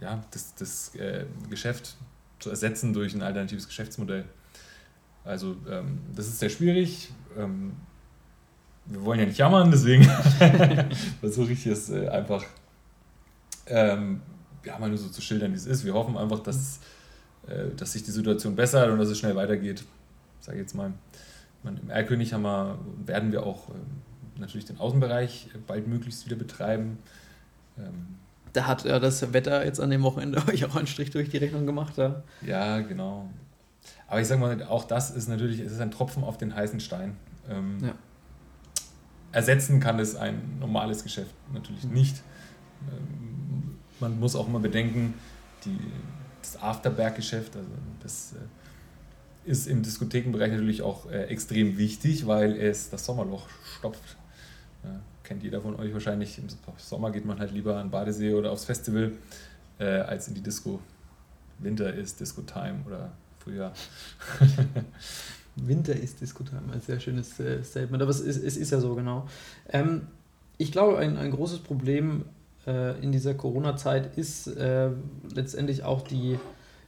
ja, 0.03 0.23
das, 0.33 0.55
das 0.55 0.95
äh, 0.97 1.25
Geschäft 1.49 1.97
zu 2.41 2.51
ersetzen 2.51 2.93
durch 2.93 3.15
ein 3.15 3.23
alternatives 3.23 3.67
Geschäftsmodell. 3.67 4.27
Also 5.25 5.57
ähm, 5.71 5.99
das 6.15 6.27
ist 6.27 6.39
sehr 6.39 6.51
schwierig. 6.51 7.11
Ähm, 7.37 7.73
wir 8.87 9.05
wollen 9.05 9.21
ja 9.21 9.27
nicht 9.27 9.39
jammern, 9.39 9.71
deswegen 9.71 10.05
versuche 11.21 11.53
ich 11.53 11.67
es 11.67 11.91
äh, 11.91 12.09
einfach 12.09 12.45
ähm, 13.67 14.21
ja, 14.65 14.79
mal 14.79 14.89
nur 14.89 14.99
so 14.99 15.09
zu 15.09 15.23
schildern, 15.23 15.53
wie 15.53 15.57
es 15.57 15.67
ist. 15.67 15.85
Wir 15.85 15.95
hoffen 15.95 16.17
einfach, 16.17 16.41
dass, 16.41 16.81
äh, 17.47 17.75
dass 17.77 17.93
sich 17.93 18.03
die 18.03 18.11
Situation 18.11 18.57
bessert 18.57 18.91
und 18.91 18.99
dass 18.99 19.09
es 19.09 19.19
schnell 19.19 19.37
weitergeht. 19.37 19.85
Sage 20.41 20.59
jetzt 20.59 20.75
mal. 20.75 20.93
Man, 21.63 21.77
Im 21.77 21.91
Erlkönig 21.91 22.33
haben 22.33 22.43
wir, 22.43 22.79
werden 23.05 23.33
wir 23.33 23.45
auch 23.45 23.69
ähm, 23.69 24.01
natürlich 24.39 24.65
den 24.65 24.79
Außenbereich 24.79 25.49
bald 25.67 25.87
möglichst 25.87 26.25
wieder 26.25 26.37
betreiben. 26.37 26.99
Ähm, 27.79 28.17
da 28.53 28.67
hat 28.67 28.85
ja 28.85 28.99
das 28.99 29.33
Wetter 29.33 29.65
jetzt 29.65 29.81
an 29.81 29.91
dem 29.91 30.03
Wochenende 30.03 30.43
euch 30.49 30.65
auch 30.65 30.77
einen 30.77 30.87
Strich 30.87 31.11
durch 31.11 31.29
die 31.29 31.37
Rechnung 31.37 31.67
gemacht. 31.67 31.97
Ja, 31.99 32.23
ja 32.45 32.81
genau. 32.81 33.29
Aber 34.11 34.20
ich 34.20 34.27
sage 34.27 34.40
mal, 34.40 34.62
auch 34.64 34.85
das 34.85 35.12
ist 35.12 35.29
natürlich, 35.29 35.61
es 35.61 35.73
ist 35.73 35.81
ein 35.81 35.92
Tropfen 35.92 36.25
auf 36.25 36.37
den 36.37 36.55
heißen 36.55 36.81
Stein. 36.81 37.16
Ähm, 37.49 37.79
ja. 37.81 37.94
Ersetzen 39.31 39.79
kann 39.79 40.01
es 40.01 40.16
ein 40.16 40.59
normales 40.59 41.05
Geschäft 41.05 41.33
natürlich 41.53 41.85
mhm. 41.85 41.92
nicht. 41.92 42.16
Ähm, 42.90 43.79
man 44.01 44.18
muss 44.18 44.35
auch 44.35 44.49
immer 44.49 44.59
bedenken, 44.59 45.14
die, 45.64 45.79
das 46.42 46.61
Afterberg-Geschäft, 46.61 47.55
also 47.57 47.68
das 48.03 48.33
äh, 48.33 49.51
ist 49.51 49.68
im 49.68 49.83
Diskothekenbereich 49.83 50.51
natürlich 50.51 50.83
auch 50.83 51.09
äh, 51.09 51.25
extrem 51.27 51.79
wichtig, 51.79 52.27
weil 52.27 52.57
es 52.57 52.90
das 52.90 53.07
Sommerloch 53.07 53.49
stopft. 53.79 54.16
Kennt 55.23 55.44
jeder 55.44 55.61
von 55.61 55.77
euch 55.77 55.92
wahrscheinlich, 55.92 56.38
im 56.38 56.49
Sommer 56.77 57.12
geht 57.12 57.25
man 57.25 57.38
halt 57.38 57.53
lieber 57.53 57.77
an 57.77 57.88
Badesee 57.88 58.35
oder 58.35 58.51
aufs 58.51 58.64
Festival, 58.64 59.12
äh, 59.79 59.85
als 59.85 60.27
in 60.27 60.35
die 60.35 60.40
Disco. 60.40 60.81
Winter 61.61 61.94
ist 61.94 62.18
Disco-Time 62.18 62.81
oder 62.85 63.12
Frühjahr. 63.42 63.72
Winter 65.57 65.94
ist 65.94 66.20
Disco-Time, 66.20 66.72
ein 66.72 66.81
sehr 66.81 67.00
schönes 67.00 67.38
äh, 67.40 67.62
Statement, 67.62 68.03
aber 68.03 68.11
es 68.11 68.20
ist, 68.20 68.42
es 68.42 68.57
ist 68.57 68.70
ja 68.70 68.81
so 68.81 68.94
genau. 68.94 69.26
Ähm, 69.68 70.03
ich 70.59 70.72
glaube, 70.72 70.98
ein, 70.98 71.16
ein 71.16 71.31
großes 71.31 71.61
Problem 71.61 72.24
äh, 72.66 72.98
in 73.03 73.12
dieser 73.12 73.35
Corona-Zeit 73.35 74.16
ist 74.16 74.46
äh, 74.46 74.90
letztendlich 75.35 75.83
auch 75.83 76.03
die, 76.03 76.38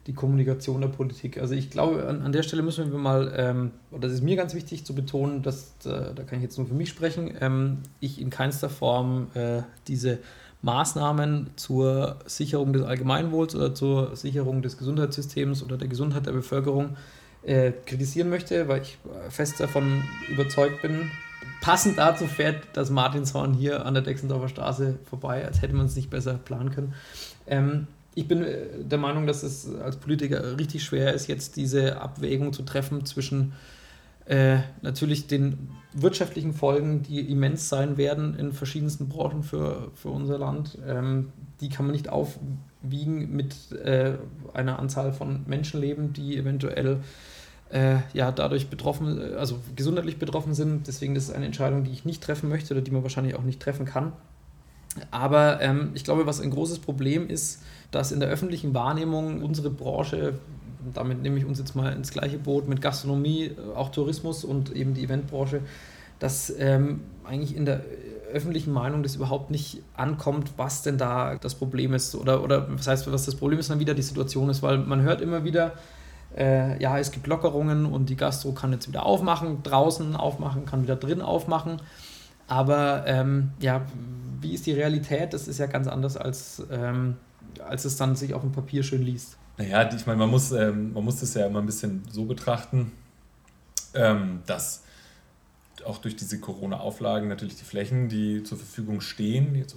die 0.07 0.13
Kommunikation 0.13 0.81
der 0.81 0.89
Politik. 0.89 1.39
Also 1.39 1.55
ich 1.55 1.71
glaube, 1.71 2.07
an, 2.07 2.23
an 2.23 2.33
der 2.33 2.43
Stelle 2.43 2.63
müssen 2.63 2.93
wir 2.93 2.99
mal, 2.99 3.33
ähm, 3.37 3.71
oder 3.91 4.03
das 4.03 4.13
ist 4.13 4.23
mir 4.23 4.37
ganz 4.37 4.55
wichtig 4.55 4.85
zu 4.85 4.95
betonen, 4.95 5.43
dass, 5.43 5.73
äh, 5.85 6.15
da 6.15 6.23
kann 6.23 6.39
ich 6.39 6.43
jetzt 6.43 6.59
nur 6.59 6.67
für 6.67 6.75
mich 6.75 6.89
sprechen, 6.89 7.35
ähm, 7.41 7.79
ich 8.01 8.21
in 8.21 8.31
keinster 8.31 8.69
Form 8.69 9.29
äh, 9.35 9.63
diese 9.89 10.19
Maßnahmen 10.63 11.51
zur 11.57 12.17
Sicherung 12.25 12.73
des 12.73 12.83
Allgemeinwohls 12.83 13.55
oder 13.55 13.75
zur 13.75 14.17
Sicherung 14.17 14.63
des 14.63 14.79
Gesundheitssystems 14.79 15.63
oder 15.63 15.77
der 15.77 15.89
Gesundheit 15.89 16.27
der 16.27 16.33
Bevölkerung 16.33 16.97
äh, 17.43 17.73
kritisieren 17.85 18.31
möchte, 18.31 18.69
weil 18.69 18.83
ich 18.83 18.99
fest 19.29 19.59
davon 19.59 20.05
überzeugt 20.29 20.83
bin, 20.83 21.11
passend 21.61 21.99
dazu 21.99 22.27
fährt 22.27 22.63
das 22.75 22.91
Martinshorn 22.91 23.55
hier 23.55 23.85
an 23.85 23.95
der 23.95 24.03
Dexendorfer 24.03 24.49
Straße 24.49 24.99
vorbei, 25.11 25.45
als 25.45 25.63
hätte 25.63 25.75
man 25.75 25.87
es 25.87 25.97
nicht 25.97 26.11
besser 26.11 26.35
planen 26.35 26.71
können. 26.71 26.95
Ähm, 27.47 27.89
ich 28.15 28.29
bin 28.29 28.45
äh, 28.45 28.85
der 28.85 28.99
Meinung, 28.99 29.27
dass 29.27 29.43
es 29.43 29.69
als 29.77 29.97
Politiker 29.97 30.59
richtig 30.59 30.85
schwer 30.85 31.13
ist, 31.15 31.27
jetzt 31.27 31.57
diese 31.57 32.01
Abwägung 32.01 32.53
zu 32.53 32.63
treffen 32.63 33.05
zwischen 33.07 33.53
äh, 34.27 34.59
natürlich 34.83 35.27
den 35.27 35.71
wirtschaftlichen 35.95 36.55
Folgen, 36.55 37.03
die 37.03 37.21
immens 37.21 37.69
sein 37.69 37.97
werden 37.97 38.39
in 38.39 38.53
verschiedensten 38.53 39.09
Branchen 39.09 39.43
für, 39.43 39.91
für 39.95 40.09
unser 40.09 40.39
Land. 40.39 40.79
Ähm, 40.87 41.33
die 41.61 41.69
kann 41.69 41.87
man 41.87 41.93
nicht 41.93 42.09
aufwiegen 42.09 43.35
mit 43.35 43.73
äh, 43.73 44.15
einer 44.55 44.79
Anzahl 44.79 45.13
von 45.13 45.43
Menschenleben, 45.47 46.13
die 46.13 46.37
eventuell 46.37 47.01
äh, 47.71 47.97
ja, 48.13 48.33
dadurch 48.33 48.69
betroffen, 48.69 49.35
also 49.37 49.59
gesundheitlich 49.77 50.19
betroffen 50.19 50.55
sind. 50.55 50.87
Deswegen 50.87 51.17
ist 51.17 51.25
es 51.25 51.35
eine 51.35 51.47
Entscheidung, 51.47 51.85
die 51.85 51.93
ich 51.93 52.05
nicht 52.05 52.23
treffen 52.23 52.49
möchte 52.49 52.75
oder 52.75 52.83
die 52.83 52.91
man 52.91 53.03
wahrscheinlich 53.03 53.35
auch 53.35 53.43
nicht 53.43 53.61
treffen 53.61 53.87
kann. 53.87 54.13
Aber 55.11 55.61
ähm, 55.61 55.91
ich 55.95 56.05
glaube, 56.05 56.27
was 56.27 56.41
ein 56.41 56.51
großes 56.51 56.81
Problem 56.81 57.29
ist, 57.29 57.63
dass 57.91 58.13
in 58.13 58.21
der 58.21 58.29
öffentlichen 58.29 58.75
Wahrnehmung 58.75 59.43
unsere 59.43 59.71
Branche, 59.71 60.35
damit 60.95 61.23
nehme 61.23 61.39
ich 61.39 61.45
uns 61.45 61.59
jetzt 61.59 61.75
mal 61.75 61.93
ins 61.93 62.11
gleiche 62.11 62.39
Boot 62.39 62.69
mit 62.69 62.81
Gastronomie, 62.81 63.53
auch 63.75 63.91
Tourismus 63.91 64.45
und 64.45 64.75
eben 64.75 64.95
die 64.95 65.05
Eventbranche, 65.05 65.61
dass 66.19 66.53
ähm, 66.59 67.01
eigentlich 67.25 67.57
in 67.57 67.65
der 67.65 67.83
öffentlichen 68.33 68.73
Meinung 68.73 69.03
das 69.03 69.17
überhaupt 69.17 69.51
nicht 69.51 69.83
ankommt, 69.95 70.53
was 70.57 70.83
denn 70.83 70.99
da 70.99 71.37
das 71.37 71.55
Problem 71.55 71.95
ist 71.95 72.15
oder, 72.15 72.43
oder 72.43 72.67
was 72.71 72.87
heißt, 72.87 73.11
was 73.13 73.27
das 73.27 73.35
Problem 73.35 73.59
ist, 73.59 73.71
dann 73.71 73.81
wieder 73.81 73.95
die 73.95 74.03
Situation 74.03 74.49
ist, 74.49 74.63
weil 74.63 74.79
man 74.79 75.03
hört 75.03 75.21
immer 75.21 75.45
wieder, 75.45 75.73
äh, 76.37 76.81
ja, 76.83 76.99
es 76.99 77.11
gibt 77.11 77.27
Lockerungen 77.27 77.87
und 77.87 78.09
die 78.09 78.17
Gastro 78.17 78.53
kann 78.53 78.73
jetzt 78.73 78.89
wieder 78.89 79.05
aufmachen, 79.05 79.63
draußen 79.63 80.17
aufmachen, 80.17 80.65
kann 80.65 80.83
wieder 80.83 80.97
drin 80.97 81.21
aufmachen. 81.21 81.83
Aber 82.49 83.05
ähm, 83.07 83.51
ja, 83.61 83.83
wie 84.41 84.55
ist 84.55 84.67
die 84.67 84.73
Realität? 84.73 85.33
Das 85.33 85.49
ist 85.49 85.59
ja 85.59 85.67
ganz 85.67 85.87
anders, 85.87 86.17
als, 86.17 86.63
ähm, 86.71 87.17
als 87.67 87.85
es 87.85 87.97
dann 87.97 88.17
sich 88.17 88.35
auf 88.35 88.43
dem 88.43 88.53
Papier 88.53 88.83
schön 88.83 89.03
liest. 89.03 89.39
Naja, 89.59 89.91
ich 89.95 90.07
meine, 90.07 90.19
man 90.19 90.31
muss, 90.31 90.51
ähm, 90.53 90.93
man 90.93 91.05
muss 91.05 91.21
das 91.21 91.35
ja 91.35 91.47
immer 91.47 91.61
ein 91.61 91.67
bisschen 91.67 92.03
so 92.11 92.25
betrachten, 92.25 92.93
ähm, 93.95 94.43
dass 94.47 94.85
auch 95.85 95.99
durch 95.99 96.17
diese 96.17 96.41
Corona-Auflagen 96.41 97.29
natürlich 97.29 97.57
die 97.57 97.65
Flächen, 97.65 98.09
die 98.09 98.43
zur 98.43 98.59
Verfügung 98.59 99.01
stehen, 99.01 99.55
jetzt, 99.55 99.77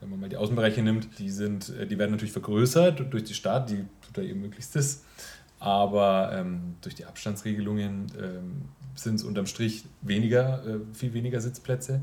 wenn 0.00 0.10
man 0.10 0.20
mal 0.20 0.28
die 0.28 0.36
Außenbereiche 0.36 0.82
nimmt, 0.82 1.18
die, 1.18 1.30
sind, 1.30 1.70
äh, 1.70 1.86
die 1.86 1.98
werden 1.98 2.10
natürlich 2.10 2.32
vergrößert 2.32 3.12
durch 3.12 3.24
die 3.24 3.34
Stadt, 3.34 3.70
die 3.70 3.84
tut 4.02 4.18
da 4.18 4.22
ihr 4.22 4.34
Möglichstes. 4.34 5.04
Aber 5.58 6.32
ähm, 6.34 6.76
durch 6.82 6.94
die 6.94 7.06
Abstandsregelungen 7.06 8.12
ähm, 8.20 8.62
sind 8.94 9.14
es 9.16 9.22
unterm 9.24 9.46
Strich 9.46 9.84
weniger, 10.02 10.64
äh, 10.66 10.78
viel 10.92 11.14
weniger 11.14 11.40
Sitzplätze. 11.40 12.02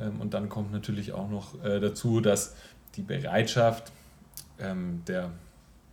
Ähm, 0.00 0.20
und 0.20 0.32
dann 0.32 0.48
kommt 0.48 0.72
natürlich 0.72 1.12
auch 1.12 1.28
noch 1.28 1.62
äh, 1.62 1.80
dazu, 1.80 2.20
dass 2.20 2.54
die 2.96 3.02
Bereitschaft 3.02 3.92
ähm, 4.58 5.02
der 5.06 5.30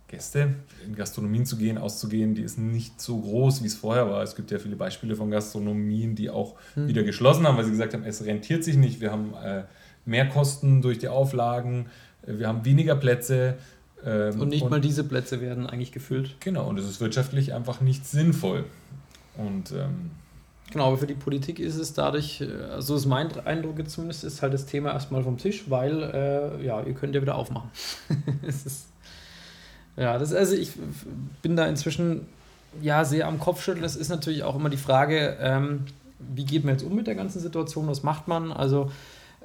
Gäste 0.08 0.54
in 0.86 0.94
Gastronomien 0.94 1.46
zu 1.46 1.56
gehen, 1.56 1.78
auszugehen, 1.78 2.34
die 2.34 2.42
ist 2.42 2.58
nicht 2.58 3.00
so 3.00 3.20
groß, 3.20 3.62
wie 3.62 3.66
es 3.66 3.74
vorher 3.74 4.08
war. 4.08 4.22
Es 4.22 4.36
gibt 4.36 4.50
ja 4.50 4.58
viele 4.58 4.76
Beispiele 4.76 5.16
von 5.16 5.30
Gastronomien, 5.30 6.14
die 6.14 6.30
auch 6.30 6.54
hm. 6.74 6.86
wieder 6.88 7.02
geschlossen 7.02 7.46
haben, 7.46 7.56
weil 7.56 7.64
sie 7.64 7.72
gesagt 7.72 7.94
haben, 7.94 8.04
es 8.04 8.24
rentiert 8.24 8.62
sich 8.62 8.76
nicht, 8.76 9.00
wir 9.00 9.10
haben 9.10 9.34
äh, 9.42 9.64
mehr 10.04 10.28
Kosten 10.28 10.80
durch 10.80 10.98
die 10.98 11.08
Auflagen, 11.08 11.86
äh, 12.26 12.38
wir 12.38 12.46
haben 12.46 12.64
weniger 12.64 12.94
Plätze, 12.94 13.56
ähm, 14.04 14.40
und 14.40 14.48
nicht 14.50 14.62
und, 14.62 14.70
mal 14.70 14.80
diese 14.80 15.04
Plätze 15.04 15.40
werden 15.40 15.66
eigentlich 15.66 15.90
gefüllt. 15.90 16.36
Genau, 16.40 16.68
und 16.68 16.78
es 16.78 16.88
ist 16.88 17.00
wirtschaftlich 17.00 17.54
einfach 17.54 17.80
nicht 17.80 18.06
sinnvoll. 18.06 18.64
Und 19.36 19.72
ähm, 19.72 20.10
Genau, 20.72 20.88
aber 20.88 20.98
für 20.98 21.06
die 21.06 21.14
Politik 21.14 21.60
ist 21.60 21.76
es 21.76 21.92
dadurch, 21.92 22.40
äh, 22.40 22.72
also 22.72 22.96
ist 22.96 23.06
mein 23.06 23.32
Eindruck 23.40 23.78
jetzt 23.78 23.92
zumindest, 23.92 24.24
ist 24.24 24.42
halt 24.42 24.52
das 24.52 24.66
Thema 24.66 24.92
erstmal 24.92 25.22
vom 25.22 25.38
Tisch, 25.38 25.64
weil 25.68 26.02
äh, 26.02 26.64
ja, 26.64 26.82
ihr 26.82 26.94
könnt 26.94 27.14
ja 27.14 27.22
wieder 27.22 27.36
aufmachen. 27.36 27.70
es 28.46 28.66
ist, 28.66 28.88
ja, 29.96 30.18
das 30.18 30.32
also 30.32 30.54
ich 30.54 30.72
bin 31.42 31.56
da 31.56 31.66
inzwischen 31.66 32.26
ja 32.82 33.04
sehr 33.04 33.26
am 33.26 33.38
Kopfschütteln. 33.38 33.84
Es 33.84 33.96
ist 33.96 34.08
natürlich 34.08 34.42
auch 34.42 34.56
immer 34.56 34.68
die 34.68 34.76
Frage, 34.76 35.36
ähm, 35.40 35.86
wie 36.18 36.44
geht 36.44 36.64
man 36.64 36.74
jetzt 36.74 36.84
um 36.84 36.94
mit 36.94 37.06
der 37.06 37.14
ganzen 37.14 37.40
Situation, 37.40 37.88
was 37.88 38.02
macht 38.02 38.28
man? 38.28 38.52
Also 38.52 38.90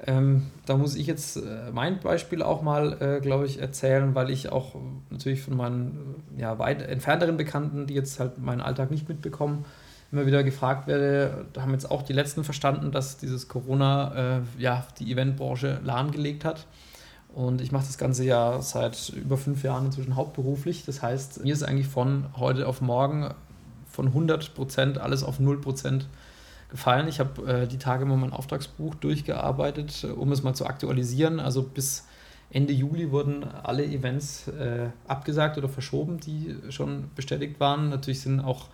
ähm, 0.06 0.50
da 0.66 0.76
muss 0.76 0.96
ich 0.96 1.06
jetzt 1.06 1.36
äh, 1.36 1.70
mein 1.72 2.00
Beispiel 2.00 2.42
auch 2.42 2.62
mal, 2.62 2.96
äh, 3.00 3.20
glaube 3.20 3.46
ich, 3.46 3.60
erzählen, 3.60 4.14
weil 4.14 4.30
ich 4.30 4.50
auch 4.50 4.74
natürlich 5.10 5.42
von 5.42 5.56
meinen 5.56 6.22
ja, 6.36 6.58
weit 6.58 6.82
entfernteren 6.82 7.36
Bekannten, 7.36 7.86
die 7.86 7.94
jetzt 7.94 8.18
halt 8.18 8.38
meinen 8.38 8.60
Alltag 8.60 8.90
nicht 8.90 9.08
mitbekommen, 9.08 9.64
immer 10.10 10.26
wieder 10.26 10.42
gefragt 10.42 10.88
werde. 10.88 11.46
Da 11.52 11.62
haben 11.62 11.72
jetzt 11.72 11.90
auch 11.90 12.02
die 12.02 12.12
Letzten 12.12 12.42
verstanden, 12.42 12.90
dass 12.90 13.18
dieses 13.18 13.48
Corona 13.48 14.38
äh, 14.38 14.40
ja, 14.58 14.86
die 14.98 15.12
Eventbranche 15.12 15.80
lahmgelegt 15.84 16.44
hat. 16.44 16.66
Und 17.34 17.60
ich 17.60 17.72
mache 17.72 17.86
das 17.86 17.96
Ganze 17.96 18.24
ja 18.24 18.60
seit 18.60 19.08
über 19.10 19.38
fünf 19.38 19.62
Jahren 19.62 19.86
inzwischen 19.86 20.16
hauptberuflich. 20.16 20.84
Das 20.84 21.02
heißt, 21.02 21.42
mir 21.44 21.52
ist 21.52 21.62
eigentlich 21.62 21.88
von 21.88 22.26
heute 22.36 22.68
auf 22.68 22.80
morgen 22.80 23.32
von 23.88 24.08
100 24.08 24.54
Prozent 24.54 24.98
alles 24.98 25.22
auf 25.22 25.40
0 25.40 25.60
Prozent 25.60 26.08
gefallen. 26.70 27.08
Ich 27.08 27.20
habe 27.20 27.46
äh, 27.46 27.66
die 27.66 27.78
Tage 27.78 28.04
mal 28.04 28.16
mein 28.16 28.32
Auftragsbuch 28.32 28.94
durchgearbeitet, 28.96 30.04
um 30.04 30.32
es 30.32 30.42
mal 30.42 30.54
zu 30.54 30.66
aktualisieren. 30.66 31.40
Also 31.40 31.62
bis 31.62 32.06
Ende 32.50 32.74
Juli 32.74 33.10
wurden 33.10 33.44
alle 33.44 33.84
Events 33.84 34.48
äh, 34.48 34.88
abgesagt 35.06 35.56
oder 35.56 35.68
verschoben, 35.68 36.20
die 36.20 36.54
schon 36.68 37.10
bestätigt 37.14 37.60
waren. 37.60 37.88
Natürlich 37.88 38.20
sind 38.20 38.40
auch 38.40 38.66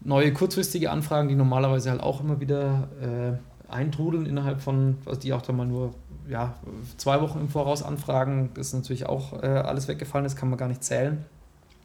neue 0.00 0.32
kurzfristige 0.32 0.90
Anfragen, 0.90 1.28
die 1.28 1.34
normalerweise 1.34 1.90
halt 1.90 2.00
auch 2.00 2.20
immer 2.20 2.40
wieder 2.40 2.88
äh, 3.00 3.72
eintrudeln 3.72 4.26
innerhalb 4.26 4.60
von, 4.60 4.98
also 5.06 5.18
die 5.18 5.32
auch 5.32 5.42
dann 5.42 5.56
mal 5.56 5.66
nur 5.66 5.94
ja, 6.28 6.54
zwei 6.96 7.20
Wochen 7.20 7.40
im 7.40 7.48
Voraus 7.48 7.82
anfragen. 7.82 8.50
Ist 8.58 8.74
natürlich 8.74 9.06
auch 9.06 9.42
äh, 9.42 9.46
alles 9.46 9.88
weggefallen, 9.88 10.24
das 10.24 10.36
kann 10.36 10.48
man 10.48 10.58
gar 10.58 10.68
nicht 10.68 10.84
zählen. 10.84 11.24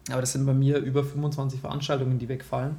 Aber 0.09 0.21
das 0.21 0.31
sind 0.31 0.45
bei 0.45 0.53
mir 0.53 0.77
über 0.77 1.03
25 1.03 1.59
Veranstaltungen, 1.59 2.17
die 2.17 2.29
wegfallen. 2.29 2.77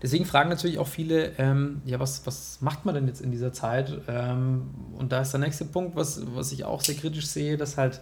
Deswegen 0.00 0.24
fragen 0.24 0.48
natürlich 0.48 0.78
auch 0.78 0.86
viele, 0.86 1.32
ähm, 1.38 1.82
ja, 1.84 1.98
was, 1.98 2.24
was 2.24 2.60
macht 2.60 2.84
man 2.84 2.94
denn 2.94 3.08
jetzt 3.08 3.20
in 3.20 3.32
dieser 3.32 3.52
Zeit? 3.52 4.00
Ähm, 4.06 4.70
und 4.96 5.10
da 5.10 5.22
ist 5.22 5.32
der 5.32 5.40
nächste 5.40 5.64
Punkt, 5.64 5.96
was, 5.96 6.22
was 6.34 6.52
ich 6.52 6.64
auch 6.64 6.80
sehr 6.80 6.94
kritisch 6.94 7.26
sehe, 7.26 7.56
dass 7.56 7.76
halt 7.76 8.00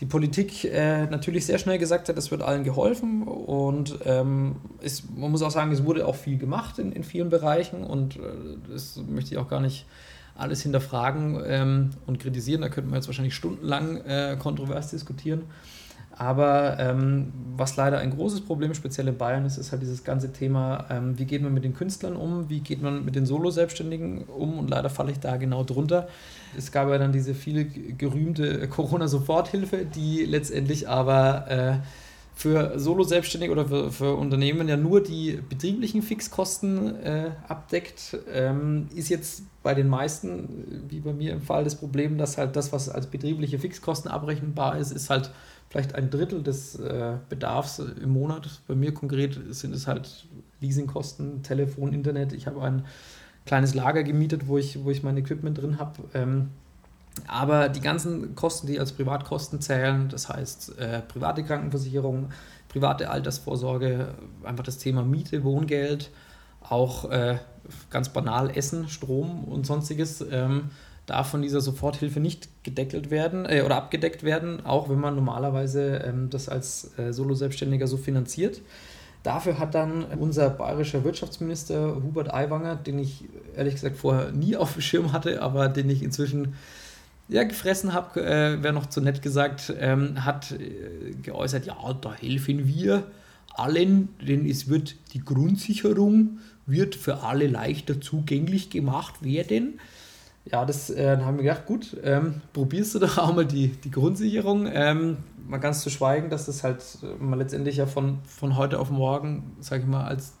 die 0.00 0.06
Politik 0.06 0.64
äh, 0.64 1.06
natürlich 1.06 1.46
sehr 1.46 1.58
schnell 1.58 1.78
gesagt 1.78 2.08
hat, 2.08 2.16
es 2.16 2.30
wird 2.30 2.42
allen 2.42 2.64
geholfen 2.64 3.22
und 3.22 3.98
ähm, 4.04 4.56
es, 4.82 5.04
man 5.10 5.30
muss 5.30 5.42
auch 5.42 5.50
sagen, 5.50 5.72
es 5.72 5.84
wurde 5.84 6.06
auch 6.06 6.14
viel 6.14 6.38
gemacht 6.38 6.78
in, 6.78 6.92
in 6.92 7.04
vielen 7.04 7.28
Bereichen 7.28 7.84
und 7.84 8.16
äh, 8.16 8.20
das 8.70 8.96
möchte 9.08 9.34
ich 9.34 9.38
auch 9.38 9.48
gar 9.48 9.60
nicht 9.60 9.86
alles 10.40 10.62
hinterfragen 10.62 11.40
ähm, 11.46 11.90
und 12.06 12.18
kritisieren. 12.18 12.62
Da 12.62 12.68
könnten 12.68 12.90
wir 12.90 12.96
jetzt 12.96 13.08
wahrscheinlich 13.08 13.34
stundenlang 13.34 13.98
äh, 13.98 14.36
kontrovers 14.38 14.90
diskutieren. 14.90 15.42
Aber 16.20 16.78
ähm, 16.78 17.32
was 17.56 17.76
leider 17.76 17.98
ein 17.98 18.10
großes 18.10 18.42
Problem, 18.42 18.74
speziell 18.74 19.08
in 19.08 19.16
Bayern 19.16 19.46
ist, 19.46 19.56
ist 19.56 19.72
halt 19.72 19.80
dieses 19.80 20.04
ganze 20.04 20.32
Thema, 20.32 20.84
ähm, 20.90 21.18
wie 21.18 21.24
geht 21.24 21.40
man 21.40 21.54
mit 21.54 21.64
den 21.64 21.72
Künstlern 21.72 22.14
um, 22.14 22.50
wie 22.50 22.60
geht 22.60 22.82
man 22.82 23.06
mit 23.06 23.14
den 23.14 23.24
Solo-Selbstständigen 23.24 24.24
um 24.24 24.58
und 24.58 24.68
leider 24.68 24.90
falle 24.90 25.12
ich 25.12 25.20
da 25.20 25.38
genau 25.38 25.64
drunter. 25.64 26.08
Es 26.54 26.72
gab 26.72 26.90
ja 26.90 26.98
dann 26.98 27.12
diese 27.12 27.32
viel 27.32 27.64
gerühmte 27.96 28.68
Corona-Soforthilfe, 28.68 29.86
die 29.86 30.26
letztendlich 30.26 30.88
aber 30.90 31.48
äh, 31.48 31.76
für 32.40 32.78
Solo-Selbstständige 32.78 33.52
oder 33.52 33.66
für, 33.66 33.92
für, 33.92 34.16
Unternehmen 34.16 34.66
ja 34.66 34.78
nur 34.78 35.02
die 35.02 35.38
betrieblichen 35.46 36.00
Fixkosten 36.00 36.96
äh, 37.04 37.32
abdeckt, 37.46 38.16
ähm, 38.32 38.88
ist 38.94 39.10
jetzt 39.10 39.42
bei 39.62 39.74
den 39.74 39.88
meisten, 39.88 40.86
wie 40.88 41.00
bei 41.00 41.12
mir 41.12 41.34
im 41.34 41.42
Fall, 41.42 41.64
das 41.64 41.74
Problem, 41.74 42.16
dass 42.16 42.38
halt 42.38 42.56
das, 42.56 42.72
was 42.72 42.88
als 42.88 43.08
betriebliche 43.08 43.58
Fixkosten 43.58 44.10
abrechenbar 44.10 44.78
ist, 44.78 44.90
ist 44.90 45.10
halt 45.10 45.30
vielleicht 45.68 45.94
ein 45.94 46.08
Drittel 46.08 46.42
des 46.42 46.76
äh, 46.76 47.18
Bedarfs 47.28 47.78
im 47.78 48.08
Monat. 48.08 48.62
Bei 48.66 48.74
mir 48.74 48.94
konkret 48.94 49.38
sind 49.50 49.74
es 49.74 49.86
halt 49.86 50.26
Leasingkosten, 50.60 51.42
Telefon, 51.42 51.92
Internet. 51.92 52.32
Ich 52.32 52.46
habe 52.46 52.62
ein 52.62 52.86
kleines 53.44 53.74
Lager 53.74 54.02
gemietet, 54.02 54.48
wo 54.48 54.56
ich, 54.56 54.82
wo 54.82 54.90
ich 54.90 55.02
mein 55.02 55.18
Equipment 55.18 55.58
drin 55.60 55.78
habe. 55.78 56.04
Ähm, 56.14 56.48
aber 57.26 57.68
die 57.68 57.80
ganzen 57.80 58.34
Kosten, 58.34 58.66
die 58.66 58.78
als 58.78 58.92
Privatkosten 58.92 59.60
zählen, 59.60 60.08
das 60.08 60.28
heißt 60.28 60.78
äh, 60.78 61.00
private 61.02 61.42
Krankenversicherung, 61.42 62.30
private 62.68 63.10
Altersvorsorge, 63.10 64.14
einfach 64.44 64.64
das 64.64 64.78
Thema 64.78 65.02
Miete, 65.02 65.44
Wohngeld, 65.44 66.10
auch 66.60 67.10
äh, 67.10 67.38
ganz 67.90 68.10
banal 68.10 68.50
Essen, 68.56 68.88
Strom 68.88 69.44
und 69.44 69.66
sonstiges, 69.66 70.24
ähm, 70.30 70.70
darf 71.06 71.28
von 71.28 71.42
dieser 71.42 71.60
Soforthilfe 71.60 72.20
nicht 72.20 72.48
gedeckelt 72.62 73.10
werden 73.10 73.44
äh, 73.46 73.62
oder 73.64 73.76
abgedeckt 73.76 74.22
werden, 74.22 74.64
auch 74.64 74.88
wenn 74.88 75.00
man 75.00 75.16
normalerweise 75.16 75.96
ähm, 76.04 76.30
das 76.30 76.48
als 76.48 76.96
äh, 76.98 77.12
Solo-Selbstständiger 77.12 77.86
so 77.86 77.96
finanziert. 77.96 78.62
Dafür 79.22 79.58
hat 79.58 79.74
dann 79.74 80.04
unser 80.04 80.48
bayerischer 80.48 81.04
Wirtschaftsminister 81.04 81.96
Hubert 81.96 82.32
Aiwanger, 82.32 82.76
den 82.76 82.98
ich 82.98 83.24
ehrlich 83.54 83.74
gesagt 83.74 83.96
vorher 83.96 84.30
nie 84.32 84.56
auf 84.56 84.74
dem 84.74 84.82
Schirm 84.82 85.12
hatte, 85.12 85.42
aber 85.42 85.68
den 85.68 85.90
ich 85.90 86.02
inzwischen 86.02 86.54
ja, 87.30 87.44
gefressen 87.44 87.92
habe, 87.92 88.20
äh, 88.20 88.62
wäre 88.62 88.72
noch 88.72 88.86
zu 88.86 89.00
nett 89.00 89.22
gesagt, 89.22 89.72
ähm, 89.78 90.24
hat 90.24 90.52
äh, 90.52 91.12
geäußert, 91.22 91.66
ja, 91.66 91.76
da 92.00 92.12
helfen 92.12 92.66
wir 92.66 93.04
allen, 93.54 94.08
denn 94.20 94.46
es 94.46 94.68
wird 94.68 94.96
die 95.14 95.20
Grundsicherung 95.20 96.38
wird 96.66 96.94
für 96.94 97.22
alle 97.22 97.46
leichter 97.46 98.00
zugänglich 98.00 98.70
gemacht 98.70 99.24
werden. 99.24 99.80
Ja, 100.44 100.64
das 100.64 100.90
äh, 100.90 101.18
haben 101.18 101.36
wir 101.36 101.44
gedacht, 101.44 101.66
gut, 101.66 101.96
ähm, 102.02 102.42
probierst 102.52 102.94
du 102.94 102.98
doch 103.00 103.18
auch 103.18 103.34
mal 103.34 103.46
die, 103.46 103.68
die 103.68 103.90
Grundsicherung. 103.90 104.68
Ähm, 104.72 105.18
mal 105.46 105.58
ganz 105.58 105.82
zu 105.82 105.90
schweigen, 105.90 106.30
dass 106.30 106.46
das 106.46 106.64
halt 106.64 106.82
äh, 107.02 107.22
mal 107.22 107.36
letztendlich 107.36 107.76
ja 107.76 107.86
von, 107.86 108.18
von 108.24 108.56
heute 108.56 108.78
auf 108.78 108.90
morgen, 108.90 109.56
sage 109.60 109.82
ich 109.82 109.88
mal, 109.88 110.04
als 110.04 110.32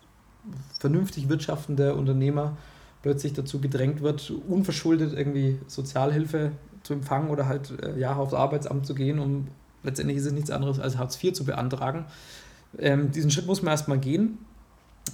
vernünftig 0.78 1.28
wirtschaftender 1.28 1.96
Unternehmer 1.96 2.56
plötzlich 3.02 3.32
dazu 3.32 3.60
gedrängt 3.60 4.00
wird, 4.00 4.32
unverschuldet 4.48 5.12
irgendwie 5.12 5.58
Sozialhilfe 5.66 6.52
zu 6.90 6.94
empfangen 6.94 7.30
oder 7.30 7.46
halt 7.46 7.72
äh, 7.82 7.98
ja, 7.98 8.16
aufs 8.16 8.34
Arbeitsamt 8.34 8.84
zu 8.84 8.94
gehen, 8.94 9.20
um 9.20 9.46
letztendlich 9.84 10.18
ist 10.18 10.26
es 10.26 10.32
nichts 10.32 10.50
anderes 10.50 10.80
als 10.80 10.98
Hartz 10.98 11.22
IV 11.22 11.32
zu 11.32 11.44
beantragen. 11.44 12.06
Ähm, 12.78 13.12
diesen 13.12 13.30
Schritt 13.30 13.46
muss 13.46 13.62
man 13.62 13.70
erstmal 13.70 13.98
gehen. 13.98 14.38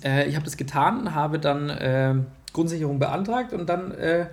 Äh, 0.02 0.26
ich 0.26 0.36
habe 0.36 0.44
das 0.44 0.56
getan, 0.56 1.14
habe 1.14 1.38
dann 1.38 1.68
äh, 1.68 2.14
Grundsicherung 2.54 2.98
beantragt 2.98 3.52
und 3.52 3.68
dann 3.68 3.92
äh, 3.92 4.26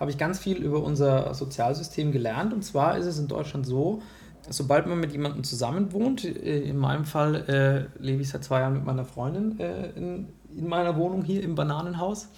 habe 0.00 0.10
ich 0.10 0.18
ganz 0.18 0.40
viel 0.40 0.58
über 0.58 0.82
unser 0.82 1.32
Sozialsystem 1.34 2.10
gelernt. 2.10 2.52
Und 2.52 2.64
zwar 2.64 2.98
ist 2.98 3.06
es 3.06 3.18
in 3.18 3.28
Deutschland 3.28 3.64
so, 3.64 4.02
sobald 4.48 4.86
man 4.88 4.98
mit 4.98 5.12
jemandem 5.12 5.44
zusammen 5.44 5.92
wohnt, 5.92 6.24
äh, 6.24 6.60
in 6.60 6.76
meinem 6.76 7.04
Fall 7.04 7.88
äh, 7.98 8.02
lebe 8.02 8.22
ich 8.22 8.28
seit 8.28 8.42
zwei 8.42 8.60
Jahren 8.60 8.74
mit 8.74 8.84
meiner 8.84 9.04
Freundin 9.04 9.58
in, 9.94 10.28
in, 10.56 10.68
meiner 10.68 10.96
Wohnung 10.96 11.22
hier 11.22 11.44
im 11.44 11.54
Bananenhaus, 11.54 12.28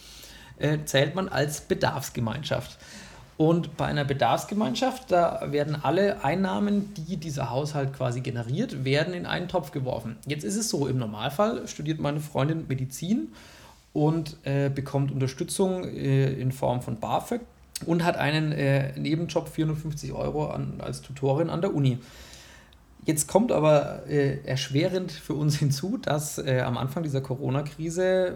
zählt 0.85 1.15
man 1.15 1.31
als 1.31 1.63
Bedarfsgemeinschaft. 1.63 2.77
Und 3.41 3.79
bei 3.79 3.87
einer 3.87 4.05
Bedarfsgemeinschaft, 4.05 5.11
da 5.11 5.51
werden 5.51 5.75
alle 5.75 6.23
Einnahmen, 6.23 6.93
die 6.93 7.17
dieser 7.17 7.49
Haushalt 7.49 7.95
quasi 7.95 8.21
generiert, 8.21 8.85
werden 8.85 9.15
in 9.15 9.25
einen 9.25 9.49
Topf 9.49 9.71
geworfen. 9.71 10.19
Jetzt 10.27 10.45
ist 10.45 10.57
es 10.57 10.69
so, 10.69 10.87
im 10.87 10.99
Normalfall 10.99 11.67
studiert 11.67 12.01
meine 12.01 12.21
Freundin 12.21 12.67
Medizin 12.69 13.33
und 13.95 14.37
äh, 14.45 14.69
bekommt 14.69 15.11
Unterstützung 15.11 15.85
äh, 15.85 16.35
in 16.35 16.53
Form 16.53 16.83
von 16.83 17.01
BAföG 17.01 17.41
und 17.87 18.05
hat 18.05 18.19
einen 18.19 18.53
äh, 18.53 18.93
Nebenjob 18.99 19.49
450 19.49 20.13
Euro 20.13 20.49
an, 20.49 20.75
als 20.81 21.01
Tutorin 21.01 21.49
an 21.49 21.63
der 21.63 21.75
Uni. 21.75 21.99
Jetzt 23.07 23.29
kommt 23.29 23.51
aber 23.51 24.07
äh, 24.09 24.39
erschwerend 24.45 25.11
für 25.11 25.35
uns 25.35 25.57
hinzu, 25.59 25.99
dass 25.99 26.39
äh, 26.39 26.61
am 26.61 26.77
Anfang 26.77 27.03
dieser 27.03 27.21
Corona-Krise 27.21 28.35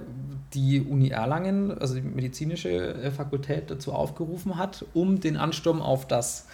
die 0.54 0.80
Uni 0.80 1.08
Erlangen, 1.08 1.76
also 1.78 1.94
die 1.94 2.02
medizinische 2.02 2.70
äh, 2.70 3.10
Fakultät, 3.10 3.70
dazu 3.70 3.92
aufgerufen 3.92 4.56
hat, 4.56 4.84
um 4.94 5.20
den 5.20 5.36
Ansturm 5.36 5.82
auf 5.82 6.06
das 6.06 6.46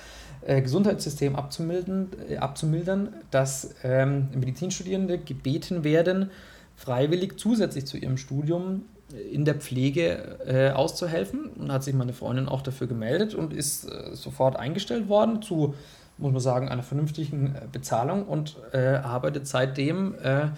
äh, 0.43 0.61
Gesundheitssystem 0.63 1.37
abzumildern, 1.37 2.09
äh, 2.29 2.37
abzumildern 2.39 3.15
dass 3.31 3.75
ähm, 3.85 4.29
Medizinstudierende 4.35 5.19
gebeten 5.19 5.85
werden, 5.85 6.31
freiwillig 6.77 7.39
zusätzlich 7.39 7.87
zu 7.87 7.99
ihrem 7.99 8.17
Studium 8.17 8.83
in 9.31 9.45
der 9.45 9.57
Pflege 9.57 10.39
äh, 10.47 10.71
auszuhelfen. 10.71 11.51
Und 11.51 11.71
hat 11.71 11.85
sich 11.85 11.95
meine 11.95 12.13
Freundin 12.13 12.49
auch 12.49 12.63
dafür 12.63 12.87
gemeldet 12.87 13.35
und 13.35 13.53
ist 13.53 13.91
sofort 14.13 14.57
eingestellt 14.57 15.09
worden 15.09 15.43
zu 15.43 15.75
muss 16.21 16.33
man 16.33 16.41
sagen, 16.41 16.69
einer 16.69 16.83
vernünftigen 16.83 17.55
äh, 17.57 17.67
Bezahlung 17.71 18.25
und 18.27 18.57
äh, 18.73 18.97
arbeitet 18.97 19.47
seitdem 19.47 20.15
äh, 20.23 20.49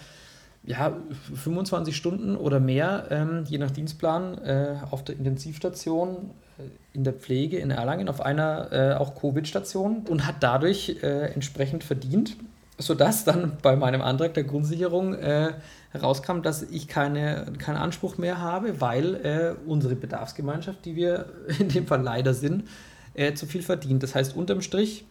ja, 0.65 0.95
25 1.35 1.95
Stunden 1.95 2.35
oder 2.37 2.59
mehr, 2.59 3.07
ähm, 3.09 3.43
je 3.45 3.57
nach 3.57 3.71
Dienstplan, 3.71 4.37
äh, 4.39 4.75
auf 4.91 5.03
der 5.03 5.17
Intensivstation, 5.17 6.31
äh, 6.57 6.63
in 6.93 7.03
der 7.03 7.13
Pflege 7.13 7.57
in 7.57 7.69
Erlangen, 7.69 8.07
auf 8.07 8.21
einer 8.21 8.71
äh, 8.71 8.93
auch 8.93 9.15
Covid-Station 9.19 10.05
und 10.07 10.25
hat 10.25 10.35
dadurch 10.41 10.97
entsprechend 11.01 11.83
verdient, 11.83 12.37
sodass 12.77 13.23
dann 13.23 13.57
bei 13.61 13.75
meinem 13.75 14.01
Antrag 14.01 14.35
der 14.35 14.43
Grundsicherung 14.43 15.17
herauskam, 15.91 16.41
dass 16.43 16.61
ich 16.61 16.87
keine, 16.87 17.45
keinen 17.57 17.77
Anspruch 17.77 18.19
mehr 18.19 18.39
habe, 18.39 18.79
weil 18.79 19.57
unsere 19.65 19.95
Bedarfsgemeinschaft, 19.95 20.85
die 20.85 20.95
wir 20.95 21.25
in 21.59 21.69
dem 21.69 21.87
Fall 21.87 22.03
leider 22.03 22.35
sind, 22.35 22.65
zu 23.33 23.47
viel 23.47 23.63
verdient. 23.63 24.03
Das 24.03 24.13
heißt, 24.13 24.35
unterm 24.35 24.61
Strich 24.61 25.05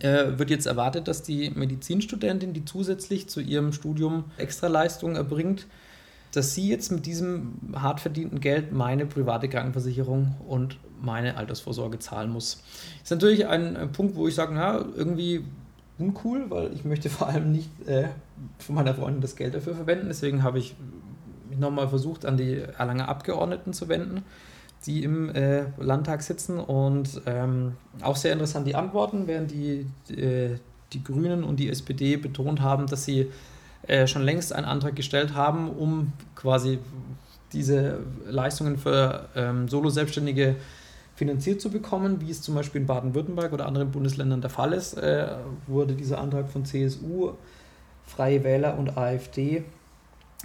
äh, 0.00 0.38
wird 0.38 0.50
jetzt 0.50 0.66
erwartet, 0.66 1.08
dass 1.08 1.22
die 1.22 1.50
Medizinstudentin, 1.50 2.52
die 2.52 2.64
zusätzlich 2.64 3.28
zu 3.28 3.40
ihrem 3.40 3.72
Studium 3.72 4.24
Extraleistungen 4.38 5.16
erbringt, 5.16 5.66
dass 6.32 6.54
sie 6.54 6.68
jetzt 6.68 6.90
mit 6.90 7.04
diesem 7.04 7.54
hart 7.74 8.00
verdienten 8.00 8.40
Geld 8.40 8.72
meine 8.72 9.04
private 9.04 9.48
Krankenversicherung 9.48 10.34
und 10.48 10.78
meine 11.00 11.36
Altersvorsorge 11.36 11.98
zahlen 11.98 12.30
muss. 12.30 12.62
Das 13.00 13.04
ist 13.04 13.10
natürlich 13.10 13.46
ein, 13.46 13.76
ein 13.76 13.92
Punkt, 13.92 14.16
wo 14.16 14.28
ich 14.28 14.34
sage, 14.34 14.54
na, 14.54 14.84
irgendwie 14.96 15.44
uncool, 15.98 16.48
weil 16.48 16.72
ich 16.72 16.84
möchte 16.84 17.10
vor 17.10 17.28
allem 17.28 17.52
nicht 17.52 17.68
äh, 17.86 18.08
von 18.58 18.74
meiner 18.74 18.94
Freundin 18.94 19.20
das 19.20 19.36
Geld 19.36 19.54
dafür 19.54 19.74
verwenden. 19.74 20.06
Deswegen 20.08 20.42
habe 20.42 20.58
ich 20.58 20.74
mich 21.50 21.58
nochmal 21.58 21.88
versucht, 21.88 22.24
an 22.24 22.38
die 22.38 22.62
Erlanger 22.78 23.08
Abgeordneten 23.08 23.74
zu 23.74 23.88
wenden 23.88 24.24
die 24.86 25.04
im 25.04 25.34
äh, 25.34 25.64
Landtag 25.78 26.22
sitzen 26.22 26.58
und 26.58 27.22
ähm, 27.26 27.76
auch 28.02 28.16
sehr 28.16 28.32
interessant 28.32 28.66
die 28.66 28.74
Antworten, 28.74 29.26
während 29.26 29.50
die, 29.50 29.86
die, 30.08 30.20
äh, 30.20 30.56
die 30.92 31.04
Grünen 31.04 31.44
und 31.44 31.56
die 31.60 31.68
SPD 31.70 32.16
betont 32.16 32.60
haben, 32.60 32.86
dass 32.86 33.04
sie 33.04 33.30
äh, 33.86 34.06
schon 34.06 34.22
längst 34.22 34.52
einen 34.52 34.66
Antrag 34.66 34.96
gestellt 34.96 35.34
haben, 35.34 35.70
um 35.70 36.12
quasi 36.34 36.78
diese 37.52 37.98
Leistungen 38.26 38.78
für 38.78 39.28
ähm, 39.36 39.68
Solo-Selbstständige 39.68 40.56
finanziert 41.14 41.60
zu 41.60 41.70
bekommen, 41.70 42.20
wie 42.20 42.30
es 42.30 42.42
zum 42.42 42.54
Beispiel 42.54 42.80
in 42.80 42.86
Baden-Württemberg 42.86 43.52
oder 43.52 43.66
anderen 43.66 43.90
Bundesländern 43.90 44.40
der 44.40 44.50
Fall 44.50 44.72
ist, 44.72 44.94
äh, 44.94 45.28
wurde 45.66 45.94
dieser 45.94 46.18
Antrag 46.18 46.48
von 46.48 46.64
CSU, 46.64 47.32
Freie 48.04 48.42
Wähler 48.42 48.78
und 48.78 48.96
AfD 48.96 49.64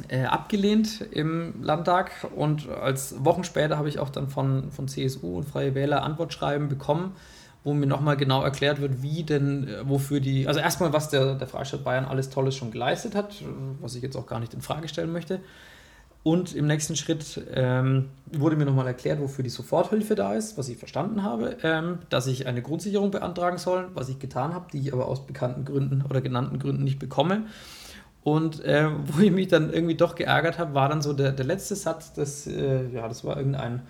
äh, 0.10 0.24
abgelehnt 0.26 1.02
im 1.12 1.62
Landtag 1.62 2.12
und 2.36 2.70
als 2.70 3.24
Wochen 3.24 3.44
später 3.44 3.78
habe 3.78 3.90
ich 3.90 4.00
auch 4.00 4.10
dann 4.10 4.28
von, 4.28 4.72
von 4.72 4.88
CSU 4.88 5.38
und 5.38 5.46
Freie 5.46 5.76
Wähler 5.76 6.04
Antwortschreiben 6.04 6.70
bekommen, 6.70 7.16
wo 7.64 7.74
mir 7.74 7.88
nochmal 7.88 8.16
genau 8.16 8.44
erklärt 8.44 8.80
wird, 8.80 9.02
wie 9.02 9.24
denn, 9.24 9.68
äh, 9.68 9.90
wofür 9.90 10.20
die, 10.20 10.48
also 10.48 10.60
erstmal, 10.60 10.94
was 10.94 11.10
der, 11.10 11.36
der 11.36 11.48
Freistaat 11.48 11.84
Bayern 11.84 12.06
alles 12.06 12.30
Tolles 12.30 12.56
schon 12.56 12.72
geleistet 12.72 13.16
hat, 13.16 13.44
was 13.82 13.96
ich 13.96 14.04
jetzt 14.04 14.16
auch 14.16 14.28
gar 14.28 14.40
nicht 14.40 14.54
in 14.54 14.62
Frage 14.62 14.88
stellen 14.88 15.12
möchte. 15.12 15.40
Und 16.28 16.54
im 16.56 16.68
nächsten 16.68 16.98
Schritt 16.98 17.42
ähm, 17.54 18.10
wurde 18.26 18.58
mir 18.58 18.66
nochmal 18.66 18.88
erklärt, 18.88 19.22
wofür 19.22 19.44
die 19.44 19.50
Soforthilfe 19.50 20.14
da 20.14 20.34
ist, 20.34 20.58
was 20.58 20.68
ich 20.68 20.78
verstanden 20.78 21.24
habe, 21.24 21.56
ähm, 21.64 22.00
dass 22.10 22.28
ich 22.28 22.48
eine 22.48 22.62
Grundsicherung 22.62 23.12
beantragen 23.12 23.58
soll, 23.58 23.88
was 23.94 24.10
ich 24.10 24.20
getan 24.20 24.54
habe, 24.54 24.66
die 24.74 24.80
ich 24.80 24.92
aber 24.92 25.08
aus 25.08 25.26
bekannten 25.26 25.64
Gründen 25.64 26.04
oder 26.08 26.20
genannten 26.20 26.60
Gründen 26.60 26.84
nicht 26.84 27.00
bekomme. 27.00 27.44
Und 28.28 28.66
äh, 28.66 28.90
wo 29.06 29.22
ich 29.22 29.32
mich 29.32 29.48
dann 29.48 29.72
irgendwie 29.72 29.96
doch 29.96 30.16
geärgert 30.16 30.60
habe, 30.60 30.74
war 30.74 30.90
dann 30.90 31.02
so 31.02 31.14
der, 31.14 31.32
der 31.32 31.46
letzte 31.46 31.78
Satz, 31.78 32.12
das, 32.12 32.46
äh, 32.46 32.90
ja, 32.90 33.08
das 33.08 33.24
war 33.24 33.38
irgendein 33.38 33.84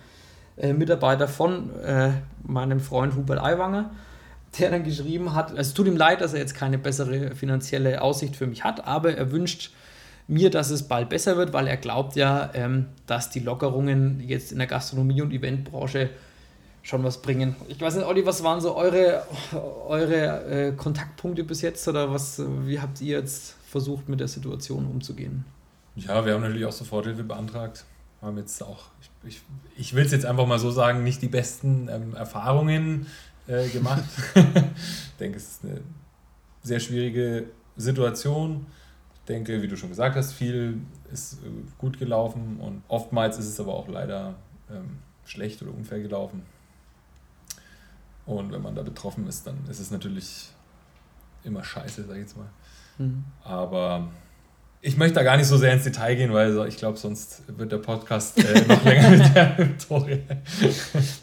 äh, 0.56 0.72
Mitarbeiter 0.72 1.26
von 1.26 1.74
äh, 1.80 2.12
meinem 2.46 2.78
Freund 2.78 3.16
Hubert 3.16 3.42
Aiwanger, 3.42 3.90
der 4.60 4.70
dann 4.70 4.84
geschrieben 4.84 5.34
hat, 5.34 5.50
also 5.50 5.62
es 5.62 5.74
tut 5.74 5.88
ihm 5.88 5.96
leid, 5.96 6.20
dass 6.20 6.34
er 6.34 6.38
jetzt 6.38 6.54
keine 6.54 6.78
bessere 6.78 7.34
finanzielle 7.34 8.00
Aussicht 8.00 8.36
für 8.36 8.46
mich 8.46 8.62
hat, 8.62 8.86
aber 8.86 9.16
er 9.16 9.32
wünscht 9.32 9.72
mir, 10.28 10.50
dass 10.50 10.70
es 10.70 10.84
bald 10.86 11.08
besser 11.08 11.36
wird, 11.36 11.52
weil 11.52 11.66
er 11.66 11.76
glaubt 11.76 12.14
ja, 12.14 12.50
ähm, 12.54 12.86
dass 13.06 13.30
die 13.30 13.40
Lockerungen 13.40 14.20
jetzt 14.24 14.52
in 14.52 14.58
der 14.58 14.68
Gastronomie- 14.68 15.20
und 15.20 15.32
Eventbranche 15.32 16.10
schon 16.82 17.02
was 17.02 17.22
bringen. 17.22 17.56
Ich 17.66 17.80
weiß 17.80 17.96
nicht, 17.96 18.06
Olli, 18.06 18.24
was 18.24 18.44
waren 18.44 18.60
so 18.60 18.76
eure, 18.76 19.24
eure 19.88 20.44
äh, 20.44 20.72
Kontaktpunkte 20.76 21.42
bis 21.42 21.60
jetzt 21.60 21.88
oder 21.88 22.12
was, 22.12 22.40
wie 22.66 22.80
habt 22.80 23.00
ihr 23.00 23.18
jetzt 23.18 23.57
versucht, 23.68 24.08
mit 24.08 24.20
der 24.20 24.28
Situation 24.28 24.86
umzugehen? 24.86 25.44
Ja, 25.96 26.24
wir 26.24 26.34
haben 26.34 26.42
natürlich 26.42 26.64
auch 26.64 26.72
Soforthilfe 26.72 27.24
beantragt. 27.24 27.84
Wir 28.20 28.28
haben 28.28 28.38
jetzt 28.38 28.62
auch, 28.62 28.86
ich, 29.00 29.10
ich, 29.28 29.42
ich 29.76 29.94
will 29.94 30.04
es 30.04 30.12
jetzt 30.12 30.26
einfach 30.26 30.46
mal 30.46 30.58
so 30.58 30.70
sagen, 30.70 31.02
nicht 31.04 31.22
die 31.22 31.28
besten 31.28 31.88
ähm, 31.88 32.14
Erfahrungen 32.14 33.06
äh, 33.46 33.68
gemacht. 33.68 34.04
ich 34.34 35.16
denke, 35.18 35.36
es 35.36 35.48
ist 35.48 35.64
eine 35.64 35.80
sehr 36.62 36.80
schwierige 36.80 37.46
Situation. 37.76 38.66
Ich 39.14 39.20
denke, 39.28 39.60
wie 39.62 39.68
du 39.68 39.76
schon 39.76 39.88
gesagt 39.90 40.16
hast, 40.16 40.32
viel 40.32 40.80
ist 41.12 41.34
äh, 41.34 41.48
gut 41.78 41.98
gelaufen 41.98 42.58
und 42.60 42.82
oftmals 42.88 43.38
ist 43.38 43.46
es 43.46 43.60
aber 43.60 43.74
auch 43.74 43.88
leider 43.88 44.34
ähm, 44.70 44.98
schlecht 45.24 45.62
oder 45.62 45.72
unfair 45.72 46.00
gelaufen. 46.00 46.42
Und 48.26 48.52
wenn 48.52 48.62
man 48.62 48.74
da 48.74 48.82
betroffen 48.82 49.26
ist, 49.26 49.46
dann 49.46 49.56
ist 49.70 49.80
es 49.80 49.90
natürlich 49.90 50.50
immer 51.44 51.64
scheiße, 51.64 52.04
sag 52.04 52.14
ich 52.16 52.22
jetzt 52.22 52.36
mal. 52.36 52.48
Mhm. 52.98 53.24
Aber 53.42 54.08
ich 54.80 54.96
möchte 54.96 55.14
da 55.14 55.22
gar 55.24 55.36
nicht 55.36 55.46
so 55.46 55.56
sehr 55.56 55.72
ins 55.72 55.84
Detail 55.84 56.14
gehen, 56.14 56.32
weil 56.32 56.66
ich 56.68 56.76
glaube, 56.76 56.98
sonst 56.98 57.42
wird 57.48 57.72
der 57.72 57.78
Podcast 57.78 58.38
äh, 58.38 58.64
noch 58.66 58.84
länger 58.84 59.10
mit 59.10 59.34
der 59.34 59.70
Story. 59.78 60.22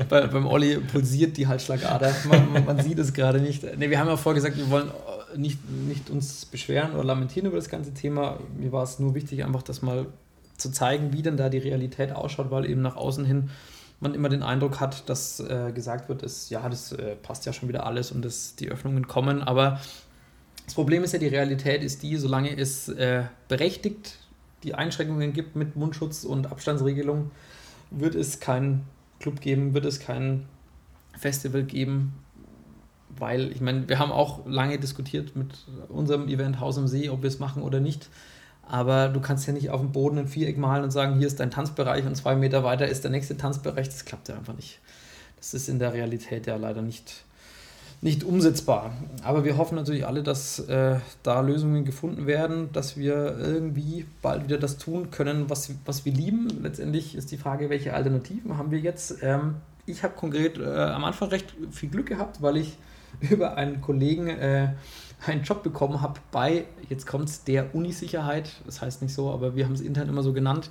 Bei, 0.10 0.28
beim 0.28 0.46
Olli 0.46 0.78
pulsiert 0.80 1.38
die 1.38 1.48
Halsschlagader. 1.48 2.14
Man, 2.28 2.66
man, 2.66 2.82
sieht 2.82 3.00
es 3.00 3.14
gerade 3.14 3.40
nicht. 3.40 3.64
Nee, 3.78 3.90
wir 3.90 4.00
haben 4.00 4.08
ja 4.08 4.18
vorher 4.18 4.42
gesagt, 4.42 4.58
wir 4.58 4.70
wollen 4.70 4.92
nicht, 5.38 5.60
nicht 5.70 6.10
uns 6.10 6.46
beschweren 6.46 6.94
oder 6.94 7.06
lamentieren 7.06 7.48
über 7.48 7.58
das 7.58 7.70
ganze 7.70 7.94
Thema. 7.94 8.40
Mir 8.58 8.72
war 8.72 8.84
es 8.84 9.00
nur 9.00 9.16
wichtig, 9.16 9.46
einfach 9.46 9.64
das 9.64 9.82
mal 9.82 10.06
zu 10.58 10.72
zeigen, 10.72 11.14
wie 11.14 11.22
denn 11.22 11.38
da 11.38 11.50
die 11.50 11.58
Realität 11.58 12.12
ausschaut, 12.12 12.52
weil 12.52 12.70
eben 12.70 12.82
nach 12.82 12.96
außen 12.96 13.26
hin 13.26 13.50
man 14.02 14.14
immer 14.14 14.28
den 14.28 14.44
Eindruck 14.44 14.82
hat, 14.82 15.10
dass 15.10 15.40
äh, 15.40 15.72
gesagt 15.74 16.10
wird, 16.10 16.24
dass, 16.24 16.50
ja, 16.50 16.68
das 16.68 16.92
äh, 16.92 17.16
passt 17.16 17.46
ja 17.46 17.54
schon 17.54 17.70
wieder 17.70 17.86
alles 17.86 18.12
und 18.12 18.24
dass 18.24 18.56
die 18.56 18.70
Öffnungen 18.70 19.08
kommen. 19.08 19.42
Aber 19.42 19.80
das 20.66 20.74
Problem 20.74 21.04
ist 21.04 21.14
ja, 21.14 21.20
die 21.20 21.28
Realität 21.28 21.84
ist 21.84 22.04
die, 22.04 22.18
solange 22.18 22.58
es 22.58 22.90
äh, 22.90 23.24
berechtigt 23.48 24.18
die 24.66 24.74
Einschränkungen 24.74 25.32
gibt 25.32 25.56
mit 25.56 25.76
Mundschutz 25.76 26.24
und 26.24 26.52
Abstandsregelung, 26.52 27.32
wird 27.92 28.16
es 28.16 28.40
keinen 28.40 28.86
Club 29.20 29.40
geben, 29.40 29.74
wird 29.74 29.86
es 29.86 30.00
kein 30.00 30.46
Festival 31.18 31.64
geben, 31.64 32.14
weil 33.18 33.52
ich 33.52 33.62
meine, 33.62 33.88
wir 33.88 34.00
haben 34.00 34.12
auch 34.12 34.46
lange 34.48 34.80
diskutiert 34.80 35.36
mit 35.36 35.54
unserem 35.88 36.28
Event 36.28 36.60
Haus 36.60 36.78
am 36.78 36.88
See, 36.88 37.10
ob 37.10 37.22
wir 37.22 37.28
es 37.28 37.40
machen 37.40 37.62
oder 37.62 37.80
nicht. 37.80 38.10
Aber 38.68 39.10
du 39.10 39.22
kannst 39.22 39.46
ja 39.46 39.54
nicht 39.54 39.70
auf 39.70 39.80
dem 39.80 39.92
Boden 39.92 40.18
ein 40.18 40.28
Viereck 40.28 40.58
malen 40.58 40.84
und 40.84 40.92
sagen, 40.92 41.20
hier 41.20 41.28
ist 41.28 41.40
dein 41.40 41.52
Tanzbereich 41.52 42.06
und 42.06 42.16
zwei 42.16 42.36
Meter 42.36 42.64
weiter 42.64 42.88
ist 42.88 43.04
der 43.04 43.12
nächste 43.12 43.38
Tanzbereich. 43.38 43.88
Das 43.88 44.06
klappt 44.06 44.28
ja 44.28 44.36
einfach 44.36 44.56
nicht. 44.56 44.80
Das 45.38 45.54
ist 45.54 45.70
in 45.70 45.78
der 45.78 45.94
Realität 45.94 46.48
ja 46.48 46.56
leider 46.56 46.82
nicht, 46.82 47.24
nicht 48.02 48.24
umsetzbar. 48.24 48.92
Aber 49.24 49.44
wir 49.44 49.58
hoffen 49.58 49.76
natürlich 49.76 50.06
alle, 50.06 50.24
dass 50.24 50.60
äh, 50.60 51.00
da 51.24 51.42
Lösungen 51.42 51.86
gefunden 51.86 52.28
werden, 52.28 52.72
dass 52.72 52.98
wir 52.98 53.38
irgendwie 53.40 54.06
bald 54.22 54.44
wieder 54.44 54.58
das 54.58 54.78
tun 54.78 55.12
können, 55.12 55.50
was, 55.50 55.72
was 55.86 56.06
wir 56.06 56.14
lieben. 56.14 56.48
Letztendlich 56.62 57.16
ist 57.16 57.32
die 57.32 57.38
Frage, 57.38 57.70
welche 57.70 57.94
Alternativen 57.94 58.58
haben 58.58 58.72
wir 58.72 58.80
jetzt? 58.80 59.18
Ähm, 59.22 59.56
ich 59.86 60.04
habe 60.04 60.16
konkret 60.16 60.58
äh, 60.58 60.66
am 60.66 61.04
Anfang 61.04 61.30
recht 61.30 61.54
viel 61.72 61.90
Glück 61.90 62.08
gehabt, 62.08 62.42
weil 62.42 62.58
ich 62.58 62.78
über 63.30 63.56
einen 63.56 63.82
Kollegen 63.82 64.28
äh, 64.28 64.74
einen 65.26 65.44
Job 65.44 65.64
bekommen 65.64 66.02
habe 66.02 66.20
bei, 66.32 66.66
jetzt 66.90 67.08
kommt 67.08 67.30
es, 67.30 67.44
der 67.44 67.74
Unisicherheit, 67.74 68.52
das 68.66 68.82
heißt 68.82 69.02
nicht 69.02 69.14
so, 69.14 69.32
aber 69.32 69.56
wir 69.56 69.66
haben 69.66 69.74
es 69.74 69.82
intern 69.82 70.10
immer 70.10 70.24
so 70.24 70.34
genannt. 70.34 70.70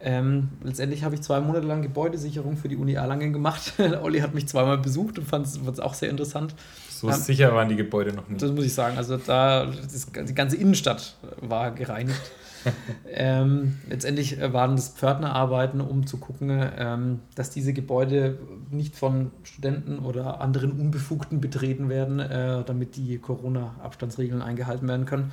Ähm, 0.00 0.50
letztendlich 0.62 1.02
habe 1.02 1.16
ich 1.16 1.22
zwei 1.22 1.40
Monate 1.40 1.66
lang 1.66 1.82
Gebäudesicherung 1.82 2.56
für 2.56 2.68
die 2.68 2.76
Uni 2.76 2.92
Erlangen 2.92 3.32
gemacht. 3.32 3.72
Olli 4.02 4.20
hat 4.20 4.34
mich 4.34 4.46
zweimal 4.46 4.78
besucht 4.78 5.18
und 5.18 5.26
fand 5.26 5.46
es 5.46 5.80
auch 5.80 5.94
sehr 5.94 6.10
interessant. 6.10 6.54
So 6.88 7.08
ähm, 7.08 7.14
sicher 7.14 7.52
waren 7.54 7.68
die 7.68 7.76
Gebäude 7.76 8.12
noch 8.12 8.28
nicht. 8.28 8.40
Das 8.40 8.52
muss 8.52 8.64
ich 8.64 8.74
sagen. 8.74 8.96
Also 8.96 9.16
da 9.16 9.66
das, 9.66 10.06
die 10.06 10.34
ganze 10.34 10.56
Innenstadt 10.56 11.16
war 11.40 11.72
gereinigt. 11.72 12.20
ähm, 13.12 13.78
letztendlich 13.88 14.40
waren 14.40 14.76
das 14.76 14.90
Pförtnerarbeiten, 14.90 15.80
um 15.80 16.06
zu 16.06 16.18
gucken, 16.18 16.50
ähm, 16.76 17.20
dass 17.34 17.50
diese 17.50 17.72
Gebäude 17.72 18.38
nicht 18.70 18.96
von 18.96 19.30
Studenten 19.42 19.98
oder 20.00 20.40
anderen 20.40 20.72
Unbefugten 20.72 21.40
betreten 21.40 21.88
werden, 21.88 22.20
äh, 22.20 22.64
damit 22.64 22.96
die 22.96 23.18
Corona-Abstandsregeln 23.18 24.42
eingehalten 24.42 24.88
werden 24.88 25.06
können. 25.06 25.30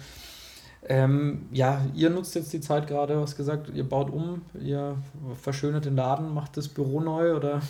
Ähm, 0.87 1.47
ja, 1.51 1.83
ihr 1.95 2.09
nutzt 2.09 2.35
jetzt 2.35 2.53
die 2.53 2.61
Zeit 2.61 2.87
gerade, 2.87 3.19
was 3.19 3.35
gesagt, 3.35 3.71
ihr 3.73 3.83
baut 3.83 4.11
um, 4.11 4.41
ihr 4.59 4.97
verschönert 5.41 5.85
den 5.85 5.95
Laden, 5.95 6.33
macht 6.33 6.57
das 6.57 6.67
Büro 6.67 7.01
neu 7.01 7.35
oder? 7.35 7.61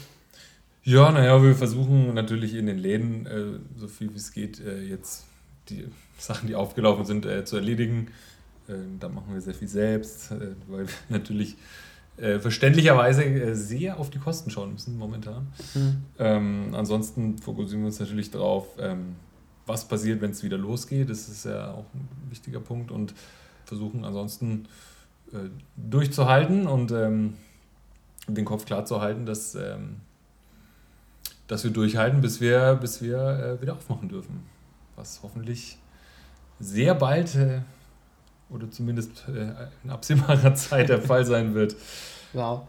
Ja, 0.83 1.11
naja, 1.11 1.41
wir 1.41 1.55
versuchen 1.55 2.13
natürlich 2.13 2.53
in 2.53 2.67
den 2.67 2.77
Läden, 2.77 3.25
äh, 3.25 3.59
so 3.79 3.87
viel 3.87 4.13
wie 4.13 4.17
es 4.17 4.33
geht, 4.33 4.59
äh, 4.59 4.81
jetzt 4.81 5.25
die 5.69 5.87
Sachen, 6.17 6.47
die 6.47 6.55
aufgelaufen 6.55 7.05
sind, 7.05 7.25
äh, 7.25 7.45
zu 7.45 7.55
erledigen. 7.55 8.07
Äh, 8.67 8.73
da 8.99 9.09
machen 9.09 9.33
wir 9.33 9.41
sehr 9.41 9.55
viel 9.55 9.67
selbst, 9.67 10.31
äh, 10.31 10.55
weil 10.67 10.87
wir 10.87 10.93
natürlich 11.09 11.55
äh, 12.17 12.39
verständlicherweise 12.39 13.55
sehr 13.55 13.99
auf 13.99 14.09
die 14.09 14.19
Kosten 14.19 14.49
schauen 14.51 14.73
müssen 14.73 14.97
momentan. 14.97 15.47
Mhm. 15.73 16.03
Ähm, 16.19 16.69
ansonsten 16.73 17.37
fokussieren 17.37 17.81
wir 17.81 17.87
uns 17.87 17.99
natürlich 17.99 18.29
darauf, 18.29 18.67
ähm, 18.79 19.15
was 19.65 19.87
passiert, 19.87 20.21
wenn 20.21 20.31
es 20.31 20.43
wieder 20.43 20.57
losgeht. 20.57 21.09
Das 21.09 21.27
ist 21.27 21.45
ja 21.45 21.71
auch 21.71 21.85
ein 21.93 22.07
wichtiger 22.29 22.59
Punkt 22.59 22.91
und 22.91 23.13
versuchen 23.65 24.05
ansonsten 24.05 24.67
äh, 25.33 25.49
durchzuhalten 25.75 26.67
und 26.67 26.91
ähm, 26.91 27.33
den 28.27 28.45
Kopf 28.45 28.65
klar 28.65 28.85
zu 28.85 29.01
halten, 29.01 29.25
dass, 29.25 29.55
ähm, 29.55 29.97
dass 31.47 31.63
wir 31.63 31.71
durchhalten, 31.71 32.21
bis 32.21 32.41
wir, 32.41 32.75
bis 32.75 33.01
wir 33.01 33.17
äh, 33.17 33.61
wieder 33.61 33.73
aufmachen 33.73 34.09
dürfen. 34.09 34.43
Was 34.95 35.21
hoffentlich 35.23 35.77
sehr 36.59 36.95
bald 36.95 37.35
äh, 37.35 37.61
oder 38.49 38.69
zumindest 38.69 39.25
äh, 39.27 39.53
in 39.83 39.89
absehbarer 39.89 40.55
Zeit 40.55 40.89
der 40.89 41.01
Fall 41.01 41.25
sein 41.25 41.53
wird. 41.53 41.75
Wow. 42.33 42.63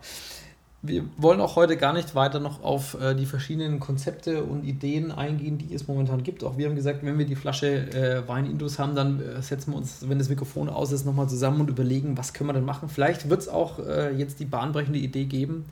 Wir 0.82 1.04
wollen 1.16 1.40
auch 1.40 1.56
heute 1.56 1.76
gar 1.76 1.92
nicht 1.92 2.14
weiter 2.14 2.38
noch 2.38 2.62
auf 2.62 3.00
äh, 3.00 3.14
die 3.14 3.26
verschiedenen 3.26 3.80
Konzepte 3.80 4.44
und 4.44 4.64
Ideen 4.64 5.10
eingehen, 5.10 5.58
die 5.58 5.74
es 5.74 5.88
momentan 5.88 6.22
gibt. 6.22 6.44
Auch 6.44 6.58
wir 6.58 6.68
haben 6.68 6.76
gesagt, 6.76 7.04
wenn 7.04 7.18
wir 7.18 7.26
die 7.26 7.34
Flasche 7.34 7.90
äh, 7.92 8.28
Wein 8.28 8.46
Indus 8.46 8.78
haben, 8.78 8.94
dann 8.94 9.20
äh, 9.20 9.42
setzen 9.42 9.72
wir 9.72 9.78
uns, 9.78 10.08
wenn 10.08 10.18
das 10.18 10.28
Mikrofon 10.28 10.68
aus 10.68 10.92
ist, 10.92 11.04
nochmal 11.04 11.28
zusammen 11.28 11.60
und 11.60 11.70
überlegen, 11.70 12.16
was 12.16 12.34
können 12.34 12.50
wir 12.50 12.54
denn 12.54 12.64
machen. 12.64 12.88
Vielleicht 12.88 13.28
wird 13.28 13.40
es 13.40 13.48
auch 13.48 13.78
äh, 13.80 14.14
jetzt 14.14 14.38
die 14.38 14.44
bahnbrechende 14.44 14.98
Idee 14.98 15.24
geben 15.24 15.64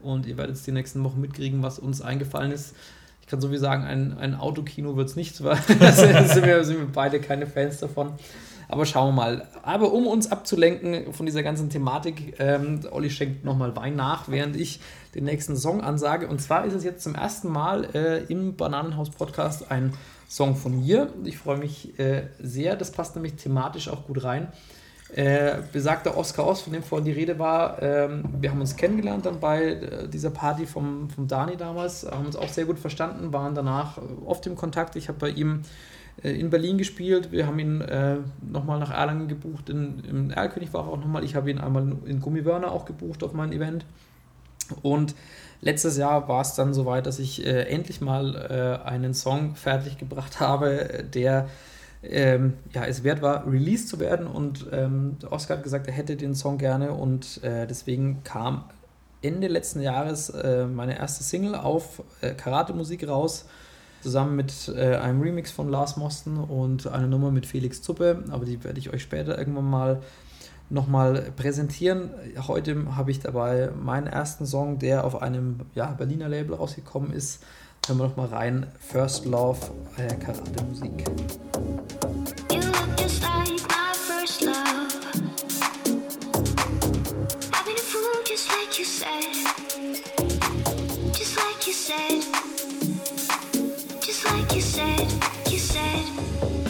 und 0.00 0.26
ihr 0.26 0.36
werdet 0.36 0.56
es 0.56 0.64
die 0.64 0.72
nächsten 0.72 1.02
Wochen 1.04 1.20
mitkriegen, 1.20 1.62
was 1.62 1.78
uns 1.78 2.02
eingefallen 2.02 2.52
ist. 2.52 2.74
Ich 3.22 3.28
kann 3.28 3.40
so 3.40 3.50
wie 3.50 3.58
sagen, 3.58 3.84
ein, 3.84 4.18
ein 4.18 4.34
Autokino 4.34 4.96
wird 4.96 5.08
es 5.08 5.16
nicht, 5.16 5.42
weil 5.44 5.58
da 5.78 5.92
sind 5.92 6.28
sind 6.28 6.44
wir 6.44 6.88
beide 6.92 7.20
keine 7.20 7.46
Fans 7.46 7.78
davon. 7.78 8.12
Aber 8.68 8.84
schauen 8.84 9.08
wir 9.08 9.12
mal. 9.12 9.48
Aber 9.62 9.92
um 9.92 10.06
uns 10.06 10.30
abzulenken 10.30 11.12
von 11.14 11.24
dieser 11.24 11.42
ganzen 11.42 11.70
Thematik, 11.70 12.34
ähm, 12.38 12.80
Olli 12.90 13.10
schenkt 13.10 13.44
nochmal 13.44 13.74
Wein 13.74 13.96
nach, 13.96 14.28
während 14.28 14.56
ich 14.56 14.80
den 15.14 15.24
nächsten 15.24 15.56
Song 15.56 15.80
ansage. 15.80 16.28
Und 16.28 16.40
zwar 16.40 16.66
ist 16.66 16.74
es 16.74 16.84
jetzt 16.84 17.02
zum 17.02 17.14
ersten 17.14 17.48
Mal 17.48 17.88
äh, 17.94 18.24
im 18.24 18.56
Bananenhaus-Podcast 18.56 19.70
ein 19.70 19.94
Song 20.28 20.54
von 20.54 20.80
mir. 20.80 21.12
Ich 21.24 21.38
freue 21.38 21.56
mich 21.56 21.98
äh, 21.98 22.24
sehr. 22.38 22.76
Das 22.76 22.92
passt 22.92 23.14
nämlich 23.14 23.34
thematisch 23.34 23.88
auch 23.88 24.06
gut 24.06 24.22
rein. 24.22 24.52
Äh, 25.14 25.62
besagter 25.72 26.18
Oscar 26.18 26.46
Ost, 26.46 26.64
von 26.64 26.74
dem 26.74 26.82
vorhin 26.82 27.06
die 27.06 27.12
Rede 27.12 27.38
war, 27.38 27.82
ähm, 27.82 28.24
wir 28.40 28.50
haben 28.50 28.60
uns 28.60 28.76
kennengelernt 28.76 29.24
dann 29.24 29.40
bei 29.40 29.62
äh, 29.62 30.06
dieser 30.06 30.28
Party 30.28 30.66
vom, 30.66 31.08
vom 31.08 31.26
Dani 31.26 31.56
damals, 31.56 32.04
haben 32.04 32.26
uns 32.26 32.36
auch 32.36 32.50
sehr 32.50 32.66
gut 32.66 32.78
verstanden, 32.78 33.32
waren 33.32 33.54
danach 33.54 33.98
oft 34.26 34.46
im 34.46 34.54
Kontakt. 34.54 34.96
Ich 34.96 35.08
habe 35.08 35.18
bei 35.18 35.30
ihm 35.30 35.62
in 36.22 36.50
Berlin 36.50 36.78
gespielt. 36.78 37.30
Wir 37.30 37.46
haben 37.46 37.58
ihn 37.58 37.80
äh, 37.80 38.16
nochmal 38.40 38.80
nach 38.80 38.90
Erlangen 38.90 39.28
gebucht. 39.28 39.70
In, 39.70 40.02
Im 40.04 40.30
Erlkönig 40.30 40.72
war 40.72 40.84
er 40.84 40.92
auch 40.92 40.98
nochmal. 40.98 41.22
Ich 41.24 41.36
habe 41.36 41.50
ihn 41.50 41.58
einmal 41.58 41.96
in 42.06 42.20
Gummibörner 42.20 42.72
auch 42.72 42.84
gebucht 42.84 43.22
auf 43.22 43.32
mein 43.32 43.52
Event. 43.52 43.84
Und 44.82 45.14
letztes 45.60 45.96
Jahr 45.96 46.28
war 46.28 46.40
es 46.40 46.54
dann 46.54 46.74
soweit, 46.74 47.06
dass 47.06 47.20
ich 47.20 47.46
äh, 47.46 47.62
endlich 47.64 48.00
mal 48.00 48.34
äh, 48.34 48.88
einen 48.88 49.14
Song 49.14 49.54
fertiggebracht 49.54 50.40
habe, 50.40 51.04
der 51.14 51.48
ähm, 52.02 52.54
ja, 52.72 52.84
es 52.84 53.04
wert 53.04 53.22
war, 53.22 53.46
released 53.46 53.88
zu 53.88 54.00
werden. 54.00 54.26
Und 54.26 54.66
ähm, 54.72 55.18
Oscar 55.30 55.58
hat 55.58 55.64
gesagt, 55.64 55.86
er 55.86 55.92
hätte 55.92 56.16
den 56.16 56.34
Song 56.34 56.58
gerne. 56.58 56.92
Und 56.92 57.42
äh, 57.44 57.68
deswegen 57.68 58.24
kam 58.24 58.64
Ende 59.22 59.46
letzten 59.46 59.80
Jahres 59.80 60.30
äh, 60.30 60.66
meine 60.66 60.98
erste 60.98 61.22
Single 61.22 61.54
auf 61.54 62.02
Karate-Musik 62.36 63.06
raus 63.06 63.46
zusammen 64.02 64.36
mit 64.36 64.72
äh, 64.74 64.96
einem 64.96 65.20
Remix 65.20 65.50
von 65.50 65.68
Lars 65.68 65.96
Mosten 65.96 66.36
und 66.36 66.86
einer 66.86 67.06
Nummer 67.06 67.30
mit 67.30 67.46
Felix 67.46 67.82
Zuppe, 67.82 68.24
aber 68.30 68.44
die 68.44 68.62
werde 68.64 68.78
ich 68.78 68.92
euch 68.92 69.02
später 69.02 69.38
irgendwann 69.38 69.68
mal 69.68 70.02
nochmal 70.70 71.32
präsentieren. 71.36 72.10
Heute 72.46 72.94
habe 72.96 73.10
ich 73.10 73.20
dabei 73.20 73.70
meinen 73.80 74.06
ersten 74.06 74.46
Song, 74.46 74.78
der 74.78 75.04
auf 75.04 75.22
einem 75.22 75.60
ja, 75.74 75.86
Berliner 75.92 76.28
Label 76.28 76.54
rausgekommen 76.54 77.12
ist. 77.12 77.42
Hören 77.86 77.98
wir 77.98 78.08
nochmal 78.08 78.26
rein. 78.28 78.66
First 78.80 79.24
Love, 79.24 79.58
äh, 79.96 80.14
Karate 80.16 80.64
Musik. 80.64 81.08
You 82.50 82.60
look 82.60 82.98
just 82.98 83.22
like 83.22 83.48
my 83.68 83.94
first 83.94 84.42
love. 84.42 84.88
I've 87.52 87.64
been 87.64 87.76
a 87.76 87.80
fool 87.80 88.22
just 88.26 88.48
like 88.50 88.78
you 88.78 88.84
said. 88.84 89.34
Just 91.14 91.36
like 91.36 91.66
you 91.66 91.72
said. 91.72 92.57
Said, 94.78 95.10
you 95.50 95.58
said. 95.58 96.67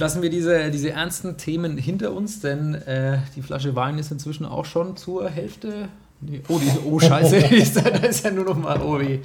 Lassen 0.00 0.22
wir 0.22 0.30
diese, 0.30 0.70
diese 0.70 0.90
ernsten 0.90 1.36
Themen 1.36 1.78
hinter 1.78 2.12
uns, 2.12 2.40
denn 2.40 2.74
äh, 2.74 3.18
die 3.36 3.42
Flasche 3.42 3.76
Wein 3.76 3.98
ist 3.98 4.10
inzwischen 4.10 4.46
auch 4.46 4.64
schon 4.64 4.96
zur 4.96 5.28
Hälfte. 5.28 5.88
Nee, 6.22 6.42
oh, 6.48 6.58
die, 6.58 6.70
oh, 6.84 6.98
scheiße, 6.98 7.40
da 7.82 8.06
ist, 8.06 8.24
ja 8.24 8.30
nur 8.30 8.44
noch 8.44 8.56
mal, 8.56 8.80
oh 8.82 8.98
weh. 8.98 9.20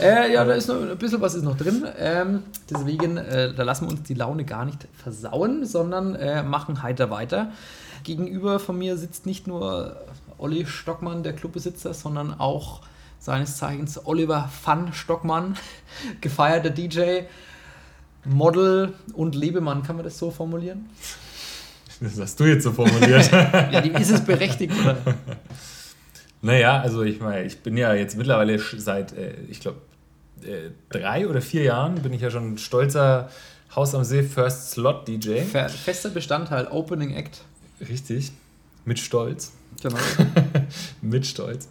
Äh, 0.00 0.32
ja, 0.32 0.44
da 0.44 0.54
ist 0.54 0.68
noch 0.68 0.80
ein 0.80 0.98
bisschen 0.98 1.20
was 1.20 1.34
ist 1.34 1.44
noch 1.44 1.56
drin. 1.56 1.84
Ähm, 1.98 2.42
deswegen, 2.68 3.16
äh, 3.16 3.52
da 3.54 3.62
lassen 3.62 3.86
wir 3.86 3.92
uns 3.92 4.02
die 4.04 4.14
Laune 4.14 4.44
gar 4.44 4.64
nicht 4.64 4.88
versauen, 4.96 5.66
sondern 5.66 6.16
äh, 6.16 6.42
machen 6.42 6.82
heiter 6.82 7.10
weiter. 7.10 7.52
Gegenüber 8.02 8.58
von 8.58 8.76
mir 8.78 8.96
sitzt 8.96 9.26
nicht 9.26 9.46
nur 9.46 9.96
Olli 10.38 10.66
Stockmann, 10.66 11.22
der 11.22 11.34
Clubbesitzer, 11.34 11.94
sondern 11.94 12.38
auch 12.40 12.80
seines 13.20 13.56
Zeichens 13.56 14.04
Oliver 14.04 14.50
Van 14.64 14.92
Stockmann, 14.92 15.56
gefeierter 16.20 16.70
DJ, 16.70 17.22
Model 18.24 18.92
und 19.14 19.34
Lebemann, 19.34 19.82
kann 19.82 19.96
man 19.96 20.04
das 20.04 20.18
so 20.18 20.30
formulieren? 20.30 20.88
Das 22.00 22.18
hast 22.18 22.40
du 22.40 22.44
jetzt 22.44 22.64
so 22.64 22.72
formuliert. 22.72 23.30
ja, 23.32 23.80
die 23.80 23.90
ist 23.90 24.10
es 24.10 24.24
berechtigt, 24.24 24.72
oder? 24.80 24.96
Naja, 26.44 26.80
also 26.80 27.02
ich 27.04 27.20
meine, 27.20 27.44
ich 27.44 27.60
bin 27.60 27.76
ja 27.76 27.94
jetzt 27.94 28.16
mittlerweile 28.16 28.58
seit, 28.58 29.16
äh, 29.16 29.34
ich 29.48 29.60
glaube, 29.60 29.78
äh, 30.42 30.70
drei 30.90 31.28
oder 31.28 31.40
vier 31.40 31.62
Jahren 31.62 32.02
bin 32.02 32.12
ich 32.12 32.20
ja 32.20 32.32
schon 32.32 32.58
stolzer 32.58 33.30
Haus 33.76 33.94
am 33.94 34.02
See 34.02 34.24
First 34.24 34.72
Slot 34.72 35.06
DJ. 35.06 35.42
Fester 35.42 36.10
Bestandteil, 36.10 36.66
Opening 36.66 37.14
Act. 37.14 37.42
Richtig. 37.88 38.32
Mit 38.84 38.98
Stolz. 38.98 39.52
Genau. 39.80 39.96
Mit 41.00 41.26
Stolz. 41.26 41.68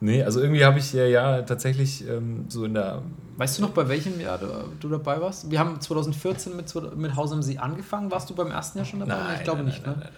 Nee, 0.00 0.22
also 0.22 0.40
irgendwie 0.40 0.64
habe 0.64 0.78
ich 0.78 0.92
ja, 0.92 1.06
ja 1.06 1.42
tatsächlich 1.42 2.06
ähm, 2.08 2.44
so 2.48 2.64
in 2.64 2.74
der. 2.74 3.02
Weißt 3.40 3.56
du 3.56 3.62
noch, 3.62 3.70
bei 3.70 3.88
welchem 3.88 4.20
Jahr 4.20 4.36
du, 4.36 4.46
du, 4.80 4.88
dabei 4.90 5.18
warst? 5.18 5.50
Wir 5.50 5.58
haben 5.60 5.80
2014 5.80 6.54
mit, 6.54 6.74
mit 6.94 7.16
Haus 7.16 7.32
am 7.32 7.40
See 7.40 7.56
angefangen. 7.56 8.10
Warst 8.10 8.28
du 8.28 8.34
beim 8.34 8.50
ersten 8.50 8.76
Jahr 8.76 8.84
schon 8.84 9.00
dabei? 9.00 9.14
Nein, 9.14 9.36
ich 9.38 9.44
glaube 9.44 9.60
nein, 9.60 9.68
nicht, 9.68 9.86
nein, 9.86 9.98
ne? 9.98 10.08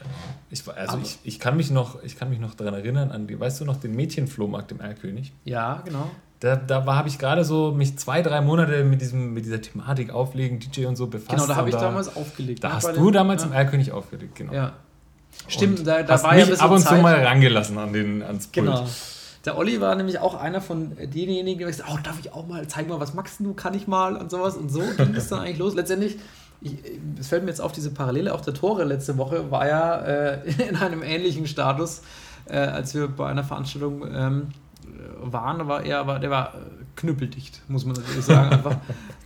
Ich, 0.51 0.64
also 0.68 0.99
ich, 1.01 1.20
ich, 1.23 1.39
kann 1.39 1.57
mich 1.57 1.70
noch, 1.70 2.03
ich 2.03 2.16
kann 2.16 2.31
mich 2.31 2.41
noch 2.41 2.55
daran 2.55 2.75
erinnern, 2.75 3.12
an 3.12 3.29
die, 3.29 3.39
weißt 3.39 3.61
du 3.61 3.64
noch, 3.64 3.77
den 3.77 3.95
Mädchenflohmarkt 3.95 4.73
im 4.73 4.81
Erlkönig? 4.81 5.33
Ja, 5.45 5.83
genau. 5.85 6.11
Da, 6.41 6.57
da 6.57 6.85
habe 6.85 7.09
ich 7.09 7.20
gerade 7.20 7.45
so 7.45 7.70
mich 7.70 7.97
zwei, 7.97 8.23
drei 8.23 8.41
Monate 8.41 8.83
mit, 8.83 9.01
diesem, 9.01 9.35
mit 9.35 9.45
dieser 9.45 9.62
Thematik 9.62 10.11
auflegen, 10.11 10.59
DJ 10.59 10.87
und 10.87 10.97
so 10.97 11.07
befasst. 11.07 11.31
Genau, 11.31 11.47
da 11.47 11.55
habe 11.55 11.68
ich 11.68 11.77
da, 11.77 11.81
damals 11.81 12.16
aufgelegt. 12.16 12.64
Da 12.64 12.70
ne? 12.70 12.75
hast 12.75 12.87
Bei 12.87 12.93
du 12.93 13.05
den- 13.05 13.12
damals 13.12 13.43
ja. 13.43 13.51
im 13.51 13.55
Erlkönig 13.55 13.93
aufgelegt, 13.93 14.35
genau. 14.35 14.53
Ja. 14.53 14.73
Stimmt, 15.47 15.79
Und 15.79 15.87
da, 15.87 16.03
da 16.03 16.20
war 16.25 16.33
ja 16.33 16.39
mich 16.39 16.45
ein 16.47 16.51
bisschen 16.51 16.66
ab 16.66 16.73
und 16.73 16.79
zu 16.81 16.89
Zeit. 16.89 17.03
mal 17.03 17.25
rangelassen 17.25 17.79
an 17.79 17.93
den, 17.93 18.20
ans 18.25 18.49
Pult. 18.49 18.66
Genau. 18.66 18.85
Der 19.45 19.59
Olli 19.59 19.80
war 19.80 19.95
nämlich 19.97 20.18
auch 20.20 20.34
einer 20.34 20.61
von 20.61 20.97
denjenigen, 20.97 21.59
die 21.59 21.64
gesagt 21.64 21.88
oh, 21.93 21.99
darf 22.03 22.20
ich 22.20 22.32
auch 22.32 22.47
mal, 22.47 22.66
zeig 22.68 22.88
mal, 22.88 23.01
was 23.01 23.14
magst 23.14 23.40
du, 23.40 23.55
kann 23.55 23.74
ich 23.74 23.88
mal 23.88 24.16
und 24.16 24.30
sowas. 24.30 24.57
Und 24.57 24.70
so 24.70 24.80
ging 24.97 25.14
es 25.14 25.28
dann 25.28 25.40
eigentlich 25.40 25.59
los. 25.59 25.74
Letztendlich, 25.74 26.18
ich, 26.61 26.78
es 27.18 27.28
fällt 27.28 27.43
mir 27.43 27.51
jetzt 27.51 27.61
auf 27.61 27.72
diese 27.72 27.90
Parallele, 27.90 28.32
auch 28.34 28.40
der 28.40 28.55
Tore 28.55 28.84
letzte 28.84 29.18
Woche 29.18 29.51
war 29.51 29.66
ja 29.66 29.97
äh, 30.01 30.51
in 30.68 30.76
einem 30.76 31.03
ähnlichen 31.03 31.47
Status, 31.47 32.03
äh, 32.47 32.57
als 32.57 32.95
wir 32.95 33.09
bei 33.09 33.28
einer 33.28 33.45
Veranstaltung 33.45 34.07
ähm, 34.12 34.49
waren, 35.20 35.66
war 35.66 35.84
er, 35.84 36.07
war, 36.07 36.20
der 36.20 36.30
war 36.30 36.55
äh, 36.55 36.59
knüppeldicht, 36.97 37.62
muss 37.68 37.84
man 37.84 37.97
natürlich 37.97 38.24
sagen, 38.24 38.51
einfach. 38.53 38.76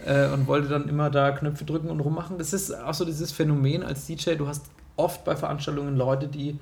äh, 0.06 0.28
und 0.28 0.46
wollte 0.46 0.68
dann 0.68 0.88
immer 0.88 1.10
da 1.10 1.32
Knöpfe 1.32 1.64
drücken 1.64 1.90
und 1.90 2.00
rummachen. 2.00 2.38
Das 2.38 2.54
ist 2.54 2.72
auch 2.72 2.94
so 2.94 3.04
dieses 3.04 3.32
Phänomen 3.32 3.82
als 3.82 4.06
DJ, 4.06 4.34
du 4.36 4.48
hast 4.48 4.66
oft 4.96 5.24
bei 5.24 5.36
Veranstaltungen 5.36 5.96
Leute, 5.96 6.28
die 6.28 6.58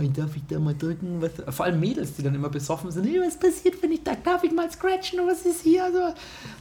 "Ey, 0.00 0.12
darf 0.12 0.36
ich 0.36 0.42
da 0.48 0.58
mal 0.58 0.74
drücken? 0.74 1.20
Was? 1.20 1.54
Vor 1.54 1.66
allem 1.66 1.80
Mädels, 1.80 2.14
die 2.14 2.22
dann 2.22 2.34
immer 2.34 2.48
besoffen 2.48 2.90
sind, 2.90 3.06
hey, 3.06 3.20
was 3.24 3.38
passiert, 3.38 3.82
wenn 3.82 3.92
ich 3.92 4.02
da, 4.02 4.14
darf 4.14 4.44
ich 4.44 4.52
mal 4.52 4.70
scratchen, 4.70 5.20
was 5.26 5.42
ist 5.42 5.62
hier? 5.62 5.90
So. 5.92 6.14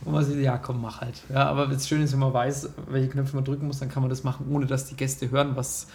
Und 0.06 0.14
man 0.14 0.24
sieht, 0.24 0.38
ja 0.38 0.58
komm, 0.58 0.82
mach 0.82 1.02
halt. 1.02 1.22
Ja, 1.30 1.46
aber 1.46 1.68
das 1.68 1.88
Schöne 1.88 2.06
ist, 2.06 2.14
wenn 2.14 2.20
man 2.20 2.34
weiß, 2.34 2.70
welche 2.90 3.10
Knöpfe 3.10 3.36
man 3.36 3.46
drücken 3.46 3.68
muss, 3.68 3.80
dann 3.80 3.90
kann 3.90 4.04
man 4.04 4.10
das 4.10 4.24
machen, 4.24 4.46
ohne 4.52 4.66
dass 4.66 4.86
die 4.86 4.96
Gäste 4.96 5.30
hören, 5.30 5.56
was 5.56 5.88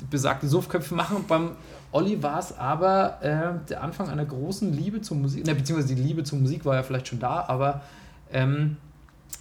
die 0.00 0.06
besagten 0.06 0.48
Suffköpfe 0.48 0.94
machen. 0.94 1.16
Und 1.16 1.28
beim 1.28 1.50
Olli 1.92 2.22
war 2.22 2.38
es 2.38 2.56
aber 2.56 3.18
äh, 3.22 3.68
der 3.68 3.82
Anfang 3.82 4.08
einer 4.08 4.24
großen 4.24 4.72
Liebe 4.72 5.00
zur 5.00 5.16
Musik, 5.16 5.46
ne, 5.46 5.54
beziehungsweise 5.54 5.94
die 5.94 6.02
Liebe 6.02 6.24
zur 6.24 6.38
Musik 6.38 6.64
war 6.64 6.74
ja 6.74 6.82
vielleicht 6.82 7.08
schon 7.08 7.20
da, 7.20 7.44
aber 7.46 7.82
ähm, 8.32 8.76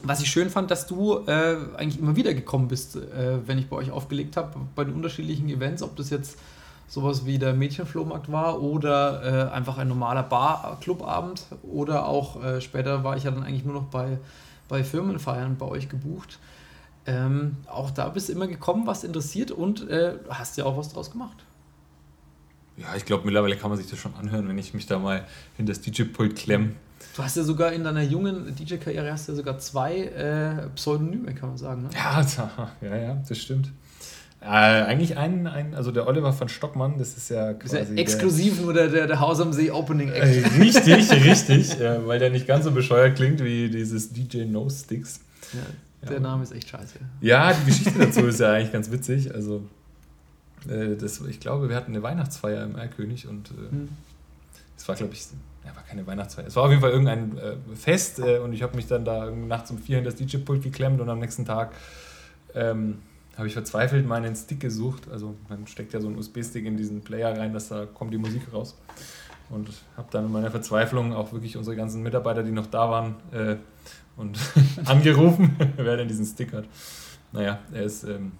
was 0.03 0.21
ich 0.21 0.29
schön 0.29 0.49
fand, 0.49 0.69
dass 0.69 0.85
du 0.85 1.19
äh, 1.27 1.55
eigentlich 1.77 1.99
immer 1.99 2.15
wieder 2.15 2.33
gekommen 2.33 2.67
bist, 2.67 2.95
äh, 2.95 3.39
wenn 3.45 3.57
ich 3.57 3.69
bei 3.69 3.77
euch 3.77 3.89
aufgelegt 3.89 4.37
habe, 4.37 4.59
bei 4.75 4.83
den 4.83 4.93
unterschiedlichen 4.93 5.49
Events, 5.49 5.81
ob 5.81 5.95
das 5.95 6.09
jetzt 6.09 6.37
sowas 6.87 7.25
wie 7.25 7.39
der 7.39 7.53
Mädchenflohmarkt 7.53 8.31
war 8.31 8.61
oder 8.61 9.49
äh, 9.49 9.51
einfach 9.53 9.77
ein 9.77 9.87
normaler 9.87 10.23
Bar-Clubabend 10.23 11.45
oder 11.63 12.07
auch 12.07 12.43
äh, 12.43 12.61
später 12.61 13.03
war 13.03 13.17
ich 13.17 13.23
ja 13.23 13.31
dann 13.31 13.43
eigentlich 13.43 13.65
nur 13.65 13.73
noch 13.73 13.85
bei, 13.85 14.19
bei 14.67 14.83
Firmenfeiern 14.83 15.57
bei 15.57 15.65
euch 15.65 15.89
gebucht. 15.89 16.39
Ähm, 17.05 17.57
auch 17.67 17.91
da 17.91 18.09
bist 18.09 18.29
du 18.29 18.33
immer 18.33 18.47
gekommen, 18.47 18.87
was 18.87 19.03
interessiert 19.03 19.51
und 19.51 19.89
äh, 19.89 20.13
hast 20.29 20.57
ja 20.57 20.65
auch 20.65 20.77
was 20.77 20.93
draus 20.93 21.11
gemacht. 21.11 21.37
Ja, 22.77 22.95
ich 22.95 23.05
glaube, 23.05 23.25
mittlerweile 23.25 23.55
kann 23.57 23.69
man 23.69 23.77
sich 23.77 23.89
das 23.89 23.99
schon 23.99 24.15
anhören, 24.15 24.47
wenn 24.47 24.57
ich 24.57 24.73
mich 24.73 24.85
da 24.85 24.97
mal 24.97 25.25
hinter 25.57 25.73
das 25.73 25.81
DJ-Pult 25.81 26.35
klemme. 26.35 26.71
Du 27.15 27.23
hast 27.23 27.37
ja 27.37 27.43
sogar 27.43 27.73
in 27.73 27.83
deiner 27.83 28.01
jungen 28.01 28.55
DJ-Karriere 28.55 29.11
hast 29.11 29.27
ja 29.27 29.35
sogar 29.35 29.59
zwei 29.59 30.05
äh, 30.05 30.69
Pseudonyme, 30.75 31.35
kann 31.35 31.49
man 31.49 31.57
sagen. 31.57 31.83
Ne? 31.83 31.89
Ja, 31.93 32.25
ja, 32.81 32.95
ja, 32.95 33.15
das 33.27 33.37
stimmt. 33.37 33.71
Äh, 34.43 34.47
eigentlich 34.47 35.17
ein, 35.17 35.47
ein, 35.47 35.73
also 35.73 35.91
der 35.91 36.05
Oliver 36.07 36.33
von 36.33 36.49
Stockmann, 36.49 36.97
das 36.97 37.15
ist 37.15 37.29
ja 37.29 37.53
Das 37.53 37.71
ist 37.71 37.79
quasi. 37.79 37.93
ja 37.93 38.01
exklusiv 38.01 38.61
nur 38.61 38.73
der, 38.73 38.89
der, 38.89 39.07
der 39.07 39.19
Haus 39.19 39.39
am 39.39 39.53
See 39.53 39.71
Opening 39.71 40.09
Der, 40.09 40.21
Act. 40.23 40.55
äh, 40.55 40.59
richtig, 40.61 41.11
richtig, 41.25 41.79
äh, 41.79 42.05
weil 42.05 42.19
der 42.19 42.29
nicht 42.29 42.45
ganz 42.45 42.65
so 42.65 42.71
bescheuert 42.71 43.15
klingt 43.15 43.43
wie 43.43 43.69
dieses 43.69 44.11
DJ 44.11 44.45
No 44.45 44.69
Sticks. 44.69 45.21
Ja, 45.53 46.09
der 46.09 46.19
Name 46.19 46.43
ist 46.43 46.51
echt 46.51 46.67
scheiße. 46.69 46.99
Ja, 47.21 47.53
die 47.53 47.65
Geschichte 47.65 47.97
dazu 47.97 48.25
ist 48.27 48.39
ja 48.41 48.51
eigentlich 48.53 48.73
ganz 48.73 48.91
witzig. 48.91 49.33
Also, 49.33 49.61
äh, 50.67 50.95
das, 50.97 51.21
ich 51.21 51.39
glaube, 51.39 51.69
wir 51.69 51.75
hatten 51.77 51.91
eine 51.93 52.03
Weihnachtsfeier 52.03 52.63
im 52.65 52.75
Erlkönig 52.75 53.27
und 53.27 53.51
äh, 53.51 53.71
Hm. 53.71 53.89
es 54.77 54.87
war, 54.89 54.95
glaube 54.95 55.13
ich, 55.13 55.25
ja, 55.65 55.73
war 55.73 55.83
keine 55.83 56.05
Weihnachtsfeier. 56.05 56.47
Es 56.47 56.55
war 56.57 56.63
auf 56.63 56.69
jeden 56.69 56.81
Fall 56.81 56.91
irgendein 56.91 57.37
äh, 57.37 57.55
Fest 57.75 58.19
und 58.19 58.51
ich 58.51 58.61
habe 58.61 58.75
mich 58.75 58.87
dann 58.87 59.05
da 59.05 59.31
nachts 59.31 59.71
um 59.71 59.77
vier 59.77 59.97
hinter 59.97 60.11
das 60.11 60.19
DJ-Pult 60.19 60.61
geklemmt 60.61 60.99
und 60.99 61.09
am 61.09 61.19
nächsten 61.19 61.45
Tag 61.45 61.71
ähm, 62.55 62.97
habe 63.37 63.47
ich 63.47 63.53
verzweifelt 63.53 64.07
meinen 64.07 64.35
Stick 64.35 64.59
gesucht. 64.59 65.09
Also 65.11 65.35
man 65.49 65.65
steckt 65.67 65.93
ja 65.93 65.99
so 66.01 66.07
einen 66.07 66.17
USB-Stick 66.17 66.65
in 66.65 66.77
diesen 66.77 67.01
Player 67.01 67.37
rein, 67.37 67.53
dass 67.53 67.69
da 67.69 67.85
kommt 67.85 68.13
die 68.13 68.17
Musik 68.17 68.41
raus. 68.53 68.75
Und 69.49 69.69
habe 69.97 70.07
dann 70.11 70.25
in 70.25 70.31
meiner 70.31 70.51
Verzweiflung 70.51 71.13
auch 71.13 71.31
wirklich 71.33 71.57
unsere 71.57 71.75
ganzen 71.75 72.01
Mitarbeiter, 72.01 72.43
die 72.43 72.51
noch 72.51 72.67
da 72.67 72.89
waren, 72.89 73.15
äh, 73.31 73.55
und 74.15 74.37
angerufen, 74.85 75.55
wer 75.77 75.97
denn 75.97 76.07
diesen 76.07 76.25
Stick 76.25 76.53
hat. 76.53 76.65
Naja, 77.31 77.59
er 77.71 77.83
ist 77.83 78.03
ähm, 78.03 78.31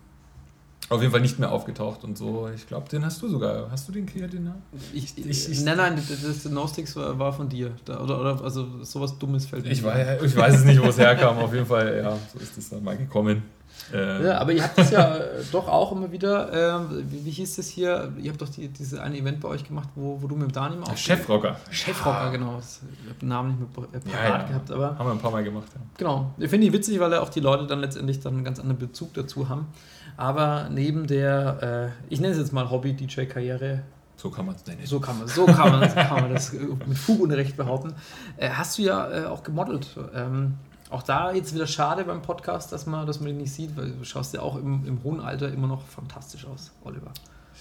auf 0.90 1.02
jeden 1.02 1.12
Fall 1.12 1.22
nicht 1.22 1.40
mehr 1.40 1.52
aufgetaucht 1.52 2.04
und 2.04 2.18
so. 2.18 2.48
Ich 2.54 2.68
glaube, 2.68 2.88
den 2.90 3.04
hast 3.04 3.22
du 3.22 3.28
sogar. 3.28 3.70
Hast 3.72 3.88
du 3.88 3.92
den 3.92 4.08
hier, 4.08 4.28
den 4.28 4.44
Namen? 4.46 4.62
Ich, 4.94 5.18
ich, 5.18 5.50
Ich- 5.50 5.64
nein, 5.64 5.78
nein, 5.78 5.96
das, 5.96 6.46
No 6.46 6.68
Sticks 6.68 6.96
war, 6.96 7.18
war 7.18 7.34
von 7.34 7.50
dir. 7.50 7.72
Da, 7.86 8.00
oder, 8.02 8.20
oder 8.22 8.44
also 8.44 8.84
sowas 8.84 9.18
Dummes 9.18 9.46
fällt 9.48 9.66
mir 9.66 9.72
Ich, 9.72 9.84
weiß, 9.84 10.22
ich 10.24 10.36
weiß 10.36 10.56
es 10.56 10.66
nicht, 10.66 10.82
wo 10.82 10.88
es 10.88 10.98
herkam. 11.00 11.38
Auf 11.40 11.54
jeden 11.54 11.66
Fall, 11.66 12.02
ja, 12.04 12.18
so 12.32 12.40
ist 12.40 12.58
es 12.58 12.70
dann 12.70 12.84
mal 12.84 12.96
gekommen. 12.98 13.44
Äh, 13.92 14.26
Ja, 14.26 14.38
aber 14.40 14.52
ihr 14.54 14.64
habt 14.64 14.78
das 14.78 14.92
ja 14.92 15.16
äh, 15.18 15.22
doch 15.52 15.68
auch 15.68 15.92
immer 15.92 16.12
wieder, 16.12 16.52
äh, 16.54 16.80
wie, 17.12 17.26
wie 17.26 17.30
hieß 17.32 17.56
das 17.58 17.68
hier? 17.68 18.12
Ihr 18.22 18.32
habt 18.32 18.42
doch 18.42 18.50
die, 18.50 18.68
dieses 18.70 19.00
eine 19.00 19.18
Event 19.18 19.40
bei 19.42 19.50
euch 19.50 19.64
gemacht, 19.68 19.90
wo, 19.96 20.22
wo 20.22 20.28
du 20.28 20.36
mit 20.36 20.46
dem 20.50 20.52
Dani 20.54 20.76
mal 20.78 20.84
der 20.86 20.94
aufgelegt- 20.94 21.00
Chefrocker. 21.22 21.56
Chefrocker, 21.70 22.32
genau. 22.32 22.56
Das- 22.58 22.82
Ich 23.04 23.10
habe 23.10 23.20
den 23.20 23.30
Namen 23.30 23.50
nicht 23.50 23.60
mehr 23.60 23.86
äh, 23.86 24.00
parat 24.00 24.32
Ja, 24.32 24.38
ja. 24.40 24.48
gehabt, 24.48 24.72
aber 24.72 24.98
Haben 24.98 25.08
wir 25.08 25.12
ein 25.14 25.20
paar 25.20 25.32
Mal 25.32 25.44
gemacht. 25.44 25.68
Ja. 25.74 25.82
genau. 25.98 26.32
Ich 26.38 26.50
finde 26.50 26.68
die 26.68 26.74
witzig, 26.74 27.00
weil 27.00 27.14
auch 27.16 27.30
die 27.30 27.40
Leute 27.42 27.66
dann 27.68 27.80
letztendlich 27.80 28.20
dann 28.20 28.36
einen 28.36 28.44
ganz 28.44 28.60
anderen 28.60 28.80
Bezug 28.80 29.14
dazu 29.14 29.50
haben. 29.50 29.68
Aber 30.16 30.70
neben 30.70 31.08
der, 31.08 31.92
äh, 32.10 32.14
ich 32.14 32.22
nenne 32.22 32.34
es 32.34 32.40
jetzt 32.40 32.54
mal 32.54 32.70
Hobby-DJ-Karriere, 32.70 33.82
So 34.16 34.30
kann 34.30 34.46
man 34.46 34.56
es 34.56 34.66
nennen. 34.66 34.82
so 34.86 35.00
kann 35.00 35.18
man, 35.18 35.28
so 35.28 35.46
kann 35.46 35.72
man, 35.72 35.90
so 35.90 35.96
kann 35.96 36.22
man 36.22 36.34
das 36.34 36.54
äh, 36.54 36.60
mit 36.86 36.98
Fug 36.98 37.20
und 37.22 37.32
Recht 37.32 37.58
behaupten. 37.58 37.94
Äh, 38.38 38.50
hast 38.50 38.78
du 38.78 38.84
ja 38.84 39.10
äh, 39.12 39.26
auch 39.26 39.44
gemodelt. 39.44 39.88
Ähm, 40.16 40.54
auch 40.94 41.04
da 41.04 41.34
jetzt 41.34 41.54
wieder 41.54 41.68
schade 41.68 42.04
beim 42.06 42.22
Podcast, 42.22 42.72
dass 42.72 42.86
man, 42.86 43.06
dass 43.08 43.20
man 43.20 43.30
dich 43.30 43.38
nicht 43.38 43.54
sieht, 43.54 43.76
weil 43.76 43.92
du 43.92 44.04
schaust 44.06 44.34
ja 44.34 44.42
auch 44.42 44.56
im, 44.56 44.86
im 44.86 45.04
hohen 45.04 45.20
Alter 45.20 45.52
immer 45.52 45.68
noch 45.68 45.82
fantastisch 45.86 46.46
aus, 46.46 46.72
Oliver. 46.84 47.12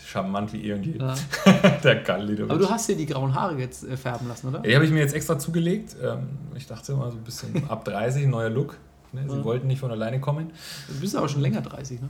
Charmant 0.06 0.52
wie 0.52 0.58
je. 0.62 0.74
Ja. 0.98 1.14
der 1.84 1.96
Gallidovic. 2.02 2.50
Aber 2.50 2.58
du 2.58 2.68
hast 2.68 2.88
dir 2.88 2.96
die 2.96 3.06
grauen 3.06 3.34
Haare 3.34 3.58
jetzt 3.58 3.84
äh, 3.84 3.96
färben 3.96 4.28
lassen, 4.28 4.48
oder? 4.48 4.60
Die 4.60 4.74
habe 4.74 4.84
ich 4.84 4.90
mir 4.90 5.00
jetzt 5.00 5.14
extra 5.14 5.38
zugelegt. 5.38 5.96
Ähm, 6.02 6.28
ich 6.54 6.66
dachte 6.66 6.94
mal 6.94 7.10
so 7.10 7.16
ein 7.16 7.24
bisschen 7.24 7.66
ab 7.70 7.84
30, 7.84 8.26
neuer 8.26 8.50
Look. 8.50 8.76
Ne? 9.12 9.24
Sie 9.28 9.36
Ja. 9.36 9.44
wollten 9.44 9.66
nicht 9.68 9.80
von 9.80 9.90
alleine 9.90 10.20
kommen. 10.20 10.50
Du 10.88 11.00
bist 11.00 11.14
aber 11.16 11.28
schon 11.28 11.40
länger 11.42 11.60
30, 11.60 12.00
ne? 12.00 12.08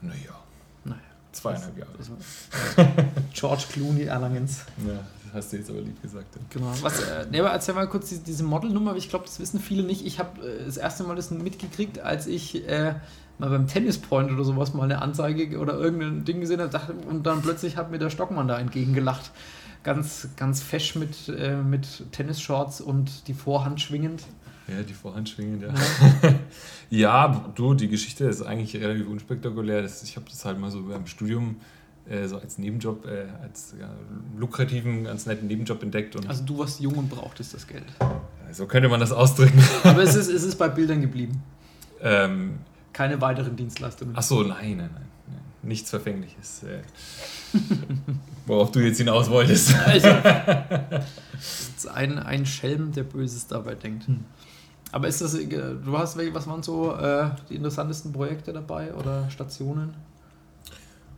Naja, 0.00 0.16
Naja. 0.84 1.00
zweieinhalb 1.32 1.78
Jahre. 1.78 1.92
George 3.32 3.64
Clooney 3.72 4.04
Erlangens. 4.04 4.64
Ja, 4.86 4.92
hast 5.34 5.52
du 5.52 5.56
jetzt 5.56 5.70
aber 5.70 5.80
lieb 5.80 6.00
gesagt. 6.00 6.34
Ja. 6.36 6.42
Genau. 6.50 6.72
Was, 6.80 7.00
äh, 7.00 7.26
nee, 7.30 7.40
aber 7.40 7.50
erzähl 7.50 7.74
mal 7.74 7.88
kurz 7.88 8.08
die, 8.08 8.18
diese 8.18 8.44
Modelnummer, 8.44 8.96
ich 8.96 9.08
glaube, 9.08 9.24
das 9.26 9.40
wissen 9.40 9.60
viele 9.60 9.82
nicht. 9.82 10.06
Ich 10.06 10.18
habe 10.18 10.40
äh, 10.46 10.64
das 10.64 10.76
erste 10.76 11.04
Mal 11.04 11.16
das 11.16 11.30
mitgekriegt, 11.30 11.98
als 11.98 12.26
ich 12.26 12.66
äh, 12.68 12.94
mal 13.38 13.50
beim 13.50 13.66
Tennispoint 13.66 14.30
oder 14.30 14.44
sowas 14.44 14.74
mal 14.74 14.84
eine 14.84 15.02
Anzeige 15.02 15.58
oder 15.58 15.74
irgendein 15.74 16.24
Ding 16.24 16.40
gesehen 16.40 16.60
habe 16.60 16.70
dachte- 16.70 16.92
und 16.92 17.24
dann 17.24 17.42
plötzlich 17.42 17.76
hat 17.76 17.90
mir 17.90 17.98
der 17.98 18.10
Stockmann 18.10 18.48
da 18.48 18.58
entgegengelacht. 18.58 19.32
Ganz, 19.82 20.28
ganz 20.36 20.62
fesch 20.62 20.94
mit, 20.94 21.28
äh, 21.28 21.56
mit 21.56 22.10
Tennisshorts 22.12 22.80
und 22.80 23.28
die 23.28 23.34
Vorhand 23.34 23.82
schwingend. 23.82 24.22
Ja, 24.66 24.82
die 24.82 24.94
Vorhand 24.94 25.28
schwingen, 25.28 25.60
ja. 25.60 25.74
Ja. 26.88 27.50
du, 27.54 27.74
die 27.74 27.88
Geschichte 27.88 28.24
ist 28.24 28.40
eigentlich 28.40 28.74
relativ 28.76 29.08
unspektakulär. 29.08 29.84
Ich 29.84 30.16
habe 30.16 30.26
das 30.30 30.44
halt 30.44 30.58
mal 30.58 30.70
so 30.70 30.82
beim 30.84 31.06
Studium 31.06 31.56
äh, 32.08 32.26
so 32.26 32.38
als 32.38 32.58
Nebenjob, 32.58 33.06
äh, 33.06 33.26
als 33.42 33.74
ja, 33.80 33.88
lukrativen, 34.36 35.04
ganz 35.04 35.26
netten 35.26 35.48
Nebenjob 35.48 35.82
entdeckt. 35.82 36.16
Und 36.16 36.28
also 36.28 36.44
du 36.44 36.58
warst 36.58 36.80
jung 36.80 36.94
und 36.94 37.08
brauchtest 37.08 37.54
das 37.54 37.66
Geld. 37.66 37.84
So 38.52 38.66
könnte 38.66 38.88
man 38.88 39.00
das 39.00 39.12
ausdrücken. 39.12 39.62
Aber 39.84 40.02
es 40.02 40.14
ist, 40.14 40.28
es 40.28 40.44
ist 40.44 40.56
bei 40.56 40.68
Bildern 40.68 41.00
geblieben. 41.00 41.42
Ähm, 42.00 42.58
Keine 42.92 43.20
weiteren 43.20 43.56
Dienstleistungen. 43.56 44.14
Ach 44.16 44.22
so, 44.22 44.42
nein, 44.42 44.76
nein, 44.76 44.90
nein. 44.92 45.04
Nichts 45.62 45.90
Verfängliches. 45.90 46.62
Äh, 46.64 46.80
worauf 48.46 48.70
du 48.70 48.80
jetzt 48.80 48.98
hinaus 48.98 49.30
wolltest. 49.30 49.74
Also, 49.86 50.08
ein, 51.92 52.18
ein 52.18 52.46
Schelm, 52.46 52.92
der 52.92 53.02
Böses 53.02 53.46
dabei 53.46 53.74
denkt. 53.74 54.06
Hm. 54.06 54.24
Aber 54.92 55.08
ist 55.08 55.20
das, 55.20 55.34
äh, 55.34 55.46
du 55.46 55.98
hast, 55.98 56.16
was 56.16 56.46
waren 56.46 56.62
so 56.62 56.94
äh, 56.94 57.30
die 57.50 57.56
interessantesten 57.56 58.12
Projekte 58.12 58.52
dabei 58.52 58.94
oder 58.94 59.28
Stationen? 59.30 59.94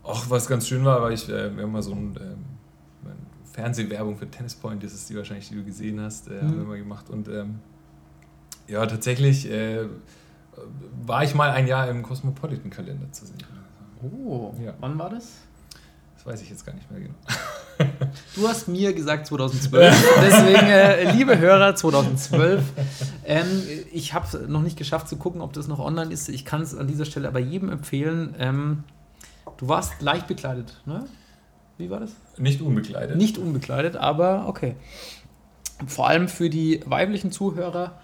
Auch 0.06 0.30
was 0.30 0.46
ganz 0.46 0.68
schön 0.68 0.84
war, 0.84 1.02
weil 1.02 1.12
ich, 1.12 1.28
äh, 1.28 1.54
wir 1.54 1.64
haben 1.64 1.72
mal 1.72 1.82
so 1.82 1.92
ein, 1.92 2.16
äh, 2.16 2.36
Fernsehwerbung 3.56 4.18
für 4.18 4.30
Tennispoint, 4.30 4.82
das 4.84 4.92
ist 4.92 5.08
die 5.08 5.16
wahrscheinlich, 5.16 5.48
die 5.48 5.54
du 5.54 5.64
gesehen 5.64 5.98
hast, 6.00 6.28
äh, 6.28 6.34
mhm. 6.34 6.40
haben 6.42 6.56
wir 6.58 6.64
mal 6.64 6.78
gemacht. 6.78 7.08
Und 7.08 7.26
ähm, 7.28 7.60
ja, 8.68 8.84
tatsächlich 8.84 9.50
äh, 9.50 9.86
war 11.06 11.24
ich 11.24 11.34
mal 11.34 11.50
ein 11.50 11.66
Jahr 11.66 11.88
im 11.88 12.02
Cosmopolitan-Kalender 12.02 13.10
zu 13.12 13.24
sehen. 13.24 13.38
Oh, 14.02 14.54
ja. 14.62 14.74
wann 14.78 14.98
war 14.98 15.08
das? 15.08 15.38
Das 16.16 16.26
weiß 16.26 16.42
ich 16.42 16.50
jetzt 16.50 16.66
gar 16.66 16.74
nicht 16.74 16.90
mehr 16.90 17.00
genau. 17.00 17.14
Du 18.34 18.46
hast 18.46 18.68
mir 18.68 18.92
gesagt 18.92 19.26
2012. 19.28 19.94
Deswegen, 20.22 20.66
äh, 20.66 21.12
liebe 21.12 21.38
Hörer, 21.38 21.74
2012. 21.74 22.62
Ähm, 23.24 23.62
ich 23.92 24.12
habe 24.12 24.26
es 24.26 24.48
noch 24.48 24.62
nicht 24.62 24.76
geschafft 24.76 25.08
zu 25.08 25.16
gucken, 25.16 25.40
ob 25.40 25.54
das 25.54 25.66
noch 25.66 25.78
online 25.78 26.12
ist. 26.12 26.28
Ich 26.28 26.44
kann 26.44 26.60
es 26.60 26.74
an 26.74 26.86
dieser 26.86 27.06
Stelle 27.06 27.28
aber 27.28 27.38
jedem 27.38 27.70
empfehlen. 27.70 28.34
Ähm, 28.38 28.84
du 29.56 29.68
warst 29.68 30.00
leicht 30.00 30.26
bekleidet, 30.26 30.80
ne? 30.86 31.06
Wie 31.78 31.90
war 31.90 32.00
das? 32.00 32.16
Nicht 32.38 32.62
unbekleidet. 32.62 33.16
Nicht 33.16 33.38
unbekleidet, 33.38 33.96
aber 33.96 34.48
okay. 34.48 34.76
Vor 35.86 36.08
allem 36.08 36.28
für 36.28 36.48
die 36.48 36.80
weiblichen 36.86 37.32
Zuhörer 37.32 37.98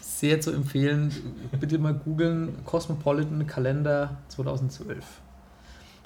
sehr 0.00 0.40
zu 0.40 0.52
empfehlen. 0.52 1.12
Bitte 1.60 1.78
mal 1.78 1.94
googeln: 1.94 2.64
Cosmopolitan 2.64 3.46
Kalender 3.46 4.16
2012. 4.28 5.04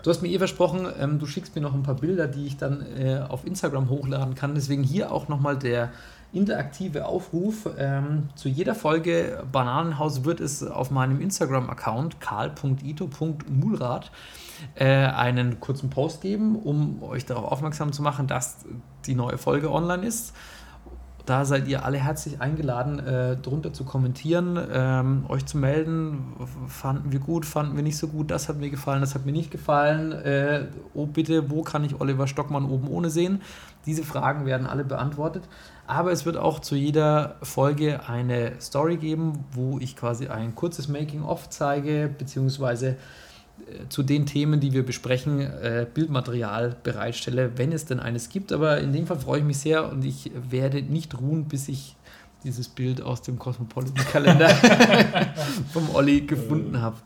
Du 0.03 0.11
hast 0.11 0.20
mir 0.20 0.28
eh 0.28 0.38
versprochen, 0.38 0.86
ähm, 1.01 1.18
du 1.18 1.24
schickst 1.24 1.55
mir 1.55 1.62
noch 1.62 1.72
ein 1.72 1.82
paar 1.82 1.95
Bilder, 1.95 2.26
die 2.26 2.47
ich 2.47 2.59
dann 2.59 2.84
äh, 2.95 3.24
auf 3.26 3.47
Instagram 3.47 3.88
hochladen 3.88 4.34
kann. 4.34 4.55
Deswegen 4.55 4.82
hier 4.82 5.11
auch 5.11 5.28
nochmal 5.28 5.59
der 5.59 5.92
interaktive 6.34 7.07
Aufruf. 7.07 7.70
Ähm, 7.78 8.28
zu 8.34 8.51
jeder 8.51 8.74
Folge 8.74 9.42
Bananenhaus 9.51 10.24
wird 10.24 10.40
es 10.40 10.62
auf 10.62 10.90
meinem 10.90 11.22
Instagram-Account 11.22 12.20
karl.ito.mulrat 12.20 14.11
äh, 14.75 14.87
einen 14.87 15.61
kurzen 15.61 15.91
Post 15.91 16.21
geben, 16.21 16.57
um 16.57 17.03
euch 17.03 17.27
darauf 17.27 17.51
aufmerksam 17.51 17.93
zu 17.93 18.03
machen, 18.03 18.27
dass 18.27 18.65
die 19.07 19.15
neue 19.15 19.39
Folge 19.39 19.71
online 19.71 20.07
ist 20.07 20.35
da 21.27 21.47
seid 21.47 21.69
ihr 21.69 21.85
alle 21.85 21.99
herzlich 21.99 22.41
eingeladen, 22.41 22.99
äh, 22.99 23.37
drunter 23.37 23.73
zu 23.73 23.85
kommentieren, 23.85 24.59
ähm, 24.71 25.25
euch 25.29 25.47
zu 25.47 25.57
melden. 25.57 26.35
Fanden 26.69 27.13
wir 27.13 27.19
gut, 27.19 27.47
fanden 27.47 27.77
wir 27.77 27.83
nicht 27.83 27.97
so 27.97 28.09
gut, 28.09 28.31
das 28.31 28.49
hat 28.49 28.59
mir 28.59 28.69
gefallen, 28.69 29.01
das 29.01 29.15
hat 29.15 29.25
mir 29.25 29.33
nicht 29.33 29.51
gefallen. 29.51 30.13
Äh, 30.13 30.67
oh 30.93 31.07
bitte, 31.07 31.51
wo 31.51 31.63
kann 31.63 31.83
ich 31.85 31.99
Oliver 31.99 32.27
Stockmann 32.27 32.67
oben 32.67 32.89
ohne 32.89 33.09
sehen? 33.09 33.41
Diese 33.87 34.05
Fragen 34.05 34.45
werden 34.45 34.67
alle 34.67 34.85
beantwortet. 34.85 35.45
Aber 35.87 36.13
es 36.13 36.27
wird 36.27 36.37
auch 36.37 36.61
zu 36.61 36.75
jeder 36.77 37.37
Folge 37.43 38.07
eine 38.07 38.61
Story 38.61 38.99
geben, 38.99 39.45
wo 39.53 39.79
ich 39.79 39.97
quasi 39.97 40.29
ein 40.29 40.55
kurzes 40.55 40.89
Making-of 40.89 41.49
zeige, 41.49 42.11
beziehungsweise 42.19 42.97
zu 43.89 44.03
den 44.03 44.27
Themen, 44.27 44.61
die 44.61 44.73
wir 44.73 44.85
besprechen, 44.85 45.41
äh, 45.41 45.87
Bildmaterial 45.93 46.77
bereitstelle, 46.83 47.57
wenn 47.57 47.73
es 47.73 47.87
denn 47.87 48.01
eines 48.01 48.29
gibt. 48.29 48.53
Aber 48.53 48.79
in 48.79 48.93
dem 48.93 49.07
Fall 49.07 49.19
freue 49.19 49.41
ich 49.41 49.45
mich 49.45 49.59
sehr 49.59 49.91
und 49.91 50.05
ich 50.05 50.31
werde 50.35 50.83
nicht 50.83 51.19
ruhen, 51.19 51.47
bis 51.47 51.69
ich 51.69 51.97
dieses 52.43 52.69
Bild 52.69 53.01
aus 53.01 53.23
dem 53.23 53.39
Cosmopolitan-Kalender 53.39 54.49
vom 55.73 55.95
Olli 55.95 56.23
gefunden 56.23 56.81
habe. 56.81 56.97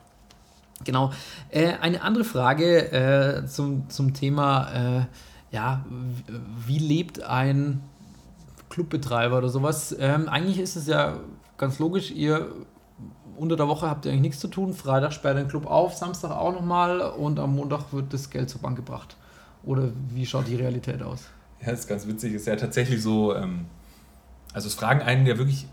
Genau. 0.85 1.13
Äh, 1.51 1.75
eine 1.81 2.03
andere 2.03 2.25
Frage 2.25 2.93
äh, 2.93 3.47
zum, 3.47 3.89
zum 3.89 4.15
Thema, 4.15 5.01
äh, 5.01 5.07
ja, 5.51 5.85
wie 6.67 6.79
lebt 6.79 7.23
ein 7.23 7.81
Clubbetreiber 8.69 9.39
oder 9.39 9.49
sowas? 9.49 9.97
Ähm, 9.99 10.29
eigentlich 10.29 10.59
ist 10.59 10.77
es 10.77 10.87
ja 10.87 11.19
ganz 11.57 11.79
logisch, 11.79 12.11
ihr 12.11 12.53
unter 13.39 13.57
der 13.57 13.69
Woche 13.69 13.89
habt 13.89 14.05
ihr 14.05 14.13
eigentlich 14.13 14.23
nichts 14.23 14.41
zu 14.41 14.49
tun. 14.49 14.75
Freitag 14.75 15.13
sperrt 15.13 15.39
den 15.39 15.49
Club 15.49 15.67
auf, 15.67 15.95
Samstag 15.95 16.31
auch 16.31 16.53
nochmal 16.53 17.01
und 17.01 17.39
am 17.39 17.55
Montag 17.55 17.93
wird 17.93 18.13
das 18.13 18.31
Geld 18.31 18.51
zur 18.51 18.61
Bank 18.61 18.77
gebracht. 18.77 19.17
Oder 19.65 19.89
wie 20.11 20.27
schaut 20.27 20.49
die 20.49 20.57
Realität 20.57 21.03
aus? 21.03 21.25
Ja, 21.61 21.71
das 21.71 21.81
ist 21.81 21.89
ganz 21.89 22.07
witzig. 22.07 22.35
Es 22.35 22.43
ist 22.43 22.47
ja 22.47 22.57
tatsächlich 22.57 23.03
so, 23.03 23.35
ähm, 23.35 23.67
also 24.53 24.69
es 24.69 24.75
fragen 24.75 25.03
einen 25.03 25.27
ja 25.27 25.39
wirklich 25.39 25.67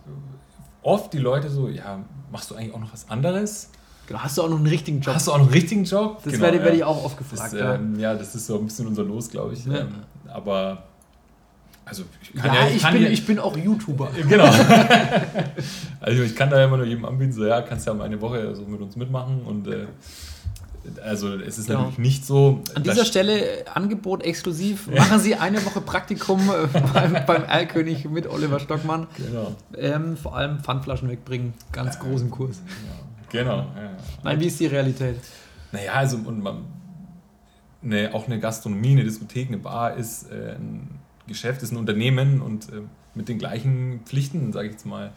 oft 0.82 1.14
die 1.14 1.20
Leute 1.20 1.50
so, 1.50 1.68
ja, 1.68 2.00
machst 2.32 2.52
du 2.52 2.56
eigentlich 2.56 2.74
auch 2.74 2.80
noch 2.80 2.94
was 2.94 3.10
anderes? 3.10 3.70
Genau, 4.08 4.20
hast 4.20 4.38
du 4.38 4.44
auch 4.44 4.50
noch 4.50 4.58
einen 4.58 4.68
richtigen 4.68 5.02
Job? 5.02 5.16
Hast 5.16 5.28
du 5.28 5.32
auch 5.32 5.38
noch 5.38 5.46
einen 5.46 5.54
richtigen 5.54 5.84
Job? 5.84 6.22
Das 6.24 6.34
genau, 6.34 6.46
werde, 6.46 6.62
werde 6.62 6.78
ich 6.78 6.84
auch 6.84 7.04
oft 7.04 7.18
gefragt. 7.18 7.54
Das, 7.54 7.80
ähm, 7.80 8.00
ja. 8.00 8.14
das 8.14 8.36
ist 8.36 8.46
so 8.46 8.60
ein 8.60 8.66
bisschen 8.66 8.88
unser 8.88 9.04
Los, 9.04 9.30
glaube 9.30 9.54
ich. 9.54 9.66
Ja. 9.66 9.80
Ähm, 9.80 10.04
aber 10.28 10.84
also 11.86 12.04
ich 12.22 12.34
kann 12.34 12.54
ja, 12.54 12.66
ja 12.66 12.76
ich, 12.76 12.82
kann 12.82 12.94
bin, 12.94 13.04
ja, 13.04 13.10
ich 13.10 13.26
bin 13.26 13.40
auch 13.40 13.56
YouTuber. 13.56 14.10
Genau. 14.28 14.46
also 16.02 16.24
ich 16.24 16.36
kann 16.36 16.50
da 16.50 16.64
immer 16.64 16.78
nur 16.78 16.86
jedem 16.86 17.06
anbieten, 17.06 17.32
so 17.32 17.46
ja, 17.46 17.62
kannst 17.62 17.86
ja 17.86 17.94
mal 17.94 18.06
eine 18.06 18.20
Woche 18.20 18.56
so 18.56 18.64
mit 18.64 18.82
uns 18.82 18.96
mitmachen 18.96 19.44
und 19.44 19.68
äh, 19.68 19.86
also 21.04 21.36
es 21.36 21.58
ist 21.58 21.68
genau. 21.68 21.80
natürlich 21.80 22.00
nicht 22.00 22.26
so. 22.26 22.62
An 22.74 22.84
dieser 22.84 23.06
Stelle 23.06 23.62
äh, 23.62 23.66
Angebot 23.74 24.24
exklusiv. 24.24 24.88
Machen 24.88 25.20
Sie 25.20 25.36
eine 25.36 25.64
Woche 25.66 25.82
Praktikum 25.82 26.42
äh, 26.50 26.80
beim, 26.94 27.18
beim 27.26 27.44
Erlkönig 27.44 28.06
mit 28.10 28.28
Oliver 28.28 28.60
Stockmann. 28.60 29.08
Genau. 29.18 29.56
Ähm, 29.78 30.18
vor 30.18 30.36
allem 30.36 30.60
Pfandflaschen 30.60 31.10
wegbringen. 31.10 31.54
Ganz 31.72 32.00
großen 32.00 32.30
Kurs. 32.30 32.62
Genau. 33.32 33.66
Nein, 34.24 34.40
wie 34.40 34.46
ist 34.46 34.60
die 34.60 34.68
Realität? 34.68 35.18
Naja, 35.72 35.94
also 35.94 36.18
und 36.18 36.42
man, 36.42 36.66
eine, 37.84 38.14
auch 38.14 38.28
eine 38.28 38.40
Gastronomie, 38.40 38.92
eine 38.92 39.04
Diskothek, 39.04 39.48
eine 39.48 39.58
Bar 39.58 39.96
ist 39.96 40.32
äh, 40.32 40.56
ein 40.56 41.00
Geschäft, 41.28 41.64
ist 41.64 41.72
ein 41.72 41.78
Unternehmen 41.78 42.42
und 42.42 42.70
äh, 42.70 42.82
mit 43.14 43.30
den 43.30 43.38
gleichen 43.38 44.02
Pflichten, 44.06 44.52
sage 44.54 44.68
ich 44.68 44.74
jetzt 44.74 44.86
mal. 44.86 45.14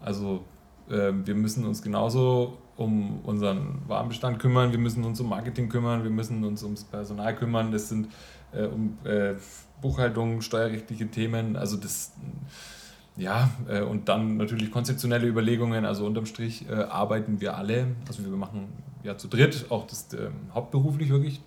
Also 0.00 0.44
äh, 0.88 1.12
wir 1.24 1.34
müssen 1.34 1.64
uns 1.64 1.82
genauso 1.82 2.58
um 2.76 3.20
unseren 3.20 3.82
Warenbestand 3.86 4.38
kümmern, 4.38 4.72
wir 4.72 4.78
müssen 4.78 5.04
uns 5.04 5.20
um 5.20 5.28
Marketing 5.28 5.68
kümmern, 5.68 6.02
wir 6.02 6.10
müssen 6.10 6.44
uns 6.44 6.62
ums 6.62 6.84
Personal 6.84 7.34
kümmern, 7.34 7.72
das 7.72 7.88
sind 7.88 8.08
äh, 8.52 8.64
um 8.64 8.98
äh, 9.04 9.34
Buchhaltung, 9.80 10.40
steuerrechtliche 10.42 11.08
Themen, 11.10 11.56
also 11.56 11.76
das 11.76 12.12
ja, 13.16 13.48
äh, 13.68 13.80
und 13.80 14.08
dann 14.10 14.36
natürlich 14.36 14.70
konzeptionelle 14.70 15.26
Überlegungen, 15.26 15.86
also 15.86 16.04
unterm 16.04 16.26
Strich 16.26 16.68
äh, 16.68 16.74
arbeiten 16.74 17.40
wir 17.40 17.56
alle, 17.56 17.88
also 18.06 18.22
wir 18.22 18.36
machen 18.36 18.68
ja 19.02 19.16
zu 19.16 19.28
dritt, 19.28 19.66
auch 19.70 19.86
das 19.86 20.12
ähm, 20.12 20.32
hauptberuflich 20.52 21.08
wirklich, 21.08 21.40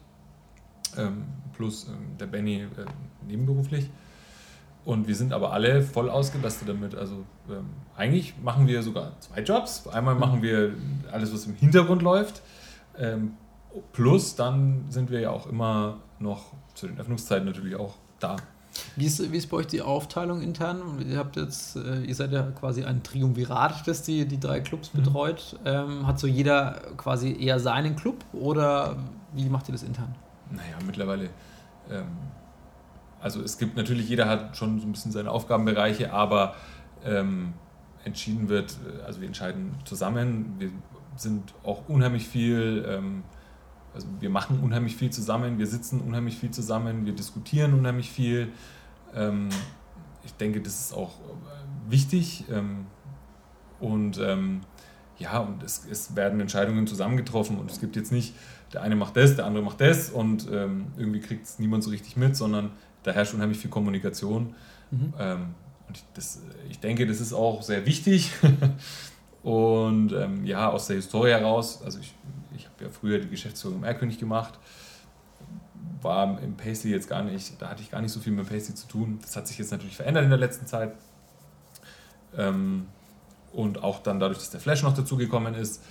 ähm, 0.99 1.23
plus 1.53 1.87
ähm, 1.87 2.17
der 2.19 2.27
Benny 2.27 2.61
äh, 2.61 2.67
nebenberuflich. 3.27 3.89
Und 4.85 5.07
wir 5.07 5.15
sind 5.15 5.33
aber 5.33 5.51
alle 5.51 5.81
voll 5.81 6.09
ausgelastet 6.09 6.69
damit. 6.69 6.95
Also 6.95 7.25
ähm, 7.49 7.65
eigentlich 7.95 8.33
machen 8.41 8.65
wir 8.67 8.81
sogar 8.81 9.11
zwei 9.19 9.41
Jobs. 9.41 9.87
Einmal 9.87 10.15
mhm. 10.15 10.19
machen 10.19 10.41
wir 10.41 10.73
alles, 11.11 11.33
was 11.33 11.45
im 11.45 11.55
Hintergrund 11.55 12.01
läuft. 12.01 12.41
Ähm, 12.97 13.33
plus 13.93 14.35
dann 14.35 14.85
sind 14.89 15.11
wir 15.11 15.19
ja 15.19 15.31
auch 15.31 15.47
immer 15.47 15.97
noch 16.19 16.53
zu 16.73 16.87
den 16.87 16.99
Öffnungszeiten 16.99 17.45
natürlich 17.45 17.75
auch 17.75 17.95
da. 18.19 18.37
Wie 18.95 19.05
ist, 19.05 19.31
wie 19.31 19.37
ist 19.37 19.47
bei 19.47 19.57
euch 19.57 19.67
die 19.67 19.81
Aufteilung 19.81 20.41
intern? 20.41 20.81
Ihr 21.07 21.17
habt 21.17 21.35
jetzt, 21.35 21.75
äh, 21.75 22.01
ihr 22.01 22.15
seid 22.15 22.31
ja 22.31 22.43
quasi 22.43 22.83
ein 22.83 23.03
Triumvirat, 23.03 23.87
das 23.87 24.03
die, 24.03 24.25
die 24.25 24.39
drei 24.39 24.61
Clubs 24.61 24.93
mhm. 24.93 25.03
betreut. 25.03 25.59
Ähm, 25.65 26.07
hat 26.07 26.19
so 26.19 26.27
jeder 26.27 26.79
quasi 26.97 27.35
eher 27.39 27.59
seinen 27.59 27.95
Club 27.95 28.23
oder 28.31 28.97
wie 29.33 29.49
macht 29.49 29.69
ihr 29.69 29.73
das 29.73 29.83
intern? 29.83 30.15
Naja, 30.51 30.77
mittlerweile 30.85 31.29
ähm, 31.89 32.07
also 33.21 33.41
es 33.41 33.57
gibt 33.57 33.75
natürlich, 33.75 34.07
jeder 34.09 34.27
hat 34.27 34.55
schon 34.55 34.79
so 34.79 34.87
ein 34.87 34.91
bisschen 34.91 35.11
seine 35.11 35.31
Aufgabenbereiche, 35.31 36.13
aber 36.13 36.55
ähm, 37.03 37.53
entschieden 38.03 38.49
wird, 38.49 38.77
äh, 38.87 39.03
also 39.03 39.19
wir 39.21 39.27
entscheiden 39.27 39.75
zusammen, 39.85 40.55
wir 40.57 40.71
sind 41.15 41.53
auch 41.63 41.89
unheimlich 41.89 42.27
viel, 42.27 42.85
ähm, 42.87 43.23
also 43.93 44.07
wir 44.19 44.29
machen 44.29 44.59
unheimlich 44.61 44.95
viel 44.95 45.09
zusammen, 45.09 45.57
wir 45.57 45.67
sitzen 45.67 45.99
unheimlich 45.99 46.37
viel 46.37 46.51
zusammen, 46.51 47.05
wir 47.05 47.13
diskutieren 47.13 47.73
unheimlich 47.73 48.09
viel. 48.09 48.49
Ähm, 49.13 49.49
ich 50.23 50.33
denke, 50.35 50.61
das 50.61 50.79
ist 50.79 50.93
auch 50.93 51.19
äh, 51.19 51.91
wichtig 51.91 52.45
ähm, 52.49 52.85
und 53.79 54.17
ähm, 54.19 54.61
ja, 55.17 55.39
und 55.39 55.63
es, 55.63 55.85
es, 55.89 56.15
werden 56.15 56.39
Entscheidungen 56.39 56.87
zusammengetroffen 56.87 57.57
und 57.57 57.69
es 57.69 57.81
gibt 57.81 57.97
jetzt 57.97 58.13
nicht, 58.13 58.33
der 58.73 58.81
eine 58.81 58.95
macht 58.95 59.17
das, 59.17 59.35
der 59.35 59.45
andere 59.45 59.63
macht 59.63 59.81
das 59.81 60.09
und 60.09 60.47
ähm, 60.51 60.87
irgendwie 60.97 61.19
kriegt 61.19 61.45
es 61.45 61.59
niemand 61.59 61.83
so 61.83 61.89
richtig 61.89 62.17
mit, 62.17 62.35
sondern 62.35 62.71
da 63.03 63.11
herrscht 63.11 63.33
unheimlich 63.33 63.59
viel 63.59 63.69
Kommunikation. 63.69 64.55
Mhm. 64.91 65.13
Ähm, 65.19 65.45
und 65.87 65.97
ich, 65.97 66.03
das, 66.13 66.41
ich 66.69 66.79
denke, 66.79 67.07
das 67.07 67.19
ist 67.19 67.33
auch 67.33 67.63
sehr 67.63 67.85
wichtig. 67.85 68.31
und 69.43 70.13
ähm, 70.13 70.45
ja, 70.45 70.69
aus 70.69 70.87
der 70.87 70.97
Historie 70.97 71.31
heraus, 71.31 71.81
also 71.83 71.99
ich, 71.99 72.13
ich 72.55 72.65
habe 72.65 72.85
ja 72.85 72.89
früher 72.89 73.19
die 73.19 73.29
Geschäftsführung 73.29 73.79
im 73.79 73.83
Erlkönig 73.83 74.19
gemacht, 74.19 74.59
war 76.01 76.41
im 76.41 76.55
Paisley 76.55 76.91
jetzt 76.91 77.09
gar 77.09 77.23
nicht, 77.23 77.61
da 77.61 77.69
hatte 77.69 77.81
ich 77.81 77.91
gar 77.91 78.01
nicht 78.01 78.11
so 78.11 78.19
viel 78.19 78.33
mit 78.33 78.47
Paisley 78.47 78.75
zu 78.75 78.87
tun. 78.87 79.19
Das 79.21 79.35
hat 79.35 79.47
sich 79.47 79.57
jetzt 79.57 79.71
natürlich 79.71 79.95
verändert 79.95 80.23
in 80.23 80.29
der 80.29 80.39
letzten 80.39 80.65
Zeit. 80.65 80.93
Ähm, 82.37 82.87
und 83.51 83.83
auch 83.83 83.99
dann 83.99 84.19
dadurch, 84.19 84.37
dass 84.37 84.51
der 84.51 84.59
Flash 84.59 84.83
noch 84.83 84.93
dazugekommen 84.93 85.55
ist. 85.55 85.83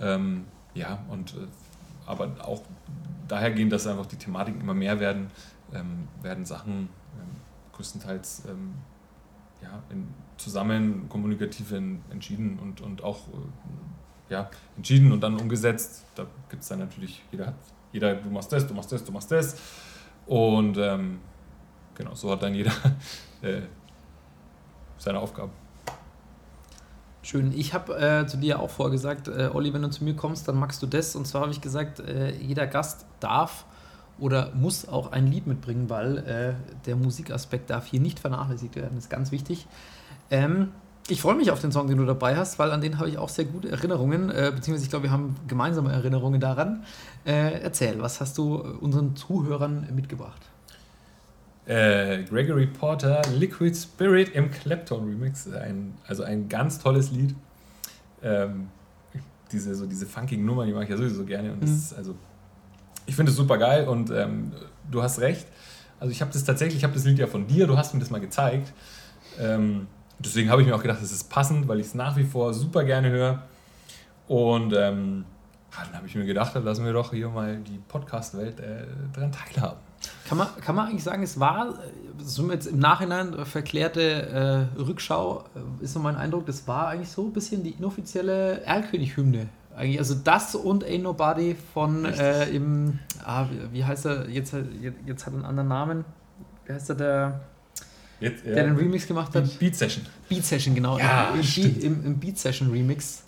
Ähm, 0.00 0.46
ja, 0.74 0.98
und 1.10 1.34
äh, 1.34 1.46
aber 2.06 2.30
auch 2.42 2.62
dahergehend, 3.28 3.72
dass 3.72 3.86
einfach 3.86 4.06
die 4.06 4.16
Thematiken 4.16 4.60
immer 4.60 4.74
mehr 4.74 5.00
werden, 5.00 5.30
ähm, 5.72 6.08
werden 6.22 6.44
Sachen 6.44 6.88
ähm, 7.18 7.36
größtenteils 7.72 8.44
ähm, 8.48 8.74
ja, 9.62 9.82
in, 9.90 10.08
zusammen 10.36 11.08
kommunikativ 11.08 11.72
in, 11.72 12.00
entschieden 12.10 12.58
und, 12.60 12.80
und 12.80 13.02
auch 13.02 13.28
äh, 13.28 14.32
ja, 14.32 14.50
entschieden 14.76 15.12
und 15.12 15.20
dann 15.20 15.38
umgesetzt. 15.38 16.04
Da 16.14 16.26
gibt 16.48 16.62
es 16.62 16.68
dann 16.68 16.78
natürlich, 16.78 17.22
jeder 17.30 17.46
hat, 17.48 17.54
jeder, 17.92 18.14
du 18.14 18.30
machst 18.30 18.52
das, 18.52 18.66
du 18.66 18.74
machst 18.74 18.92
das, 18.92 19.04
du 19.04 19.12
machst 19.12 19.30
das. 19.30 19.56
Und 20.26 20.76
ähm, 20.78 21.20
genau, 21.94 22.14
so 22.14 22.30
hat 22.30 22.42
dann 22.42 22.54
jeder 22.54 22.72
äh, 23.42 23.62
seine 24.98 25.20
Aufgabe. 25.20 25.50
Schön. 27.26 27.50
Ich 27.56 27.74
habe 27.74 27.98
äh, 27.98 28.24
zu 28.28 28.36
dir 28.36 28.60
auch 28.60 28.70
vorgesagt, 28.70 29.26
äh, 29.26 29.50
Olli, 29.52 29.74
wenn 29.74 29.82
du 29.82 29.90
zu 29.90 30.04
mir 30.04 30.14
kommst, 30.14 30.46
dann 30.46 30.56
magst 30.60 30.80
du 30.80 30.86
das. 30.86 31.16
Und 31.16 31.26
zwar 31.26 31.40
habe 31.40 31.50
ich 31.50 31.60
gesagt, 31.60 31.98
äh, 31.98 32.30
jeder 32.36 32.68
Gast 32.68 33.04
darf 33.18 33.64
oder 34.20 34.52
muss 34.54 34.86
auch 34.86 35.10
ein 35.10 35.26
Lied 35.26 35.48
mitbringen, 35.48 35.90
weil 35.90 36.18
äh, 36.18 36.54
der 36.86 36.94
Musikaspekt 36.94 37.68
darf 37.68 37.86
hier 37.86 37.98
nicht 37.98 38.20
vernachlässigt 38.20 38.76
werden. 38.76 38.92
Das 38.94 39.06
ist 39.06 39.10
ganz 39.10 39.32
wichtig. 39.32 39.66
Ähm, 40.30 40.68
ich 41.08 41.20
freue 41.20 41.34
mich 41.34 41.50
auf 41.50 41.60
den 41.60 41.72
Song, 41.72 41.88
den 41.88 41.98
du 41.98 42.04
dabei 42.04 42.36
hast, 42.36 42.60
weil 42.60 42.70
an 42.70 42.80
den 42.80 43.00
habe 43.00 43.08
ich 43.08 43.18
auch 43.18 43.28
sehr 43.28 43.46
gute 43.46 43.72
Erinnerungen, 43.72 44.30
äh, 44.30 44.52
beziehungsweise 44.54 44.84
ich 44.84 44.90
glaube, 44.90 45.06
wir 45.06 45.10
haben 45.10 45.34
gemeinsame 45.48 45.90
Erinnerungen 45.90 46.40
daran. 46.40 46.84
Äh, 47.24 47.60
erzähl, 47.60 48.00
was 48.00 48.20
hast 48.20 48.38
du 48.38 48.54
unseren 48.54 49.16
Zuhörern 49.16 49.88
mitgebracht? 49.92 50.42
Äh, 51.66 52.22
Gregory 52.24 52.66
Porter, 52.66 53.22
Liquid 53.36 53.74
Spirit 53.74 54.34
im 54.34 54.50
Clapton 54.50 55.04
Remix. 55.04 55.52
Ein, 55.52 55.94
also 56.06 56.22
ein 56.22 56.48
ganz 56.48 56.78
tolles 56.78 57.10
Lied. 57.10 57.34
Ähm, 58.22 58.68
diese, 59.52 59.74
so 59.74 59.86
diese 59.86 60.06
funkigen 60.06 60.44
Nummern, 60.44 60.66
die 60.66 60.72
mag 60.72 60.84
ich 60.84 60.90
ja 60.90 60.96
sowieso 60.96 61.24
gerne. 61.24 61.52
Und 61.52 61.62
mhm. 61.62 61.74
ist, 61.74 61.92
also, 61.92 62.14
ich 63.06 63.14
finde 63.14 63.30
es 63.30 63.36
super 63.36 63.58
geil 63.58 63.86
und 63.88 64.10
ähm, 64.10 64.52
du 64.90 65.02
hast 65.02 65.20
recht. 65.20 65.46
Also 65.98 66.12
ich 66.12 66.20
habe 66.20 66.32
das 66.32 66.44
tatsächlich, 66.44 66.78
ich 66.78 66.84
habe 66.84 66.94
das 66.94 67.04
Lied 67.04 67.18
ja 67.18 67.26
von 67.26 67.46
dir, 67.46 67.66
du 67.66 67.76
hast 67.76 67.94
mir 67.94 68.00
das 68.00 68.10
mal 68.10 68.20
gezeigt. 68.20 68.72
Ähm, 69.38 69.86
deswegen 70.18 70.50
habe 70.50 70.62
ich 70.62 70.68
mir 70.68 70.74
auch 70.74 70.82
gedacht, 70.82 71.00
es 71.02 71.12
ist 71.12 71.30
passend, 71.30 71.68
weil 71.68 71.80
ich 71.80 71.86
es 71.86 71.94
nach 71.94 72.16
wie 72.16 72.24
vor 72.24 72.52
super 72.52 72.84
gerne 72.84 73.10
höre. 73.10 73.42
Und 74.28 74.74
ähm, 74.74 75.24
dann 75.70 75.94
habe 75.94 76.06
ich 76.06 76.14
mir 76.14 76.24
gedacht, 76.24 76.54
dann 76.54 76.64
lassen 76.64 76.84
wir 76.84 76.92
doch 76.92 77.12
hier 77.12 77.28
mal 77.28 77.58
die 77.58 77.78
Podcast-Welt 77.88 78.60
äh, 78.60 78.86
daran 79.12 79.32
teilhaben. 79.32 79.78
Kann 80.28 80.38
man, 80.38 80.48
kann 80.60 80.74
man 80.74 80.88
eigentlich 80.88 81.04
sagen, 81.04 81.22
es 81.22 81.38
war, 81.38 81.78
so 82.22 82.50
jetzt 82.50 82.66
im 82.66 82.78
Nachhinein 82.78 83.44
verklärte 83.44 84.70
äh, 84.76 84.80
Rückschau, 84.80 85.44
äh, 85.54 85.84
ist 85.84 85.92
so 85.92 86.00
mein 86.00 86.16
Eindruck, 86.16 86.46
das 86.46 86.66
war 86.66 86.88
eigentlich 86.88 87.10
so 87.10 87.24
ein 87.24 87.32
bisschen 87.32 87.62
die 87.62 87.70
inoffizielle 87.70 88.62
Erlkönig-Hymne. 88.62 89.48
Eigentlich, 89.76 89.98
also 89.98 90.14
das 90.14 90.54
und 90.54 90.84
Ain't 90.84 91.02
Nobody 91.02 91.54
von 91.74 92.06
äh, 92.06 92.48
im, 92.48 92.98
ah, 93.24 93.46
wie 93.72 93.84
heißt 93.84 94.06
er, 94.06 94.28
jetzt, 94.28 94.54
jetzt, 94.80 94.96
jetzt 95.04 95.26
hat 95.26 95.34
er 95.34 95.36
einen 95.36 95.44
anderen 95.44 95.68
Namen. 95.68 96.04
Wie 96.64 96.72
heißt 96.72 96.88
er, 96.90 96.96
der, 96.96 97.40
jetzt, 98.20 98.44
der 98.46 98.64
den 98.64 98.76
Remix 98.76 99.06
gemacht 99.06 99.34
hat? 99.34 99.58
Beat 99.58 99.76
Session. 99.76 100.06
Beat 100.30 100.44
Session, 100.44 100.74
genau. 100.74 100.98
Ja, 100.98 101.34
Im, 101.34 101.80
im, 101.80 102.06
Im 102.06 102.18
Beat 102.18 102.38
Session 102.38 102.70
Remix 102.70 103.25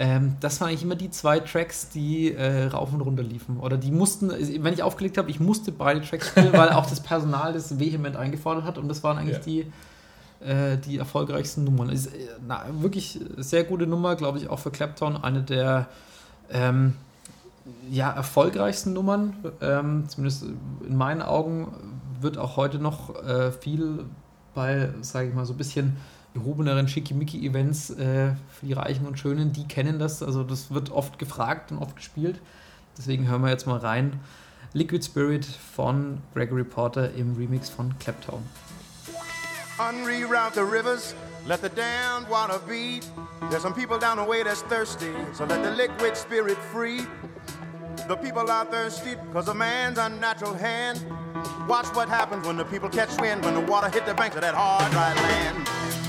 ähm, 0.00 0.36
das 0.40 0.58
waren 0.62 0.70
eigentlich 0.70 0.82
immer 0.82 0.96
die 0.96 1.10
zwei 1.10 1.40
Tracks, 1.40 1.90
die 1.90 2.32
äh, 2.32 2.64
rauf 2.68 2.90
und 2.94 3.02
runter 3.02 3.22
liefen. 3.22 3.60
Oder 3.60 3.76
die 3.76 3.90
mussten, 3.90 4.30
wenn 4.30 4.72
ich 4.72 4.82
aufgelegt 4.82 5.18
habe, 5.18 5.28
ich 5.30 5.40
musste 5.40 5.72
beide 5.72 6.00
Tracks 6.00 6.28
spielen, 6.28 6.54
weil 6.54 6.70
auch 6.70 6.86
das 6.86 7.02
Personal 7.02 7.52
das 7.52 7.78
vehement 7.78 8.16
eingefordert 8.16 8.64
hat 8.64 8.78
und 8.78 8.88
das 8.88 9.04
waren 9.04 9.18
eigentlich 9.18 9.36
ja. 9.36 9.66
die, 10.40 10.42
äh, 10.42 10.78
die 10.78 10.96
erfolgreichsten 10.96 11.64
Nummern. 11.64 11.90
Ist, 11.90 12.06
äh, 12.06 12.28
na, 12.46 12.64
wirklich 12.78 13.20
sehr 13.36 13.62
gute 13.62 13.86
Nummer, 13.86 14.16
glaube 14.16 14.38
ich, 14.38 14.48
auch 14.48 14.58
für 14.58 14.70
Clapton. 14.70 15.18
Eine 15.22 15.42
der 15.42 15.88
ähm, 16.50 16.94
ja, 17.90 18.10
erfolgreichsten 18.10 18.94
Nummern, 18.94 19.34
ähm, 19.60 20.04
zumindest 20.08 20.44
in 20.88 20.96
meinen 20.96 21.20
Augen, 21.20 21.74
wird 22.22 22.38
auch 22.38 22.56
heute 22.56 22.78
noch 22.78 23.22
äh, 23.22 23.52
viel 23.52 24.06
bei, 24.54 24.90
sage 25.00 25.28
ich 25.28 25.34
mal, 25.34 25.44
so 25.46 25.54
ein 25.54 25.58
bisschen 25.58 25.96
gehobeneren 26.34 26.88
Schickimicki-Events 26.88 27.90
äh, 27.90 28.32
für 28.48 28.66
die 28.66 28.72
Reichen 28.72 29.06
und 29.06 29.18
Schönen, 29.18 29.52
die 29.52 29.66
kennen 29.66 29.98
das. 29.98 30.22
Also 30.22 30.44
das 30.44 30.72
wird 30.72 30.90
oft 30.90 31.18
gefragt 31.18 31.72
und 31.72 31.78
oft 31.78 31.96
gespielt. 31.96 32.40
Deswegen 32.96 33.28
hören 33.28 33.42
wir 33.42 33.50
jetzt 33.50 33.66
mal 33.66 33.78
rein. 33.78 34.20
Liquid 34.72 35.04
Spirit 35.04 35.44
von 35.44 36.18
Gregory 36.34 36.64
Porter 36.64 37.12
im 37.14 37.34
Remix 37.36 37.68
von 37.68 37.98
Clapton. 37.98 38.42
Unreroute 39.78 40.54
the 40.54 40.62
rivers, 40.62 41.14
let 41.46 41.62
the 41.62 41.70
damned 41.70 42.28
water 42.28 42.60
beat. 42.68 43.10
There's 43.48 43.62
some 43.62 43.74
people 43.74 43.98
down 43.98 44.18
the 44.18 44.24
way 44.24 44.44
that's 44.44 44.62
thirsty, 44.62 45.10
so 45.32 45.44
let 45.46 45.62
the 45.64 45.70
liquid 45.70 46.16
spirit 46.16 46.58
free. 46.70 47.00
The 48.10 48.16
people 48.16 48.50
are 48.50 48.64
thirsty 48.64 49.14
because 49.14 49.46
of 49.46 49.54
man's 49.54 49.96
unnatural 49.96 50.54
hand. 50.54 51.00
Watch 51.68 51.86
what 51.94 52.08
happens 52.08 52.44
when 52.44 52.56
the 52.56 52.64
people 52.64 52.88
catch 52.88 53.16
wind, 53.20 53.44
when 53.44 53.54
the 53.54 53.60
water 53.60 53.88
hit 53.88 54.04
the 54.04 54.14
banks 54.14 54.34
of 54.34 54.42
that 54.42 54.52
hard, 54.52 54.90
dry 54.90 55.14
land. 55.14 55.68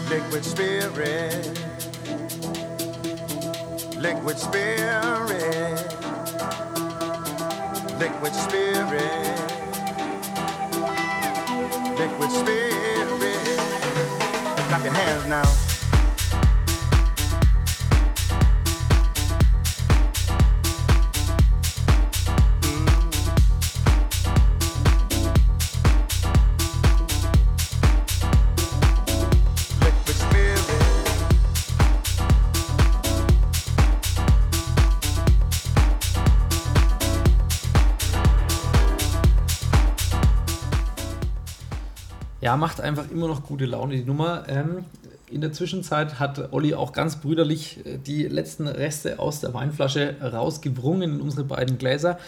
Liquid 0.10 0.44
spirit. 0.44 1.46
Liquid 3.98 4.40
spirit. 4.40 5.78
Liquid 8.00 8.34
spirit. 8.34 9.38
Liquid 12.00 12.32
spirit. 12.32 13.60
Clap 14.70 14.84
your 14.84 14.94
hands 14.94 15.28
now. 15.28 15.71
Ja, 42.52 42.58
macht 42.58 42.82
einfach 42.82 43.10
immer 43.10 43.28
noch 43.28 43.44
gute 43.44 43.66
Laune, 43.66 43.96
die 43.96 44.04
Nummer. 44.04 44.44
Ähm, 44.50 44.84
in 45.30 45.40
der 45.40 45.54
Zwischenzeit 45.54 46.20
hat 46.20 46.52
Olli 46.52 46.74
auch 46.74 46.92
ganz 46.92 47.16
brüderlich 47.16 47.86
äh, 47.86 47.98
die 47.98 48.24
letzten 48.24 48.68
Reste 48.68 49.20
aus 49.20 49.40
der 49.40 49.54
Weinflasche 49.54 50.18
rausgewrungen 50.22 51.14
in 51.16 51.22
unsere 51.22 51.46
beiden 51.46 51.78
Gläser. 51.78 52.20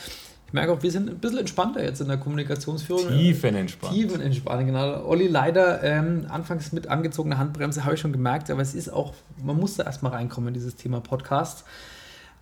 Ich 0.48 0.54
merke 0.54 0.72
auch, 0.72 0.82
wir 0.82 0.92
sind 0.92 1.10
ein 1.10 1.18
bisschen 1.18 1.40
entspannter 1.40 1.84
jetzt 1.84 2.00
in 2.00 2.08
der 2.08 2.16
Kommunikationsführung. 2.16 3.10
Tiefenentspannt. 3.10 3.94
Tiefenentspannt, 3.94 4.66
genau. 4.66 5.06
Olli 5.06 5.28
leider 5.28 5.84
ähm, 5.84 6.26
anfangs 6.30 6.72
mit 6.72 6.88
angezogener 6.88 7.38
Handbremse, 7.38 7.84
habe 7.84 7.96
ich 7.96 8.00
schon 8.00 8.14
gemerkt, 8.14 8.50
aber 8.50 8.62
es 8.62 8.74
ist 8.74 8.94
auch, 8.94 9.14
man 9.44 9.60
muss 9.60 9.76
da 9.76 9.84
erstmal 9.84 10.14
reinkommen 10.14 10.50
in 10.50 10.54
dieses 10.54 10.78
Thema 10.78 11.02
Podcast. 11.02 11.66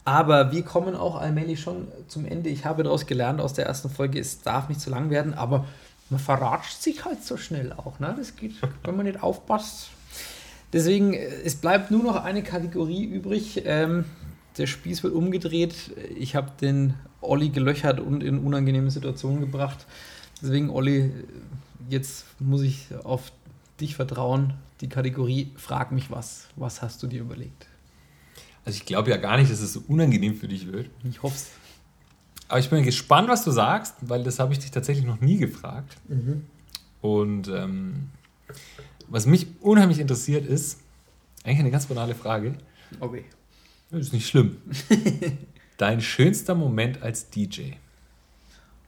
Aber 0.04 0.52
wir 0.52 0.64
kommen 0.64 0.96
auch 0.96 1.16
allmählich 1.16 1.62
schon 1.62 1.88
zum 2.08 2.26
Ende. 2.26 2.50
Ich 2.50 2.66
habe 2.66 2.84
daraus 2.84 3.08
gelernt 3.08 3.40
aus 3.40 3.54
der 3.54 3.66
ersten 3.66 3.90
Folge, 3.90 4.20
es 4.20 4.42
darf 4.42 4.70
nicht 4.70 4.82
zu 4.82 4.90
lang 4.92 5.10
werden, 5.10 5.34
aber 5.34 5.66
man 6.12 6.20
verratscht 6.20 6.82
sich 6.82 7.06
halt 7.06 7.24
so 7.24 7.38
schnell 7.38 7.74
auch. 7.74 8.00
Ne? 8.00 8.14
Das 8.18 8.36
geht, 8.36 8.54
wenn 8.84 8.96
man 8.96 9.06
nicht 9.06 9.24
aufpasst. 9.24 9.90
Deswegen, 10.74 11.14
äh, 11.14 11.26
es 11.44 11.56
bleibt 11.56 11.90
nur 11.90 12.04
noch 12.04 12.24
eine 12.24 12.44
Kategorie 12.44 13.06
übrig. 13.06 13.64
Ähm, 13.66 14.06
der 14.58 14.68
Spieß 14.68 15.04
wird 15.04 15.14
umgedreht. 15.14 15.74
Ich 16.18 16.36
habe 16.36 16.52
den 16.60 16.94
Olli 17.22 17.50
gelöchert 17.50 18.00
und 18.00 18.22
in 18.24 18.40
unangenehme 18.40 18.92
Situationen 18.92 19.40
gebracht. 19.40 19.86
Deswegen, 20.42 20.70
Olli, 20.70 21.12
jetzt 21.90 22.26
muss 22.40 22.62
ich 22.62 22.88
auf 23.04 23.32
dich 23.80 23.96
vertrauen. 23.96 24.56
Die 24.82 24.90
Kategorie 24.90 25.52
Frag 25.56 25.92
mich 25.92 26.12
was. 26.12 26.48
Was 26.58 26.82
hast 26.82 27.02
du 27.04 27.08
dir 27.08 27.22
überlegt? 27.22 27.68
Also 28.66 28.78
ich 28.78 28.86
glaube 28.86 29.10
ja 29.10 29.18
gar 29.18 29.38
nicht, 29.38 29.52
dass 29.52 29.62
es 29.62 29.74
so 29.74 29.84
unangenehm 29.88 30.36
für 30.36 30.48
dich 30.48 30.72
wird. 30.72 30.90
Ich 31.10 31.24
hoffe 31.24 31.36
es. 31.36 31.48
Aber 32.52 32.60
ich 32.60 32.70
bin 32.70 32.84
gespannt, 32.84 33.30
was 33.30 33.46
du 33.46 33.52
sagst, 33.52 33.96
weil 34.02 34.26
das 34.26 34.38
habe 34.38 34.52
ich 34.52 34.60
dich 34.60 34.72
tatsächlich 34.72 35.06
noch 35.06 35.22
nie 35.22 35.38
gefragt. 35.38 35.96
Mhm. 36.10 36.44
Und 37.00 37.48
ähm, 37.48 38.10
was 39.08 39.26
mich 39.26 39.48
unheimlich 39.62 40.00
interessiert 40.00 40.46
ist, 40.46 40.82
eigentlich 41.46 41.60
eine 41.60 41.72
ganz 41.72 41.86
banale 41.86 42.14
Frage. 42.14 42.56
Okay. 43.00 43.24
Das 43.90 44.02
ist 44.02 44.12
nicht 44.12 44.28
schlimm. 44.28 44.58
Dein 45.78 46.02
schönster 46.02 46.54
Moment 46.54 47.02
als 47.02 47.30
DJ? 47.30 47.76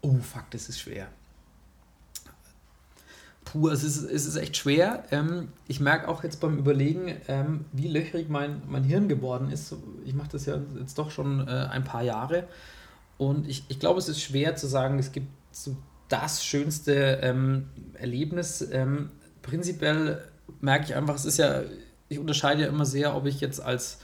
Oh, 0.01 0.17
fuck, 0.17 0.51
das 0.51 0.67
ist 0.67 0.81
schwer. 0.81 1.07
Puh, 3.45 3.69
es 3.69 3.85
ist, 3.85 4.03
es 4.03 4.25
ist 4.25 4.35
echt 4.35 4.57
schwer. 4.57 5.05
Ähm, 5.09 5.47
ich 5.69 5.79
merke 5.79 6.09
auch 6.09 6.25
jetzt 6.25 6.41
beim 6.41 6.57
Überlegen, 6.57 7.15
ähm, 7.29 7.63
wie 7.71 7.87
löchrig 7.87 8.27
mein, 8.27 8.61
mein 8.67 8.83
Hirn 8.83 9.07
geworden 9.07 9.49
ist. 9.49 9.73
Ich 10.03 10.13
mache 10.13 10.31
das 10.33 10.47
ja 10.47 10.59
jetzt 10.77 10.97
doch 10.97 11.11
schon 11.11 11.47
äh, 11.47 11.69
ein 11.71 11.85
paar 11.85 12.03
Jahre. 12.03 12.43
Und 13.17 13.47
ich, 13.47 13.63
ich 13.67 13.79
glaube, 13.79 13.99
es 13.99 14.09
ist 14.09 14.21
schwer 14.21 14.55
zu 14.55 14.67
sagen, 14.67 14.99
es 14.99 15.11
gibt 15.11 15.27
so 15.51 15.75
das 16.09 16.43
schönste 16.43 17.19
ähm, 17.21 17.69
Erlebnis. 17.93 18.67
Ähm, 18.71 19.11
prinzipiell 19.41 20.21
merke 20.61 20.85
ich 20.85 20.95
einfach, 20.95 21.15
es 21.15 21.25
ist 21.25 21.37
ja, 21.37 21.63
ich 22.09 22.19
unterscheide 22.19 22.63
ja 22.63 22.67
immer 22.67 22.85
sehr, 22.85 23.15
ob 23.15 23.25
ich 23.25 23.41
jetzt 23.41 23.61
als, 23.61 23.99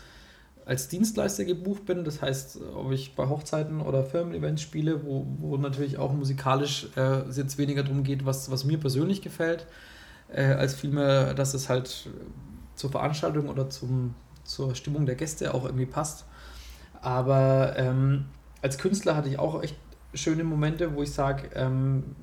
als 0.66 0.88
Dienstleister 0.88 1.46
gebucht 1.46 1.86
bin, 1.86 2.04
das 2.04 2.22
heißt, 2.22 2.60
ob 2.76 2.92
ich 2.92 3.16
bei 3.16 3.28
Hochzeiten 3.28 3.82
oder 3.82 4.04
Firmen-Events 4.04 4.62
spiele, 4.62 5.04
wo, 5.04 5.26
wo 5.40 5.58
natürlich 5.58 5.98
auch 5.98 6.14
musikalisch 6.14 6.88
äh, 6.96 7.22
es 7.28 7.38
jetzt 7.38 7.58
weniger 7.58 7.84
darum 7.84 8.04
geht, 8.04 8.26
was, 8.26 8.50
was 8.52 8.64
mir 8.64 8.80
persönlich 8.80 9.22
gefällt, 9.22 9.66
äh, 10.32 10.44
als 10.44 10.76
vielmehr, 10.76 11.34
dass 11.34 11.54
es 11.54 11.70
halt 11.70 12.10
zur 12.76 12.92
Veranstaltung 12.92 13.50
oder 13.50 13.70
zum, 13.70 14.16
zur 14.44 14.76
Stimmung 14.76 15.06
der 15.06 15.16
Gäste 15.16 15.54
auch 15.54 15.66
irgendwie 15.66 15.86
passt. 15.86 16.26
Aber 17.02 17.74
ähm, 17.78 18.26
als 18.62 18.78
Künstler 18.78 19.16
hatte 19.16 19.30
ich 19.30 19.40
auch 19.40 19.62
echt 19.64 19.76
schöne 20.14 20.44
Momente, 20.44 20.96
wo 20.96 21.04
ich 21.04 21.12
sage, 21.12 21.50
ähm, 21.56 22.16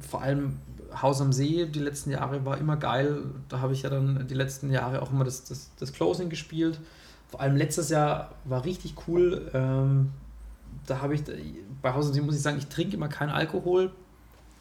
vor 0.00 0.22
allem 0.22 0.58
Haus 1.00 1.20
am 1.20 1.32
See 1.32 1.66
die 1.66 1.80
letzten 1.80 2.10
Jahre 2.10 2.44
war 2.44 2.58
immer 2.58 2.76
geil. 2.76 3.22
Da 3.48 3.60
habe 3.60 3.72
ich 3.72 3.82
ja 3.82 3.90
dann 3.90 4.26
die 4.28 4.34
letzten 4.34 4.70
Jahre 4.70 5.02
auch 5.02 5.10
immer 5.10 5.24
das, 5.24 5.44
das, 5.44 5.70
das 5.78 5.92
Closing 5.92 6.28
gespielt. 6.28 6.80
Vor 7.28 7.40
allem 7.40 7.56
letztes 7.56 7.88
Jahr 7.90 8.32
war 8.44 8.64
richtig 8.64 8.94
cool. 9.08 9.50
Ähm, 9.54 10.12
da 10.86 11.00
habe 11.00 11.14
ich, 11.14 11.22
bei 11.82 11.92
Haus 11.92 12.06
am 12.06 12.12
See 12.12 12.20
muss 12.20 12.36
ich 12.36 12.42
sagen, 12.42 12.58
ich 12.58 12.66
trinke 12.66 12.96
immer 12.96 13.08
keinen 13.08 13.30
Alkohol 13.30 13.90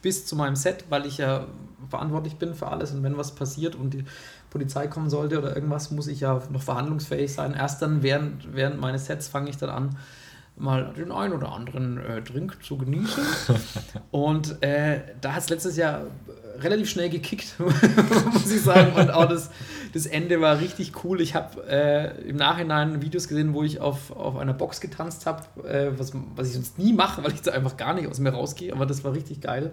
bis 0.01 0.25
zu 0.25 0.35
meinem 0.35 0.55
Set, 0.55 0.85
weil 0.89 1.05
ich 1.05 1.17
ja 1.17 1.47
verantwortlich 1.89 2.35
bin 2.35 2.53
für 2.53 2.67
alles 2.67 2.91
und 2.91 3.03
wenn 3.03 3.17
was 3.17 3.35
passiert 3.35 3.75
und 3.75 3.93
die 3.93 4.03
Polizei 4.49 4.87
kommen 4.87 5.09
sollte 5.09 5.37
oder 5.39 5.55
irgendwas, 5.55 5.91
muss 5.91 6.07
ich 6.07 6.19
ja 6.19 6.41
noch 6.51 6.61
verhandlungsfähig 6.61 7.33
sein. 7.33 7.53
Erst 7.53 7.81
dann 7.81 8.03
während, 8.03 8.53
während 8.53 8.79
meines 8.79 9.05
Sets 9.05 9.27
fange 9.27 9.49
ich 9.49 9.57
dann 9.57 9.69
an, 9.69 9.97
mal 10.55 10.93
den 10.95 11.11
einen 11.11 11.33
oder 11.33 11.51
anderen 11.51 11.97
äh, 11.97 12.21
Drink 12.21 12.63
zu 12.63 12.77
genießen. 12.77 13.23
Und 14.11 14.61
äh, 14.61 15.01
da 15.21 15.33
hat 15.33 15.43
es 15.43 15.49
letztes 15.49 15.77
Jahr 15.77 16.07
relativ 16.59 16.89
schnell 16.89 17.09
gekickt, 17.09 17.55
muss 17.59 18.51
ich 18.51 18.61
sagen. 18.61 18.93
Und 18.93 19.11
auch 19.11 19.27
das, 19.27 19.49
das 19.93 20.05
Ende 20.05 20.39
war 20.41 20.59
richtig 20.59 21.03
cool. 21.03 21.21
Ich 21.21 21.35
habe 21.35 21.67
äh, 21.67 22.29
im 22.29 22.35
Nachhinein 22.35 23.01
Videos 23.01 23.27
gesehen, 23.27 23.53
wo 23.53 23.63
ich 23.63 23.79
auf, 23.79 24.11
auf 24.11 24.37
einer 24.37 24.53
Box 24.53 24.79
getanzt 24.79 25.25
habe, 25.25 25.43
äh, 25.67 25.91
was, 25.97 26.13
was 26.35 26.47
ich 26.47 26.53
sonst 26.53 26.77
nie 26.77 26.93
mache, 26.93 27.23
weil 27.23 27.33
ich 27.33 27.41
da 27.41 27.51
einfach 27.51 27.77
gar 27.77 27.93
nicht 27.93 28.07
aus 28.07 28.19
mir 28.19 28.31
rausgehe. 28.31 28.71
Aber 28.73 28.85
das 28.85 29.03
war 29.03 29.13
richtig 29.13 29.41
geil. 29.41 29.71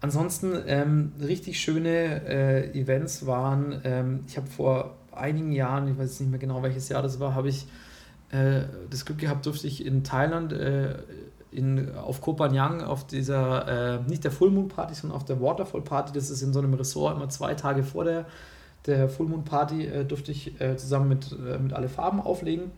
Ansonsten 0.00 0.56
ähm, 0.66 1.12
richtig 1.20 1.60
schöne 1.60 2.24
äh, 2.24 2.78
Events 2.78 3.26
waren, 3.26 3.80
ähm, 3.82 4.20
ich 4.28 4.36
habe 4.36 4.46
vor 4.46 4.96
einigen 5.10 5.50
Jahren, 5.50 5.88
ich 5.88 5.98
weiß 5.98 6.20
nicht 6.20 6.30
mehr 6.30 6.38
genau 6.38 6.62
welches 6.62 6.88
Jahr 6.88 7.02
das 7.02 7.18
war, 7.18 7.34
habe 7.34 7.48
ich 7.48 7.66
äh, 8.30 8.62
das 8.90 9.04
Glück 9.04 9.18
gehabt, 9.18 9.46
durfte 9.46 9.66
ich 9.66 9.84
in 9.84 10.04
Thailand 10.04 10.52
äh, 10.52 10.96
in, 11.50 11.94
auf 11.94 12.20
Koh 12.20 12.36
Phangan 12.36 12.82
auf 12.82 13.06
dieser, 13.06 13.96
äh, 13.96 14.08
nicht 14.08 14.24
der 14.24 14.30
Full 14.30 14.50
Moon 14.50 14.68
Party, 14.68 14.94
sondern 14.94 15.16
auf 15.16 15.24
der 15.24 15.40
Waterfall 15.40 15.80
Party, 15.80 16.12
das 16.12 16.30
ist 16.30 16.42
in 16.42 16.52
so 16.52 16.58
einem 16.58 16.74
Ressort 16.74 17.16
immer 17.16 17.28
zwei 17.28 17.54
Tage 17.54 17.82
vor 17.82 18.04
der, 18.04 18.26
der 18.86 19.08
Full 19.08 19.26
Moon 19.26 19.44
Party, 19.44 19.86
äh, 19.86 20.04
durfte 20.04 20.32
ich 20.32 20.60
äh, 20.60 20.76
zusammen 20.76 21.08
mit, 21.08 21.32
äh, 21.32 21.58
mit 21.58 21.72
alle 21.72 21.88
Farben 21.88 22.20
auflegen. 22.20 22.70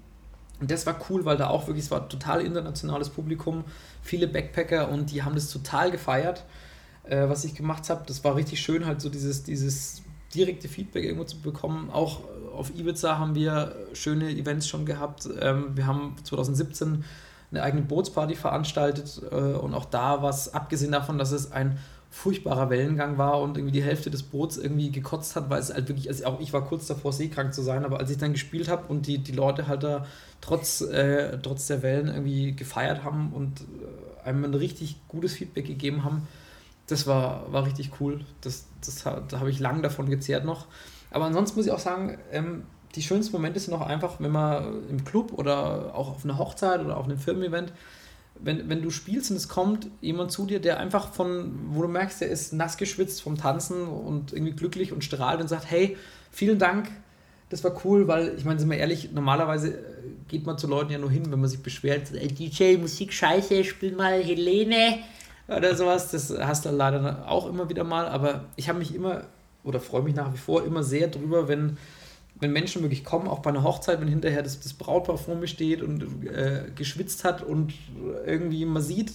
Und 0.61 0.70
das 0.70 0.86
war 0.86 0.96
cool, 1.09 1.24
weil 1.24 1.36
da 1.36 1.48
auch 1.48 1.66
wirklich, 1.66 1.86
es 1.86 1.90
war 1.90 2.09
total 2.09 2.42
internationales 2.42 3.09
Publikum, 3.09 3.64
viele 4.03 4.28
Backpacker 4.28 4.90
und 4.90 5.11
die 5.11 5.22
haben 5.22 5.34
das 5.34 5.51
total 5.51 5.90
gefeiert, 5.90 6.44
was 7.09 7.46
ich 7.46 7.55
gemacht 7.55 7.88
habe. 7.88 8.03
Das 8.07 8.22
war 8.24 8.36
richtig 8.36 8.61
schön, 8.61 8.84
halt 8.84 9.01
so 9.01 9.09
dieses, 9.09 9.42
dieses 9.42 10.03
direkte 10.34 10.68
Feedback 10.68 11.05
irgendwo 11.05 11.24
zu 11.24 11.40
bekommen. 11.40 11.88
Auch 11.90 12.20
auf 12.55 12.74
Ibiza 12.74 13.18
haben 13.18 13.34
wir 13.34 13.74
schöne 13.92 14.30
Events 14.30 14.68
schon 14.68 14.86
gehabt. 14.86 15.28
Ähm, 15.40 15.76
wir 15.76 15.86
haben 15.86 16.16
2017 16.22 17.05
eine 17.51 17.62
eigene 17.62 17.82
Bootsparty 17.82 18.36
veranstaltet 18.36 19.20
äh, 19.30 19.34
und 19.34 19.74
auch 19.74 19.84
da 19.84 20.22
war 20.22 20.30
es, 20.30 20.55
abgesehen 20.55 20.92
davon, 20.92 21.18
dass 21.18 21.32
es 21.32 21.53
ein 21.53 21.78
furchtbarer 22.11 22.70
Wellengang 22.70 23.18
war 23.18 23.40
und 23.40 23.57
irgendwie 23.57 23.72
die 23.72 23.82
Hälfte 23.82 24.11
des 24.11 24.24
Boots 24.24 24.57
irgendwie 24.57 24.90
gekotzt 24.90 25.36
hat, 25.36 25.48
weil 25.48 25.61
es 25.61 25.72
halt 25.72 25.88
wirklich, 25.88 26.09
also 26.09 26.24
auch 26.26 26.40
ich 26.40 26.53
war 26.53 26.64
kurz 26.64 26.86
davor, 26.88 27.12
seekrank 27.12 27.55
zu 27.55 27.62
sein, 27.62 27.84
aber 27.84 28.01
als 28.01 28.11
ich 28.11 28.18
dann 28.18 28.32
gespielt 28.32 28.68
habe 28.68 28.86
und 28.88 29.07
die, 29.07 29.18
die 29.18 29.32
Leute 29.32 29.68
halt 29.68 29.84
da 29.84 30.07
trotz, 30.40 30.80
äh, 30.80 31.38
trotz 31.38 31.68
der 31.68 31.82
Wellen 31.82 32.09
irgendwie 32.09 32.53
gefeiert 32.53 33.05
haben 33.05 33.32
und 33.32 33.61
äh, 33.61 34.28
einem 34.28 34.44
ein 34.44 34.55
richtig 34.55 34.96
gutes 35.07 35.34
Feedback 35.34 35.66
gegeben 35.66 36.03
haben, 36.05 36.26
das 36.88 37.07
war, 37.07 37.53
war 37.53 37.64
richtig 37.64 37.92
cool. 38.01 38.24
Das, 38.40 38.66
das, 38.84 39.05
da 39.05 39.38
habe 39.38 39.51
ich 39.51 39.61
lang 39.61 39.82
davon 39.82 40.11
gezehrt 40.11 40.44
noch. 40.44 40.66
Aber 41.11 41.25
ansonsten 41.25 41.59
muss 41.59 41.67
ich 41.67 41.73
auch 41.73 41.79
sagen, 41.79 42.19
ähm, 42.33 42.65
die 42.95 43.03
schönsten 43.03 43.33
Momente 43.33 43.61
sind 43.61 43.75
auch 43.75 43.87
einfach, 43.87 44.21
wenn 44.21 44.33
man 44.33 44.89
im 44.89 45.05
Club 45.05 45.33
oder 45.33 45.95
auch 45.95 46.11
auf 46.11 46.25
einer 46.25 46.39
Hochzeit 46.39 46.81
oder 46.81 46.97
auf 46.97 47.05
einem 47.05 47.19
Firmen-Event, 47.19 47.73
wenn, 48.43 48.69
wenn 48.69 48.83
du 48.83 48.91
spielst 48.91 49.31
und 49.31 49.37
es 49.37 49.49
kommt 49.49 49.89
jemand 50.01 50.33
zu 50.33 50.47
dir, 50.47 50.61
der 50.61 50.79
einfach 50.79 51.13
von, 51.13 51.53
wo 51.71 51.83
du 51.83 51.89
merkst, 51.89 52.21
der 52.21 52.29
ist 52.29 52.53
nass 52.53 52.77
geschwitzt 52.77 53.23
vom 53.23 53.37
Tanzen 53.37 53.87
und 53.87 54.33
irgendwie 54.33 54.55
glücklich 54.55 54.93
und 54.93 55.05
strahlt 55.05 55.41
und 55.41 55.49
sagt, 55.49 55.71
hey, 55.71 55.97
vielen 56.31 56.59
Dank, 56.59 56.91
das 57.51 57.63
war 57.65 57.73
cool, 57.85 58.09
weil 58.09 58.35
ich 58.37 58.45
meine, 58.45 58.59
sind 58.59 58.71
wir 58.71 58.79
ehrlich, 58.79 59.13
normalerweise 59.13 59.79
geht 60.29 60.47
man 60.47 60.57
zu 60.57 60.69
Leuten 60.69 60.93
ja 60.93 60.99
nur 60.99 61.11
hin, 61.11 61.31
wenn 61.31 61.41
man 61.41 61.51
sich 61.51 61.63
beschwert, 61.63 62.13
DJ, 62.13 62.77
Musik 62.77 63.13
scheiße, 63.13 63.65
spiel 63.65 63.95
mal 63.95 64.23
Helene 64.23 65.01
oder 65.49 65.75
sowas. 65.75 66.13
Das 66.13 66.33
hast 66.39 66.65
du 66.65 66.71
leider 66.71 67.29
auch 67.29 67.49
immer 67.49 67.69
wieder 67.69 67.85
mal, 67.85 68.07
aber 68.07 68.47
ich 68.57 68.69
habe 68.69 68.79
mich 68.79 68.95
immer 68.95 69.25
oder 69.65 69.81
freue 69.81 70.03
mich 70.03 70.15
nach 70.15 70.33
wie 70.33 70.39
vor 70.39 70.65
immer 70.65 70.83
sehr 70.83 71.09
drüber, 71.09 71.49
wenn, 71.49 71.77
wenn 72.39 72.53
Menschen 72.53 72.83
wirklich 72.83 73.05
kommen, 73.05 73.29
auch 73.29 73.41
bei 73.41 73.51
einer 73.51 73.63
Hochzeit, 73.63 74.01
wenn 74.01 74.09
hinterher 74.09 74.43
das, 74.43 74.61
das 74.61 74.73
Brautpaar 74.73 75.19
vor 75.19 75.35
mir 75.35 75.47
steht 75.47 75.83
und 75.83 76.27
äh, 76.27 76.65
geschwitzt 76.75 77.25
hat 77.25 77.43
und 77.43 77.75
irgendwie 78.27 78.65
man 78.65 78.83
sieht, 78.83 79.13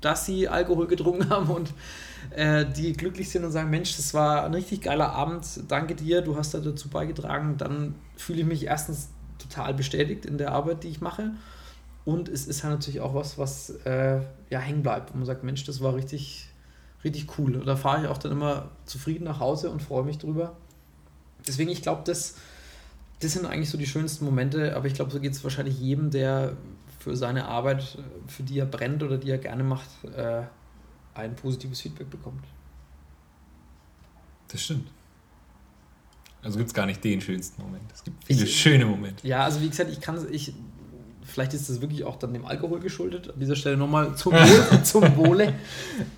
dass 0.00 0.26
sie 0.26 0.48
Alkohol 0.48 0.86
getrunken 0.86 1.28
haben 1.30 1.50
und 1.50 1.72
äh, 2.30 2.64
die 2.64 2.92
glücklich 2.92 3.28
sind 3.30 3.44
und 3.44 3.52
sagen, 3.52 3.70
Mensch, 3.70 3.96
das 3.96 4.14
war 4.14 4.44
ein 4.44 4.54
richtig 4.54 4.82
geiler 4.82 5.12
Abend, 5.12 5.44
danke 5.68 5.94
dir, 5.94 6.22
du 6.22 6.36
hast 6.36 6.54
da 6.54 6.58
dazu 6.58 6.88
beigetragen, 6.88 7.56
dann 7.56 7.94
fühle 8.16 8.40
ich 8.40 8.46
mich 8.46 8.64
erstens 8.66 9.08
total 9.38 9.74
bestätigt 9.74 10.26
in 10.26 10.38
der 10.38 10.52
Arbeit, 10.52 10.84
die 10.84 10.88
ich 10.88 11.00
mache. 11.00 11.32
Und 12.04 12.28
es 12.28 12.46
ist 12.46 12.62
halt 12.62 12.74
natürlich 12.74 13.00
auch 13.00 13.14
was, 13.14 13.36
was 13.36 13.70
äh, 13.84 14.20
ja 14.48 14.60
hängen 14.60 14.82
bleibt, 14.82 15.12
wo 15.12 15.16
man 15.16 15.26
sagt, 15.26 15.42
Mensch, 15.42 15.64
das 15.64 15.80
war 15.80 15.94
richtig, 15.94 16.45
richtig 17.06 17.38
cool. 17.38 17.62
Da 17.64 17.76
fahre 17.76 18.02
ich 18.02 18.08
auch 18.08 18.18
dann 18.18 18.32
immer 18.32 18.70
zufrieden 18.84 19.24
nach 19.24 19.40
Hause 19.40 19.70
und 19.70 19.82
freue 19.82 20.04
mich 20.04 20.18
drüber. 20.18 20.56
Deswegen, 21.46 21.70
ich 21.70 21.82
glaube, 21.82 22.02
das, 22.04 22.36
das 23.20 23.32
sind 23.32 23.46
eigentlich 23.46 23.70
so 23.70 23.78
die 23.78 23.86
schönsten 23.86 24.24
Momente, 24.24 24.76
aber 24.76 24.86
ich 24.86 24.94
glaube, 24.94 25.10
so 25.10 25.20
geht 25.20 25.32
es 25.32 25.42
wahrscheinlich 25.44 25.78
jedem, 25.78 26.10
der 26.10 26.56
für 26.98 27.16
seine 27.16 27.46
Arbeit, 27.46 27.98
für 28.26 28.42
die 28.42 28.58
er 28.58 28.66
brennt 28.66 29.02
oder 29.02 29.16
die 29.16 29.30
er 29.30 29.38
gerne 29.38 29.62
macht, 29.62 29.88
äh, 30.16 30.42
ein 31.14 31.36
positives 31.36 31.80
Feedback 31.80 32.10
bekommt. 32.10 32.44
Das 34.48 34.62
stimmt. 34.62 34.88
Also 36.42 36.58
gibt 36.58 36.68
es 36.68 36.74
gar 36.74 36.86
nicht 36.86 37.02
den 37.02 37.20
schönsten 37.20 37.60
Moment. 37.62 37.90
Es 37.92 38.04
gibt 38.04 38.24
viele 38.24 38.44
ich, 38.44 38.60
schöne 38.60 38.86
Momente. 38.86 39.26
Ja, 39.26 39.44
also 39.44 39.60
wie 39.60 39.68
gesagt, 39.68 39.90
ich 39.90 40.00
kann 40.00 40.24
ich, 40.30 40.54
vielleicht 41.26 41.54
ist 41.54 41.68
das 41.68 41.80
wirklich 41.80 42.04
auch 42.04 42.16
dann 42.16 42.32
dem 42.32 42.46
Alkohol 42.46 42.80
geschuldet. 42.80 43.30
An 43.32 43.40
dieser 43.40 43.56
Stelle 43.56 43.76
nochmal 43.76 44.14
zum 44.14 44.32
Wohle. 44.32 44.82
zum 44.82 45.16
Wohle. 45.16 45.54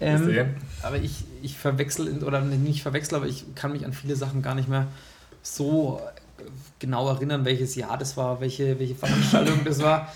Ähm, 0.01 0.55
aber 0.83 0.97
ich, 0.97 1.25
ich 1.43 1.57
verwechsel, 1.57 2.23
oder 2.23 2.41
nicht 2.41 2.83
verwechsel, 2.83 3.17
aber 3.17 3.27
ich 3.27 3.55
kann 3.55 3.73
mich 3.73 3.85
an 3.85 3.93
viele 3.93 4.17
Sachen 4.17 4.43
gar 4.43 4.55
nicht 4.55 4.69
mehr 4.69 4.89
so 5.43 6.01
genau 6.79 7.09
erinnern, 7.09 7.45
welches 7.45 7.75
Jahr 7.75 7.99
das 7.99 8.17
war, 8.17 8.41
welche, 8.41 8.79
welche 8.79 8.95
Veranstaltung 8.95 9.65
das 9.65 9.83
war. 9.83 10.13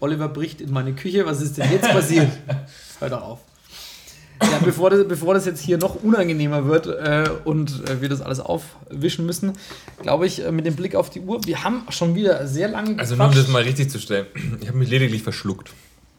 Oliver 0.00 0.28
bricht 0.28 0.60
in 0.60 0.72
meine 0.72 0.94
Küche, 0.94 1.26
was 1.26 1.40
ist 1.40 1.58
denn 1.58 1.70
jetzt 1.70 1.90
passiert? 1.90 2.30
Hör 3.00 3.10
doch 3.10 3.22
auf. 3.22 3.40
Ja, 4.50 4.58
bevor, 4.64 4.90
das, 4.90 5.06
bevor 5.06 5.34
das 5.34 5.46
jetzt 5.46 5.60
hier 5.60 5.78
noch 5.78 6.02
unangenehmer 6.02 6.66
wird 6.66 6.86
äh, 6.86 7.28
und 7.44 7.88
äh, 7.88 8.00
wir 8.00 8.08
das 8.08 8.20
alles 8.20 8.40
aufwischen 8.40 9.26
müssen, 9.26 9.52
glaube 10.00 10.26
ich, 10.26 10.44
äh, 10.44 10.52
mit 10.52 10.66
dem 10.66 10.76
Blick 10.76 10.94
auf 10.94 11.10
die 11.10 11.20
Uhr, 11.20 11.44
wir 11.46 11.64
haben 11.64 11.82
schon 11.90 12.14
wieder 12.14 12.46
sehr 12.46 12.68
lange 12.68 12.98
Also 12.98 13.16
nur 13.16 13.26
um 13.26 13.34
das 13.34 13.48
mal 13.48 13.62
richtig 13.62 13.90
zu 13.90 13.98
stellen, 13.98 14.26
ich 14.60 14.68
habe 14.68 14.78
mich 14.78 14.90
lediglich 14.90 15.22
verschluckt. 15.22 15.70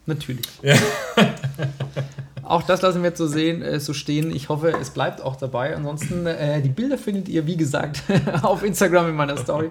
Natürlich. 0.05 0.45
Ja. 0.61 0.75
auch 2.43 2.63
das 2.63 2.81
lassen 2.81 3.01
wir 3.01 3.09
jetzt 3.09 3.17
so, 3.17 3.27
sehen, 3.27 3.61
äh, 3.61 3.79
so 3.79 3.93
stehen. 3.93 4.35
Ich 4.35 4.49
hoffe, 4.49 4.73
es 4.79 4.89
bleibt 4.89 5.21
auch 5.21 5.37
dabei. 5.37 5.75
Ansonsten, 5.75 6.25
äh, 6.25 6.61
die 6.61 6.69
Bilder 6.69 6.97
findet 6.97 7.29
ihr, 7.29 7.47
wie 7.47 7.55
gesagt, 7.55 8.03
auf 8.41 8.63
Instagram 8.63 9.09
in 9.09 9.15
meiner 9.15 9.37
Story. 9.37 9.69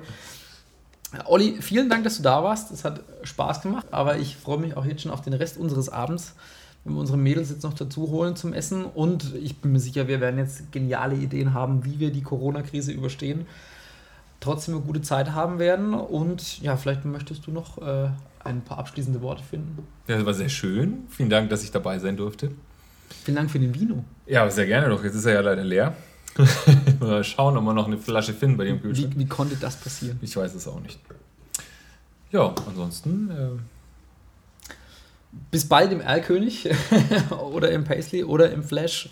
Olli, 1.27 1.59
vielen 1.61 1.91
Dank, 1.91 2.05
dass 2.05 2.17
du 2.17 2.23
da 2.23 2.43
warst. 2.43 2.71
Es 2.71 2.85
hat 2.85 3.03
Spaß 3.23 3.61
gemacht, 3.61 3.87
aber 3.91 4.17
ich 4.17 4.37
freue 4.37 4.59
mich 4.59 4.77
auch 4.77 4.87
jetzt 4.87 5.03
schon 5.03 5.11
auf 5.11 5.21
den 5.21 5.35
Rest 5.35 5.59
unseres 5.59 5.91
Abends 5.91 6.35
wenn 6.85 6.95
wir 6.95 7.01
unsere 7.01 7.19
Mädels 7.19 7.51
jetzt 7.51 7.63
noch 7.63 7.75
dazu 7.75 8.11
holen 8.11 8.35
zum 8.37 8.53
Essen. 8.53 8.85
Und 8.85 9.35
ich 9.37 9.59
bin 9.59 9.73
mir 9.73 9.81
sicher, 9.81 10.09
wir 10.09 10.21
werden 10.21 10.39
jetzt 10.39 10.73
geniale 10.73 11.15
Ideen 11.15 11.55
haben, 11.55 11.85
wie 11.85 12.01
wir 12.01 12.11
die 12.11 12.23
Corona-Krise 12.23 12.93
überstehen. 12.93 13.47
Trotzdem 14.41 14.75
eine 14.75 14.83
gute 14.85 15.03
Zeit 15.03 15.33
haben 15.33 15.59
werden. 15.59 15.95
Und 15.95 16.61
ja, 16.61 16.77
vielleicht 16.77 17.05
möchtest 17.05 17.47
du 17.47 17.53
noch 17.53 17.79
äh, 17.79 18.09
ein 18.43 18.63
paar 18.63 18.79
abschließende 18.79 19.21
Worte 19.23 19.45
finden. 19.45 19.87
Ja, 20.09 20.17
das 20.17 20.27
war 20.27 20.35
sehr 20.35 20.49
schön. 20.49 21.05
Vielen 21.09 21.31
Dank, 21.31 21.51
dass 21.51 21.63
ich 21.63 21.71
dabei 21.71 21.99
sein 22.01 22.17
durfte. 22.17 22.51
Vielen 23.25 23.37
Dank 23.37 23.51
für 23.51 23.61
den 23.61 23.73
Vino. 23.75 24.05
Ja, 24.27 24.51
sehr 24.51 24.67
gerne 24.67 24.89
doch. 24.89 25.05
Jetzt 25.05 25.15
ist 25.15 25.27
er 25.27 25.35
ja 25.35 25.41
leider 25.41 25.63
leer. 25.63 25.95
Mal 27.01 27.23
schauen, 27.23 27.57
ob 27.57 27.65
wir 27.65 27.75
noch 27.75 27.87
eine 27.87 27.99
Flasche 27.99 28.33
finden 28.33 28.57
bei 28.57 28.65
dem 28.65 28.79
Wie, 28.79 28.81
Kühlschrank. 28.81 29.19
wie 29.19 29.27
konnte 29.27 29.55
das 29.57 29.77
passieren? 29.77 30.19
Ich 30.23 30.37
weiß 30.37 30.55
es 30.55 30.67
auch 30.67 30.81
nicht. 30.81 30.99
Ja, 32.33 32.55
ansonsten. 32.67 33.31
Äh, 33.31 33.51
Bis 35.51 35.69
bald 35.69 35.93
im 35.93 36.01
Erlkönig 36.01 36.69
oder 37.53 37.71
im 37.71 37.85
Paisley 37.85 38.25
oder 38.25 38.51
im 38.53 38.63
Flash 38.63 39.09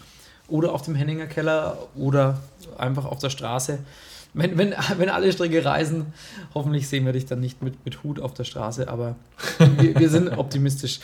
oder 0.49 0.73
auf 0.73 0.83
dem 0.83 0.95
Henninger 0.95 1.27
Keller 1.27 1.79
oder 1.97 2.41
einfach 2.77 3.05
auf 3.05 3.19
der 3.19 3.31
Straße. 3.31 3.79
Wenn, 4.33 4.59
wenn, 4.59 4.75
wenn 4.99 5.09
alle 5.09 5.33
Stricke 5.33 5.65
reisen, 5.65 6.13
hoffentlich 6.55 6.89
sehen 6.89 7.05
wir 7.05 7.13
dich 7.13 7.27
dann 7.27 7.41
nicht 7.41 7.63
mit, 7.63 7.85
mit 7.85 8.03
Hut 8.05 8.21
auf 8.21 8.35
der 8.35 8.45
Straße, 8.45 8.89
aber 8.89 9.17
wir, 9.79 9.99
wir 9.99 10.09
sind 10.09 10.37
optimistisch. 10.39 11.01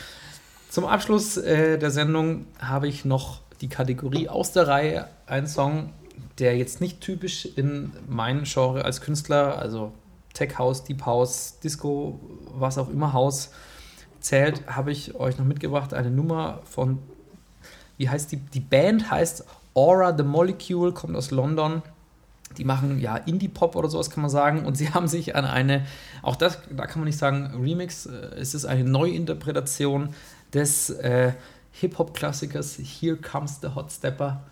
Zum 0.69 0.85
Abschluss 0.85 1.37
äh, 1.37 1.77
der 1.77 1.91
Sendung 1.91 2.45
habe 2.59 2.87
ich 2.87 3.03
noch 3.03 3.41
die 3.61 3.69
Kategorie 3.69 4.29
aus 4.29 4.51
der 4.51 4.67
Reihe, 4.67 5.07
ein 5.25 5.47
Song, 5.47 5.93
der 6.39 6.57
jetzt 6.57 6.81
nicht 6.81 7.01
typisch 7.01 7.47
in 7.55 7.91
mein 8.07 8.43
Genre 8.43 8.85
als 8.85 9.01
Künstler, 9.01 9.57
also 9.57 9.91
Tech 10.33 10.57
House, 10.57 10.83
Deep 10.83 11.05
House, 11.05 11.59
Disco, 11.63 12.19
was 12.53 12.77
auch 12.77 12.89
immer 12.89 13.13
House 13.13 13.49
zählt, 14.27 14.67
habe 14.67 14.91
ich 14.91 15.15
euch 15.15 15.37
noch 15.37 15.45
mitgebracht 15.45 15.93
eine 15.93 16.11
Nummer 16.11 16.59
von, 16.65 16.99
wie 17.97 18.09
heißt 18.09 18.31
die? 18.31 18.37
Die 18.37 18.59
Band 18.59 19.09
heißt 19.09 19.45
Aura 19.73 20.15
the 20.15 20.23
Molecule, 20.23 20.91
kommt 20.91 21.15
aus 21.15 21.31
London. 21.31 21.81
Die 22.57 22.65
machen 22.65 22.99
ja 22.99 23.15
Indie-Pop 23.15 23.75
oder 23.75 23.89
sowas, 23.89 24.09
kann 24.09 24.21
man 24.21 24.29
sagen. 24.29 24.65
Und 24.65 24.75
sie 24.77 24.89
haben 24.89 25.07
sich 25.07 25.35
an 25.35 25.45
eine, 25.45 25.85
auch 26.21 26.35
das, 26.35 26.59
da 26.75 26.85
kann 26.85 26.99
man 26.99 27.05
nicht 27.05 27.17
sagen 27.17 27.53
Remix, 27.61 28.05
äh, 28.05 28.11
es 28.37 28.53
ist 28.53 28.65
eine 28.65 28.83
Neuinterpretation 28.83 30.09
des 30.53 30.89
äh, 30.89 31.33
Hip-Hop-Klassikers 31.71 32.77
Here 32.77 33.17
Comes 33.17 33.59
the 33.61 33.69
Hot 33.75 33.91
Stepper. 33.91 34.43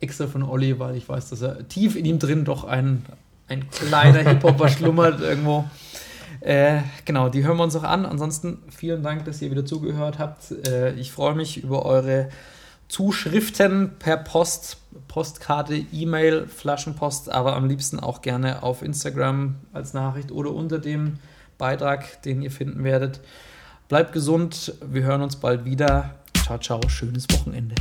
Extra 0.00 0.26
von 0.26 0.42
Olli, 0.42 0.78
weil 0.78 0.96
ich 0.96 1.08
weiß, 1.08 1.28
dass 1.28 1.42
er 1.42 1.68
tief 1.68 1.94
in 1.94 2.06
ihm 2.06 2.18
drin 2.18 2.44
doch 2.44 2.64
ein, 2.64 3.04
ein 3.48 3.68
kleiner 3.70 4.20
Hip-Hopper 4.28 4.68
schlummert 4.68 5.20
irgendwo. 5.20 5.66
Äh, 6.40 6.80
genau, 7.04 7.28
die 7.28 7.44
hören 7.44 7.58
wir 7.58 7.64
uns 7.64 7.76
auch 7.76 7.82
an. 7.84 8.06
Ansonsten 8.06 8.58
vielen 8.70 9.02
Dank, 9.02 9.24
dass 9.24 9.42
ihr 9.42 9.50
wieder 9.50 9.64
zugehört 9.64 10.18
habt. 10.18 10.52
Äh, 10.66 10.92
ich 10.94 11.12
freue 11.12 11.34
mich 11.34 11.62
über 11.62 11.84
eure 11.84 12.28
Zuschriften 12.88 13.92
per 13.98 14.16
Post, 14.16 14.78
Postkarte, 15.06 15.74
E-Mail, 15.92 16.48
Flaschenpost, 16.48 17.30
aber 17.30 17.54
am 17.54 17.68
liebsten 17.68 18.00
auch 18.00 18.22
gerne 18.22 18.62
auf 18.62 18.82
Instagram 18.82 19.56
als 19.72 19.94
Nachricht 19.94 20.32
oder 20.32 20.52
unter 20.52 20.78
dem 20.78 21.18
Beitrag, 21.56 22.22
den 22.22 22.42
ihr 22.42 22.50
finden 22.50 22.82
werdet. 22.82 23.20
Bleibt 23.88 24.12
gesund, 24.12 24.74
wir 24.84 25.02
hören 25.02 25.22
uns 25.22 25.36
bald 25.36 25.64
wieder. 25.64 26.14
Ciao, 26.44 26.58
ciao, 26.58 26.80
schönes 26.88 27.26
Wochenende. 27.32 27.76